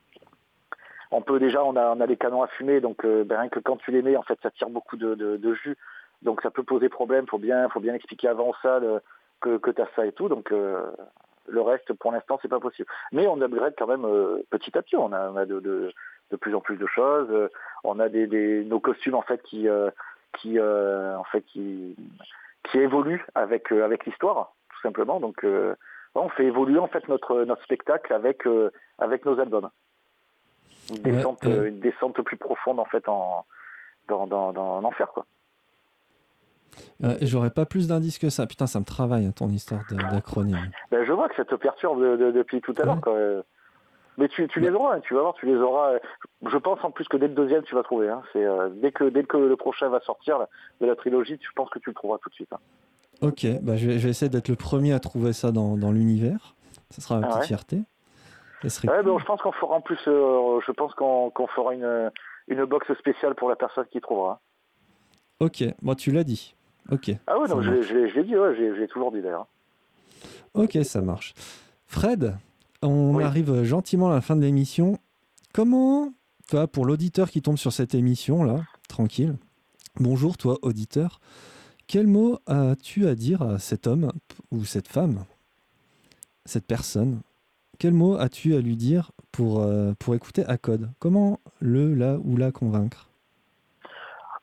On 1.12 1.22
peut 1.22 1.40
déjà, 1.40 1.64
on 1.64 1.76
a, 1.76 1.94
on 1.96 2.00
a 2.02 2.08
des 2.08 2.16
canons 2.18 2.42
à 2.44 2.48
fumer, 2.48 2.80
donc 2.82 3.04
euh, 3.06 3.24
ben, 3.24 3.40
rien 3.40 3.50
que 3.50 3.60
quand 3.60 3.78
tu 3.78 3.92
les 3.92 4.02
mets, 4.02 4.16
en 4.18 4.24
fait, 4.24 4.40
ça 4.42 4.52
tire 4.52 4.70
beaucoup 4.70 4.96
de, 4.98 5.16
de- 5.16 5.38
de 5.38 5.54
jus, 5.56 5.78
donc 6.22 6.42
ça 6.42 6.52
peut 6.52 6.64
poser 6.64 6.90
problème. 6.90 7.28
Faut 7.28 7.38
bien, 7.38 7.68
faut 7.70 7.80
bien 7.82 7.94
expliquer 7.94 8.28
avant 8.30 8.50
aux 8.50 8.56
salles 8.62 8.84
euh, 8.86 9.00
que, 9.42 9.58
que 9.58 9.72
tu 9.72 9.82
as 9.82 9.88
ça 9.96 10.06
et 10.06 10.12
tout. 10.12 10.28
Donc 10.30 10.52
euh, 10.52 10.82
le 11.52 11.62
reste, 11.62 11.94
pour 11.94 12.12
l'instant, 12.12 12.40
c'est 12.42 12.48
pas 12.48 12.60
possible. 12.60 12.88
Mais 13.12 13.28
on 13.28 13.42
upgrade 13.42 13.76
quand 13.78 13.88
même 13.88 14.06
euh, 14.06 14.44
petit 14.50 14.78
à 14.78 14.82
petit. 14.82 14.96
On 14.96 15.12
a, 15.12 15.30
on 15.30 15.36
a 15.36 15.46
de, 15.46 15.60
de, 15.60 15.92
de 16.32 16.36
plus 16.38 16.56
en 16.56 16.62
plus 16.62 16.78
de 16.78 16.88
choses. 16.88 17.28
Euh, 17.30 17.50
on 17.84 18.00
a 18.00 18.10
des, 18.10 18.28
des 18.28 18.64
nos 18.64 18.80
costumes 18.80 19.16
en 19.16 19.22
fait 19.22 19.42
qui 19.44 19.68
euh, 19.68 19.90
qui 20.40 20.60
en 20.60 21.24
fait 21.26 21.42
qui 21.42 21.96
qui 22.64 22.78
évoluent 22.80 23.26
avec 23.36 23.72
avec 23.72 24.06
l'histoire 24.06 24.54
tout 24.70 24.82
simplement. 24.82 25.20
Donc 25.20 25.46
on 26.16 26.30
fait 26.30 26.46
évoluer 26.46 26.80
en 26.80 26.88
fait 26.88 27.06
notre 27.10 27.44
notre 27.44 27.64
spectacle 27.64 28.14
avec 28.14 28.44
avec 28.98 29.26
nos 29.26 29.40
albums. 29.40 29.70
Une 30.90 31.02
descente, 31.02 31.44
une 31.44 31.80
descente 31.80 32.22
plus 32.22 32.38
profonde 32.38 32.80
en 32.80 32.86
fait 32.86 33.10
en 33.10 33.46
dans 34.08 34.26
dans 34.26 34.54
dans 34.54 34.80
l'enfer 34.80 35.10
quoi. 35.14 35.26
Euh, 37.04 37.16
J'aurais 37.22 37.50
pas 37.50 37.66
plus 37.66 37.88
d'indices 37.88 38.18
que 38.20 38.30
ça. 38.30 38.48
Putain, 38.48 38.68
ça 38.68 38.80
me 38.80 38.86
travaille 38.86 39.26
hein, 39.26 39.32
ton 39.36 39.50
histoire 39.50 39.82
d'acronyme. 39.90 40.72
Ben, 40.92 41.04
je 41.06 41.12
vois 41.12 41.28
que 41.30 41.36
ça 41.36 41.46
te 41.46 41.56
perturbe 41.56 42.02
de- 42.02 42.16
de- 42.18 42.32
depuis 42.32 42.62
tout 42.62 42.74
à 42.82 42.86
l'heure. 42.86 43.06
Ouais. 43.08 43.42
Mais 44.18 44.28
tu, 44.28 44.48
tu 44.50 44.60
les 44.60 44.70
auras, 44.70 44.98
hein, 44.98 45.00
tu 45.02 45.14
vas 45.16 45.22
voir, 45.22 45.34
tu 45.36 45.46
les 45.46 45.56
auras. 45.56 45.94
Je 46.46 46.58
pense 46.58 46.84
en 46.84 46.92
plus 46.92 47.08
que 47.08 47.18
dès 47.18 47.28
le 47.28 47.34
deuxième, 47.34 47.64
tu 47.64 47.76
vas 47.76 47.82
trouver. 47.84 48.10
hein. 48.10 48.22
C'est 48.34 48.44
euh, 48.46 48.70
dès 48.70 48.92
que 48.92 49.06
dès 49.06 49.24
que 49.24 49.38
le 49.38 49.56
prochain 49.56 49.88
va 49.90 50.02
sortir 50.02 50.38
là, 50.38 50.50
de 50.82 50.86
la 50.86 50.96
trilogie, 50.96 51.38
tu 51.38 51.50
penses 51.56 51.70
que 51.70 51.80
tu 51.80 51.90
le 51.90 51.94
trouveras 51.96 52.20
tout 52.22 52.30
de 52.30 52.34
suite. 52.36 52.52
hein. 52.54 52.60
Ok, 53.22 53.46
bah 53.62 53.78
je, 53.78 53.88
vais, 53.88 54.00
je 54.00 54.04
vais 54.04 54.10
essayer 54.10 54.30
d'être 54.30 54.50
le 54.50 54.56
premier 54.56 54.94
à 54.94 55.00
trouver 55.00 55.32
ça 55.34 55.52
dans, 55.52 55.78
dans 55.78 55.92
l'univers. 55.92 56.56
Ça 56.90 57.02
sera 57.02 57.20
ma 57.20 57.26
Ah 57.26 57.30
petite 57.30 57.42
ouais 57.42 57.48
fierté. 57.48 57.76
Ouais, 58.64 58.70
cool. 58.82 59.04
ben, 59.06 59.18
je 59.20 59.26
pense 59.26 59.42
qu'on 59.42 59.52
fera 59.54 59.76
en 59.76 59.82
plus. 59.82 59.98
euh, 60.08 60.60
je 60.66 60.72
pense 60.72 60.94
qu'on 60.94 61.30
qu'on 61.32 61.48
fera 61.48 61.74
une 61.74 62.12
une 62.48 62.66
box 62.66 62.94
spéciale 63.00 63.34
pour 63.36 63.50
la 63.50 63.56
personne 63.56 63.86
qui 63.92 64.02
trouvera. 64.02 64.40
Ok, 65.40 65.64
moi 65.82 65.96
tu 65.96 66.12
l'as 66.12 66.24
dit. 66.24 66.54
Ok. 66.92 67.12
Ah 67.28 67.40
ouais, 67.40 67.48
non, 67.48 67.62
je, 67.62 67.72
l'ai- 67.72 67.84
je 67.84 67.94
l'ai 67.94 68.10
je 68.10 68.16
l'ai 68.16 68.24
dit, 68.26 68.36
ouais, 68.38 68.56
j'ai 68.78 68.88
toujours 68.88 69.12
dit 69.12 69.22
d'ailleurs. 69.22 69.48
Ok, 70.54 70.78
ça 70.84 71.02
marche. 71.02 71.34
Fred, 71.88 72.36
on 72.82 73.16
Oui. 73.16 73.24
arrive 73.24 73.64
gentiment 73.64 74.10
à 74.12 74.14
la 74.16 74.22
fin 74.22 74.36
de 74.36 74.42
l'émission. 74.42 74.98
Comment, 75.54 76.14
toi, 76.50 76.68
pour 76.68 76.86
l'auditeur 76.86 77.30
qui 77.30 77.42
tombe 77.42 77.58
sur 77.58 77.72
cette 77.74 77.96
émission 77.96 78.44
là, 78.44 78.62
tranquille. 78.90 79.36
Bonjour, 80.00 80.38
toi, 80.38 80.58
auditeur. 80.62 81.20
Quel 81.88 82.08
mot 82.08 82.40
as-tu 82.48 83.08
à 83.08 83.16
dire 83.16 83.42
à 83.42 83.60
cet 83.60 83.88
homme 83.88 84.12
ou 84.52 84.64
cette 84.66 84.88
femme, 84.88 85.26
cette 86.46 86.66
personne? 86.66 87.22
Quel 87.80 87.94
mot 87.94 88.16
as-tu 88.16 88.56
à 88.56 88.60
lui 88.62 88.76
dire 88.78 89.12
pour, 89.32 89.60
euh, 89.62 89.94
pour 90.00 90.16
écouter 90.16 90.46
à 90.46 90.58
code 90.58 90.90
Comment 91.00 91.40
le, 91.60 91.94
la 91.96 92.18
ou 92.20 92.38
la 92.38 92.52
convaincre? 92.52 93.08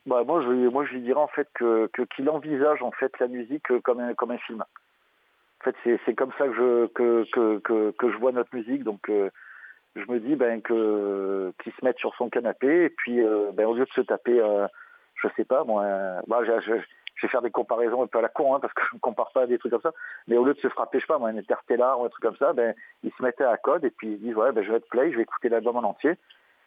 Bah 0.08 0.24
moi 0.24 0.40
je 0.40 0.48
lui- 0.48 1.02
dirais 1.02 1.20
en 1.20 1.28
fait 1.28 1.48
que 1.52 1.90
qu'il 2.16 2.30
envisage 2.30 2.82
en 2.82 2.90
fait 2.92 3.12
la 3.20 3.28
musique 3.28 3.70
euh, 3.70 3.80
comme 3.80 4.00
un 4.00 4.14
comme 4.14 4.30
un 4.30 4.38
film. 4.38 4.62
En 4.62 5.64
fait 5.64 5.98
c'est 6.06 6.14
comme 6.14 6.32
ça 6.38 6.48
que 6.48 6.54
je 6.54 6.86
que 6.86 7.58
que 7.60 7.90
que, 7.90 8.10
je 8.10 8.16
vois 8.16 8.32
notre 8.32 8.54
musique. 8.54 8.84
Donc 8.84 9.10
euh, 9.10 9.28
je 9.96 10.10
me 10.10 10.18
dis 10.18 10.34
ben 10.34 10.62
que 10.62 11.52
qu'il 11.62 11.72
se 11.74 11.84
mette 11.84 11.98
sur 11.98 12.14
son 12.14 12.30
canapé 12.30 12.84
et 12.84 12.88
puis 12.88 13.20
euh, 13.20 13.50
ben 13.52 13.66
au 13.66 13.74
lieu 13.74 13.84
de 13.84 13.90
se 13.90 14.00
taper 14.00 14.40
euh, 14.40 14.66
je 15.16 15.28
sais 15.36 15.44
pas 15.44 15.64
moi 15.64 15.84
je, 16.26 16.72
vais 16.72 17.28
faire 17.28 17.42
des 17.42 17.50
comparaisons 17.50 18.02
un 18.02 18.06
peu 18.06 18.18
à 18.18 18.22
la 18.22 18.28
con 18.30 18.54
hein, 18.54 18.60
parce 18.60 18.72
que 18.72 18.82
je 18.90 18.94
ne 18.94 19.00
compare 19.00 19.30
pas 19.32 19.42
à 19.42 19.46
des 19.46 19.58
trucs 19.58 19.72
comme 19.72 19.82
ça. 19.82 19.92
Mais 20.26 20.38
au 20.38 20.44
lieu 20.44 20.54
de 20.54 20.60
se 20.60 20.68
frapper 20.68 21.00
je 21.00 21.04
sais 21.04 21.12
pas 21.12 21.18
moi 21.18 21.28
un 21.28 21.36
interstellar 21.36 22.00
ou 22.00 22.06
un 22.06 22.08
truc 22.08 22.22
comme 22.22 22.36
ça 22.36 22.54
ben 22.54 22.74
il 23.02 23.12
se 23.12 23.22
mettait 23.22 23.44
à 23.44 23.58
code 23.58 23.84
et 23.84 23.90
puis 23.90 24.12
il 24.12 24.16
se 24.16 24.22
dit 24.22 24.34
ouais 24.34 24.52
ben 24.52 24.64
je 24.64 24.70
vais 24.70 24.78
être 24.78 24.88
play 24.88 25.12
je 25.12 25.16
vais 25.16 25.24
écouter 25.24 25.50
l'album 25.50 25.76
en 25.76 25.90
entier 25.90 26.14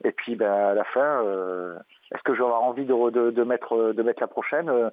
et 0.04 0.12
puis 0.12 0.36
ben 0.36 0.52
à 0.52 0.74
la 0.74 0.84
fin 0.86 1.24
euh, 1.26 1.76
est-ce 2.14 2.24
que 2.24 2.34
je 2.34 2.40
vais 2.40 2.46
avoir 2.46 2.64
envie 2.64 2.86
de, 2.86 3.10
de, 3.12 3.32
de 3.32 3.44
mettre 3.44 3.94
de 3.94 4.04
mettre 4.04 4.22
la 4.22 4.28
prochaine 4.28 4.70
euh, 4.70 4.90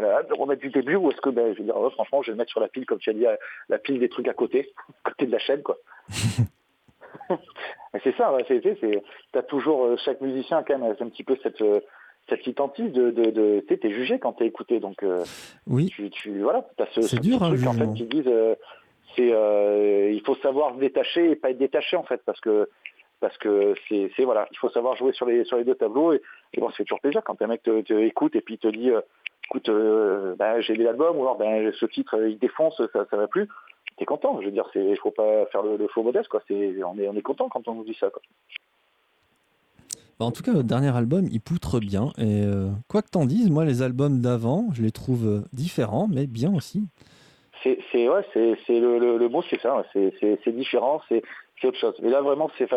la- 0.00 0.22
de 0.22 0.34
remettre 0.34 0.60
du 0.62 0.70
début 0.70 0.96
ou 0.96 1.10
est-ce 1.10 1.20
que 1.20 1.30
ben 1.30 1.52
je 1.52 1.58
vais 1.58 1.64
dire 1.64 1.76
oh, 1.76 1.90
franchement 1.90 2.22
je 2.22 2.28
vais 2.28 2.32
le 2.32 2.38
mettre 2.38 2.50
sur 2.50 2.60
la 2.60 2.68
pile 2.68 2.86
comme 2.86 2.98
tu 2.98 3.10
as 3.10 3.14
dit 3.14 3.20
la, 3.20 3.36
la 3.68 3.78
pile 3.78 3.98
des 4.00 4.08
trucs 4.08 4.28
à 4.28 4.34
côté 4.34 4.72
côté 5.04 5.26
de 5.26 5.32
la 5.32 5.38
chaîne 5.38 5.62
quoi. 5.62 5.76
C'est 8.04 8.14
ça 8.16 8.30
c'est 8.80 9.02
t'as 9.32 9.42
toujours 9.42 9.84
euh, 9.84 9.96
chaque 10.04 10.20
musicien 10.20 10.62
quand 10.62 10.78
même 10.78 10.94
un 11.00 11.08
petit 11.08 11.24
peu 11.24 11.36
cette 11.42 11.60
euh, 11.62 11.80
cette 12.28 12.46
identité 12.46 12.88
de 12.90 13.10
de, 13.10 13.30
de 13.30 13.60
tu 13.68 13.90
jugé 13.90 14.18
quand 14.18 14.34
t'es 14.34 14.46
écouté 14.46 14.78
donc 14.80 15.02
euh, 15.02 15.24
Oui, 15.66 15.86
tu, 15.86 16.10
tu 16.10 16.40
voilà 16.40 16.66
t'as 16.76 16.86
ce, 16.92 17.00
C'est 17.02 17.16
ce 17.16 17.20
dur, 17.20 17.42
hein, 17.42 17.48
truc 17.54 17.66
en 17.66 17.72
fait 17.72 17.92
qui 17.94 18.04
disent 18.04 18.26
euh, 18.28 18.54
c'est 19.16 19.32
euh, 19.32 20.10
il 20.12 20.20
faut 20.22 20.34
savoir 20.36 20.74
se 20.74 20.80
détacher 20.80 21.30
et 21.30 21.36
pas 21.36 21.50
être 21.50 21.58
détaché 21.58 21.96
en 21.96 22.02
fait 22.04 22.20
parce 22.26 22.40
que 22.40 22.68
parce 23.20 23.36
que 23.38 23.74
c'est 23.88 24.10
c'est 24.16 24.24
voilà 24.24 24.46
il 24.50 24.58
faut 24.58 24.70
savoir 24.70 24.96
jouer 24.96 25.12
sur 25.12 25.26
les 25.26 25.44
sur 25.44 25.56
les 25.56 25.64
deux 25.64 25.74
tableaux 25.74 26.12
et, 26.12 26.22
et 26.54 26.60
bon 26.60 26.68
fait 26.70 26.84
toujours 26.84 27.00
plaisir 27.00 27.22
quand 27.24 27.40
un 27.42 27.46
mec 27.46 27.62
te, 27.62 27.80
te 27.82 27.92
écoute 27.94 28.36
et 28.36 28.40
puis 28.40 28.58
te 28.58 28.68
dit 28.68 28.90
euh, 28.90 29.00
écoute 29.46 29.68
euh, 29.68 30.34
ben, 30.36 30.60
j'ai 30.60 30.76
des 30.76 30.86
albums 30.86 31.16
ou 31.16 31.22
alors 31.22 31.36
ben 31.36 31.72
ce 31.72 31.86
titre 31.86 32.16
euh, 32.16 32.28
il 32.28 32.38
défonce 32.38 32.80
ça 32.92 33.06
ça 33.10 33.16
va 33.16 33.26
plus. 33.26 33.48
T'es 33.96 34.04
content. 34.04 34.40
Je 34.40 34.46
veux 34.46 34.52
dire 34.52 34.68
c'est 34.72 34.94
faut 34.96 35.10
pas 35.10 35.46
faire 35.46 35.62
le, 35.62 35.76
le 35.76 35.88
faux 35.88 36.02
modeste 36.02 36.28
quoi. 36.28 36.42
C'est 36.46 36.82
on 36.84 36.96
est 36.98 37.08
on 37.08 37.14
est 37.16 37.22
content 37.22 37.48
quand 37.48 37.66
on 37.66 37.74
nous 37.74 37.84
dit 37.84 37.96
ça 37.98 38.10
quoi. 38.10 38.22
Bah, 40.18 40.24
en 40.26 40.32
tout 40.32 40.42
cas, 40.42 40.52
votre 40.52 40.66
dernier 40.66 40.96
album, 40.96 41.26
il 41.30 41.40
poutre 41.40 41.78
bien. 41.78 42.06
Et 42.18 42.42
euh, 42.44 42.70
quoi 42.88 43.02
que 43.02 43.08
t'en 43.08 43.24
dises, 43.24 43.50
moi, 43.50 43.64
les 43.64 43.82
albums 43.82 44.20
d'avant, 44.20 44.66
je 44.72 44.82
les 44.82 44.90
trouve 44.90 45.44
différents, 45.52 46.08
mais 46.08 46.26
bien 46.26 46.52
aussi. 46.52 46.82
c'est 47.62 47.78
c'est 47.90 48.08
ouais 48.08 48.24
c'est 48.32 48.56
c'est 48.66 48.78
le, 48.80 48.98
le, 48.98 49.18
le 49.18 49.28
mot 49.28 49.42
c'est 49.50 49.60
ça 49.60 49.84
c'est 49.92 50.12
c'est 50.20 50.38
c'est 50.44 50.52
différent 50.52 51.00
c'est 51.08 51.22
c'est 51.60 51.68
autre 51.68 51.78
chose. 51.78 51.94
Mais 52.02 52.10
là 52.10 52.20
vraiment 52.22 52.50
c'est 52.56 52.68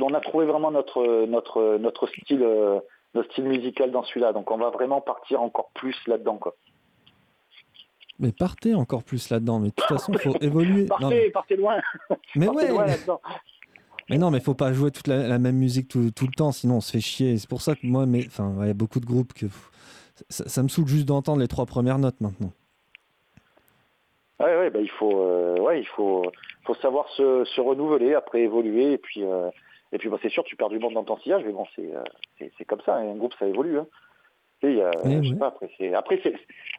on 0.00 0.14
a 0.14 0.20
trouvé 0.20 0.46
vraiment 0.46 0.70
notre 0.70 1.26
notre 1.26 1.78
notre 1.78 2.06
style 2.06 2.42
euh, 2.42 2.80
notre 3.14 3.30
style 3.32 3.44
musical 3.44 3.90
dans 3.90 4.02
celui-là 4.04 4.32
donc 4.32 4.50
on 4.50 4.58
va 4.58 4.70
vraiment 4.70 5.00
partir 5.00 5.42
encore 5.42 5.70
plus 5.74 5.96
là-dedans 6.06 6.36
quoi 6.36 6.54
Mais 8.18 8.32
partez 8.32 8.74
encore 8.74 9.04
plus 9.04 9.30
là-dedans. 9.30 9.60
Mais 9.60 9.68
de 9.68 9.74
toute 9.74 9.86
façon, 9.86 10.12
il 10.12 10.18
faut 10.18 10.34
évoluer. 10.40 10.84
partez 10.88 11.04
Non, 11.04 11.10
mais, 11.10 11.30
partez 11.30 11.56
loin 11.56 11.76
mais 12.34 12.46
partez 12.46 12.72
ouais, 12.72 12.96
loin 13.06 13.18
mais 14.10 14.16
non, 14.16 14.30
mais 14.30 14.40
faut 14.40 14.54
pas 14.54 14.72
jouer 14.72 14.90
toute 14.90 15.06
la, 15.06 15.28
la 15.28 15.38
même 15.38 15.56
musique 15.56 15.88
tout, 15.88 16.10
tout 16.10 16.26
le 16.26 16.32
temps, 16.32 16.50
sinon 16.50 16.76
on 16.76 16.80
se 16.80 16.92
fait 16.92 17.00
chier. 17.00 17.36
C'est 17.36 17.48
pour 17.48 17.60
ça 17.60 17.74
que 17.74 17.86
moi, 17.86 18.06
mais 18.06 18.24
enfin, 18.26 18.54
il 18.62 18.66
y 18.66 18.70
a 18.70 18.74
beaucoup 18.74 19.00
de 19.00 19.06
groupes 19.06 19.34
que 19.34 19.46
ça, 20.28 20.48
ça 20.48 20.62
me 20.62 20.68
saoule 20.68 20.86
juste 20.86 21.06
d'entendre 21.06 21.40
les 21.40 21.48
trois 21.48 21.66
premières 21.66 21.98
notes 21.98 22.20
maintenant. 22.20 22.52
ouais 24.40 24.56
ouais 24.56 24.70
bah, 24.70 24.80
il 24.80 24.90
faut 24.90 25.20
euh, 25.20 25.58
ouais 25.58 25.80
il 25.80 25.86
faut 25.86 26.22
faut 26.64 26.74
savoir 26.76 27.08
se, 27.10 27.44
se 27.44 27.60
renouveler 27.60 28.14
après 28.14 28.40
évoluer 28.42 28.92
et 28.92 28.98
puis 28.98 29.22
euh, 29.22 29.50
et 29.92 29.98
puis 29.98 30.08
bah, 30.08 30.18
c'est 30.22 30.28
sûr 30.28 30.44
tu 30.44 30.56
perds 30.56 30.68
du 30.68 30.78
monde 30.78 30.94
dans 30.94 31.04
ton 31.04 31.16
sillage 31.18 31.44
mais 31.44 31.52
bon 31.52 31.66
c'est 31.74 31.94
euh, 31.94 32.64
comme 32.66 32.80
ça 32.82 32.96
hein, 32.96 33.12
un 33.12 33.16
groupe 33.16 33.34
ça 33.38 33.46
évolue 33.46 33.78
hein. 33.78 33.86
A- 34.66 34.90
Oui, 35.04 35.24
je 35.24 35.32
oui. 35.32 35.38
pas, 35.38 35.46
après, 35.48 35.68
après, 35.94 36.20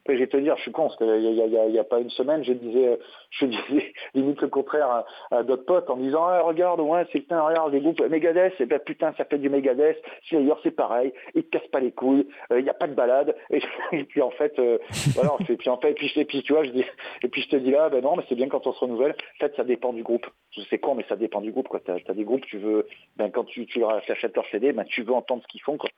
je 0.08 0.14
vais 0.14 0.28
te 0.28 0.38
dire, 0.38 0.56
je 0.58 0.62
suis 0.64 0.72
con, 0.72 0.84
parce 0.84 0.98
qu'il 0.98 1.08
y 1.08 1.42
a, 1.42 1.46
y, 1.68 1.74
y 1.76 1.84
pas 1.84 2.00
une 2.00 2.10
semaine, 2.10 2.44
je 2.44 2.54
disais, 2.54 3.00
je 3.32 3.46
disais 3.46 3.94
limite 4.14 4.42
le 4.42 4.48
contraire 4.50 4.88
à, 4.90 5.06
à 5.32 5.44
d'autres 5.44 5.66
potes 5.66 5.90
en 5.90 5.96
disant, 5.98 6.26
ah, 6.26 6.42
regarde, 6.42 6.80
ouais, 6.82 7.06
c'est 7.12 7.20
putain, 7.22 7.42
regarde, 7.42 7.72
les 7.72 7.80
groupes 7.80 8.02
Megadeth, 8.02 8.60
et 8.60 8.66
ben 8.66 8.80
putain, 8.80 9.14
ça 9.18 9.26
fait 9.26 9.38
du 9.38 9.50
Megadeth, 9.50 10.02
Slayer, 10.28 10.54
c'est 10.64 10.72
pareil, 10.72 11.14
ils 11.36 11.44
te 11.44 11.58
cassent 11.58 11.70
pas 11.70 11.80
les 11.80 11.92
couilles, 11.92 12.28
euh, 12.52 12.60
il 12.60 12.64
n'y 12.64 12.70
a 12.70 12.74
pas 12.74 12.88
de 12.88 12.96
balade, 12.96 13.36
et, 13.50 13.62
et 13.94 14.04
puis 14.04 14.22
en 14.22 14.32
fait, 14.32 14.58
euh, 14.60 14.78
voilà, 15.16 15.38
fait- 15.46 15.56
puis 15.58 15.70
en 15.70 15.78
fait, 15.78 15.92
et 15.92 15.94
puis, 15.94 16.12
et 16.16 16.26
puis 16.26 16.44
tu 16.44 16.54
vois, 16.54 16.64
je 16.66 16.72
dis, 16.72 16.86
et 17.24 17.28
puis 17.30 17.42
je 17.44 17.50
te 17.50 17.56
dis 17.56 17.72
là, 17.72 17.90
ben 17.90 18.02
non, 18.02 18.16
mais 18.18 18.24
c'est 18.28 18.36
bien 18.36 18.50
quand 18.50 18.66
on 18.68 18.74
se 18.74 18.80
renouvelle, 18.80 19.12
en 19.12 19.40
fait, 19.40 19.56
ça 19.56 19.64
dépend 19.64 19.94
du 19.94 20.04
groupe. 20.04 20.26
C'est 20.70 20.80
con, 20.80 20.96
mais 20.96 21.06
ça 21.08 21.16
dépend 21.16 21.40
du 21.42 21.52
groupe, 21.52 21.68
quoi. 21.70 21.80
T'as, 21.80 22.00
t'as 22.00 22.14
des 22.14 22.24
groupes, 22.26 22.46
tu 22.46 22.58
veux, 22.58 22.88
ben 23.16 23.30
quand 23.30 23.46
tu, 23.46 23.66
tu 23.68 23.80
leur 23.80 23.92
achètes 23.92 24.36
leur 24.36 24.46
CD, 24.48 24.74
ben 24.74 24.84
tu 24.84 25.04
veux 25.04 25.14
entendre 25.14 25.42
ce 25.44 25.48
qu'ils 25.48 25.62
font, 25.62 25.78
quoi. 25.78 25.90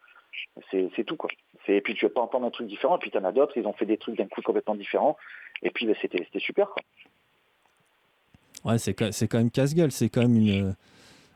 C'est, 0.70 1.04
tout, 1.04 1.16
quoi. 1.16 1.30
Et 1.68 1.82
puis 1.82 1.94
tu 1.96 2.06
veux 2.06 2.12
pas 2.12 2.22
entendre 2.22 2.46
un 2.46 2.50
truc 2.52 2.68
différent, 2.68 2.96
et 2.98 3.00
puis 3.00 3.12
t'en 3.12 3.24
as 3.24 3.32
d'autres, 3.32 3.58
ils 3.58 3.66
ont 3.68 3.74
fait 3.74 3.86
des 3.86 3.98
trucs 3.98 4.18
d'un 4.18 4.28
coup 4.28 4.42
complètement 4.42 4.76
différents, 4.76 5.18
et 5.64 5.70
puis 5.72 5.86
ben, 5.86 5.96
c'était, 6.02 6.26
super, 6.40 6.70
quoi. 6.70 6.82
Ouais, 8.64 8.78
c'est 8.78 8.94
quand, 8.94 9.38
même 9.38 9.50
casse-gueule, 9.52 9.92
c'est 9.92 10.10
quand 10.10 10.22
même 10.22 10.36
une. 10.36 10.70
euh, 10.70 10.72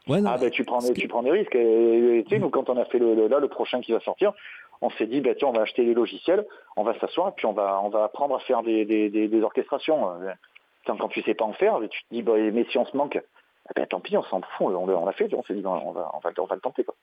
Ouais, 0.08 0.22
non, 0.22 0.30
Ah 0.32 0.38
ben 0.38 0.52
tu 0.52 0.64
prends, 0.64 0.80
des- 0.82 0.94
tu 0.94 1.08
prends 1.08 1.24
des 1.24 1.32
risques. 1.32 1.56
Et, 1.56 2.24
tu 2.28 2.36
sais, 2.36 2.40
nous 2.40 2.52
quand 2.52 2.70
on 2.70 2.78
a 2.78 2.86
fait 2.86 3.00
le, 3.00 3.16
le- 3.16 3.28
là 3.28 3.40
le 3.40 3.48
prochain 3.48 3.82
qui 3.82 3.92
va 3.92 4.00
sortir, 4.02 4.34
on 4.82 4.92
s'est 4.92 5.08
dit 5.08 5.20
ben 5.22 5.34
tiens 5.36 5.48
on 5.48 5.52
va 5.54 5.62
acheter 5.64 5.84
les 5.84 5.96
logiciels, 5.96 6.46
on 6.76 6.84
va 6.84 6.94
s'asseoir 7.00 7.30
et 7.30 7.32
puis 7.36 7.48
on 7.48 7.54
va 7.54 7.82
on 7.82 7.90
va 7.90 8.04
apprendre 8.04 8.36
à 8.36 8.40
faire 8.40 8.62
des, 8.62 8.86
des, 8.86 9.10
des, 9.10 9.28
des 9.28 9.42
orchestrations. 9.42 10.12
Euh, 10.22 10.32
Quand, 10.86 10.98
quand 10.98 11.08
tu 11.08 11.24
sais 11.24 11.34
pas 11.34 11.46
en 11.46 11.54
faire, 11.54 11.80
tu 11.90 12.04
te 12.04 12.14
dis 12.14 12.22
ben, 12.22 12.54
mais 12.54 12.66
si 12.70 12.78
on 12.78 12.86
se 12.86 12.96
manque, 12.96 13.16
eh 13.16 13.74
ben 13.76 13.88
tant 13.88 14.00
pis 14.00 14.16
on 14.16 14.22
s'en 14.24 14.42
fout, 14.42 14.68
on, 14.76 14.86
l'a- 14.86 14.96
on 14.96 15.06
l'a 15.06 15.12
fait, 15.14 15.34
on 15.34 15.42
s'est 15.42 15.56
dit 15.56 15.66
on 15.66 15.92
va 15.92 16.12
on 16.14 16.20
va 16.20 16.32
on 16.38 16.46
va 16.46 16.54
le 16.56 16.62
tenter 16.62 16.84
quoi. 16.84 16.94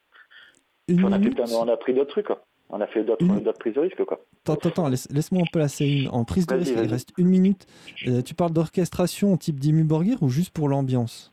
Puis 0.96 1.04
on 1.04 1.08
a, 1.08 1.12
fait 1.12 1.18
minute. 1.20 1.34
plein 1.36 1.44
de- 1.44 1.52
on 1.52 1.68
a 1.68 1.76
pris 1.76 1.94
d'autres 1.94 2.10
trucs 2.10 2.26
quoi. 2.26 2.42
On 2.70 2.80
a 2.80 2.86
fait 2.86 3.04
d'autres 3.04 3.22
Une- 3.24 3.42
prises 3.52 3.74
de 3.74 3.80
risque 3.80 4.04
quoi. 4.04 4.18
Attends, 4.44 4.54
attends, 4.54 4.68
attends, 4.70 4.88
laisse- 4.88 5.08
laisse-moi 5.10 5.42
en 5.42 5.46
placer 5.52 5.86
une. 5.86 6.08
En 6.08 6.24
prise 6.24 6.46
de 6.46 6.54
risque, 6.54 6.72
il 6.76 6.90
reste 6.90 7.10
une 7.18 7.28
minute. 7.28 7.66
Euh, 8.06 8.22
tu 8.22 8.34
parles 8.34 8.52
d'orchestration 8.52 9.36
type 9.36 9.60
Dimmu 9.60 9.84
Borgir 9.84 10.22
ou 10.22 10.28
juste 10.30 10.50
pour 10.50 10.68
l'ambiance? 10.68 11.32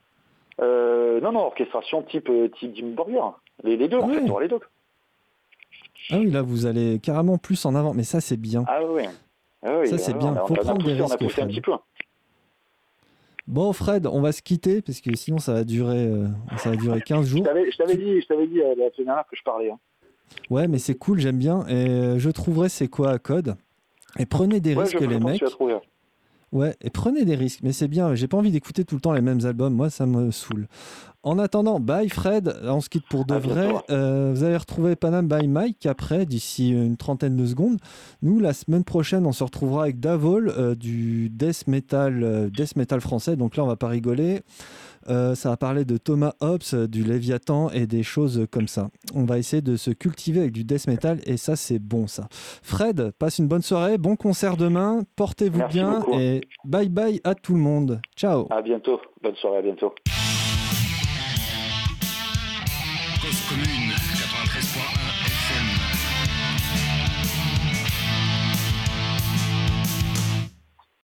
Euh, 0.61 1.21
non 1.21 1.31
non 1.31 1.41
orchestration 1.41 2.03
type 2.03 2.29
euh, 2.29 2.49
type 2.59 2.75
Jim 2.75 2.87
Borgir. 2.95 3.39
Les, 3.63 3.77
les 3.77 3.87
deux 3.87 3.97
en 3.97 4.07
fait, 4.09 4.29
on 4.29 4.39
les 4.39 4.47
deux. 4.49 4.59
Ah 6.11 6.17
oui, 6.17 6.31
là, 6.31 6.41
vous 6.41 6.65
allez 6.65 6.99
carrément 6.99 7.37
plus 7.37 7.65
en 7.65 7.75
avant, 7.75 7.93
mais 7.93 8.03
ça, 8.03 8.19
c'est 8.19 8.37
bien. 8.37 8.63
Ah 8.67 8.79
oui. 8.83 9.03
Ah 9.63 9.79
oui, 9.79 9.87
Ça, 9.87 9.97
c'est 9.97 10.13
bien. 10.17 10.29
On 10.33 10.35
a, 10.35 10.45
Faut 10.47 10.53
on 10.53 10.55
prendre 10.55 10.83
des 10.85 10.93
on 10.95 11.03
a 11.03 11.03
risques, 11.07 11.19
poussé 11.19 11.41
un 11.41 11.47
petit 11.47 11.61
peu. 11.61 11.71
Bon, 13.49 13.73
Fred, 13.73 14.05
on 14.05 14.21
va 14.21 14.31
se 14.31 14.43
quitter 14.43 14.81
parce 14.83 15.01
que 15.01 15.15
sinon, 15.15 15.39
ça 15.39 15.53
va 15.53 15.63
durer, 15.63 16.05
euh, 16.05 16.27
ça 16.57 16.69
va 16.69 16.75
durer 16.75 17.01
15 17.01 17.25
Je 17.25 17.31
jours. 17.31 17.43
je 17.45 17.77
t'avais 17.77 17.97
dit, 17.97 18.21
je 18.21 18.27
t'avais 18.27 18.45
dit 18.45 18.61
euh, 18.61 18.75
la 18.77 18.91
semaine 18.91 19.05
dernière 19.07 19.25
que 19.27 19.35
je 19.35 19.41
parlais. 19.43 19.71
hein. 19.71 19.79
Ouais, 20.51 20.67
mais 20.67 20.77
c'est 20.77 20.93
cool, 20.93 21.19
j'aime 21.19 21.39
bien. 21.39 21.65
Et 21.67 21.73
euh, 21.89 22.19
je 22.19 22.29
trouverai 22.29 22.69
c'est 22.69 22.87
quoi 22.87 23.09
à 23.09 23.17
code? 23.17 23.55
Et 24.19 24.27
prenez 24.27 24.59
des 24.59 24.75
Ouais, 24.75 24.83
risques, 24.83 24.99
les 24.99 25.19
mecs. 25.19 25.43
Ouais, 26.51 26.75
et 26.81 26.89
prenez 26.89 27.25
des 27.25 27.35
risques, 27.35 27.59
mais 27.63 27.73
c'est 27.73 27.87
bien. 27.87 28.15
J'ai 28.15 28.27
pas 28.27 28.37
envie 28.37 28.51
d'écouter 28.51 28.83
tout 28.83 28.95
le 28.95 29.01
temps 29.01 29.13
les 29.13 29.21
mêmes 29.21 29.45
albums. 29.45 29.73
Moi, 29.73 29.89
ça 29.89 30.05
me 30.05 30.31
saoule. 30.31 30.67
En 31.21 31.37
attendant, 31.37 31.81
bye 31.81 32.07
Fred. 32.07 32.55
On 32.63 32.79
se 32.79 32.87
quitte 32.87 33.05
pour 33.09 33.25
de 33.25 33.33
À 33.33 33.39
vrai. 33.39 33.73
Euh, 33.89 34.31
vous 34.33 34.43
allez 34.43 34.55
retrouver 34.55 34.95
Panam 34.95 35.27
by 35.27 35.47
Mike 35.49 35.85
après, 35.85 36.25
d'ici 36.25 36.69
une 36.69 36.95
trentaine 36.95 37.35
de 37.35 37.45
secondes. 37.45 37.77
Nous, 38.21 38.39
la 38.39 38.53
semaine 38.53 38.85
prochaine, 38.85 39.25
on 39.25 39.33
se 39.33 39.43
retrouvera 39.43 39.83
avec 39.83 39.99
Davol 39.99 40.53
euh, 40.57 40.75
du 40.75 41.29
death 41.29 41.67
metal, 41.67 42.23
euh, 42.23 42.49
death 42.49 42.77
metal 42.77 43.01
français. 43.01 43.35
Donc 43.35 43.57
là, 43.57 43.63
on 43.65 43.67
va 43.67 43.75
pas 43.75 43.89
rigoler. 43.89 44.41
Euh, 45.07 45.35
ça 45.35 45.49
va 45.49 45.57
parler 45.57 45.85
de 45.85 45.97
Thomas 45.97 46.33
Hobbes, 46.41 46.87
du 46.87 47.03
Léviathan 47.03 47.69
et 47.69 47.87
des 47.87 48.03
choses 48.03 48.45
comme 48.51 48.67
ça. 48.67 48.89
On 49.13 49.23
va 49.25 49.37
essayer 49.37 49.61
de 49.61 49.75
se 49.75 49.91
cultiver 49.91 50.41
avec 50.41 50.51
du 50.51 50.63
death 50.63 50.87
metal 50.87 51.19
et 51.25 51.37
ça, 51.37 51.55
c'est 51.55 51.79
bon 51.79 52.07
ça. 52.07 52.27
Fred, 52.31 53.11
passe 53.17 53.39
une 53.39 53.47
bonne 53.47 53.61
soirée, 53.61 53.97
bon 53.97 54.15
concert 54.15 54.57
demain, 54.57 55.03
portez-vous 55.15 55.67
bien 55.67 55.99
beaucoup. 55.99 56.19
et 56.19 56.41
bye 56.65 56.89
bye 56.89 57.21
à 57.23 57.35
tout 57.35 57.53
le 57.53 57.59
monde. 57.59 58.01
Ciao. 58.15 58.47
À 58.49 58.61
bientôt. 58.61 58.99
Bonne 59.21 59.35
soirée, 59.35 59.57
à 59.57 59.61
bientôt. 59.61 59.93
Cause 63.21 63.41
commune. 63.49 63.78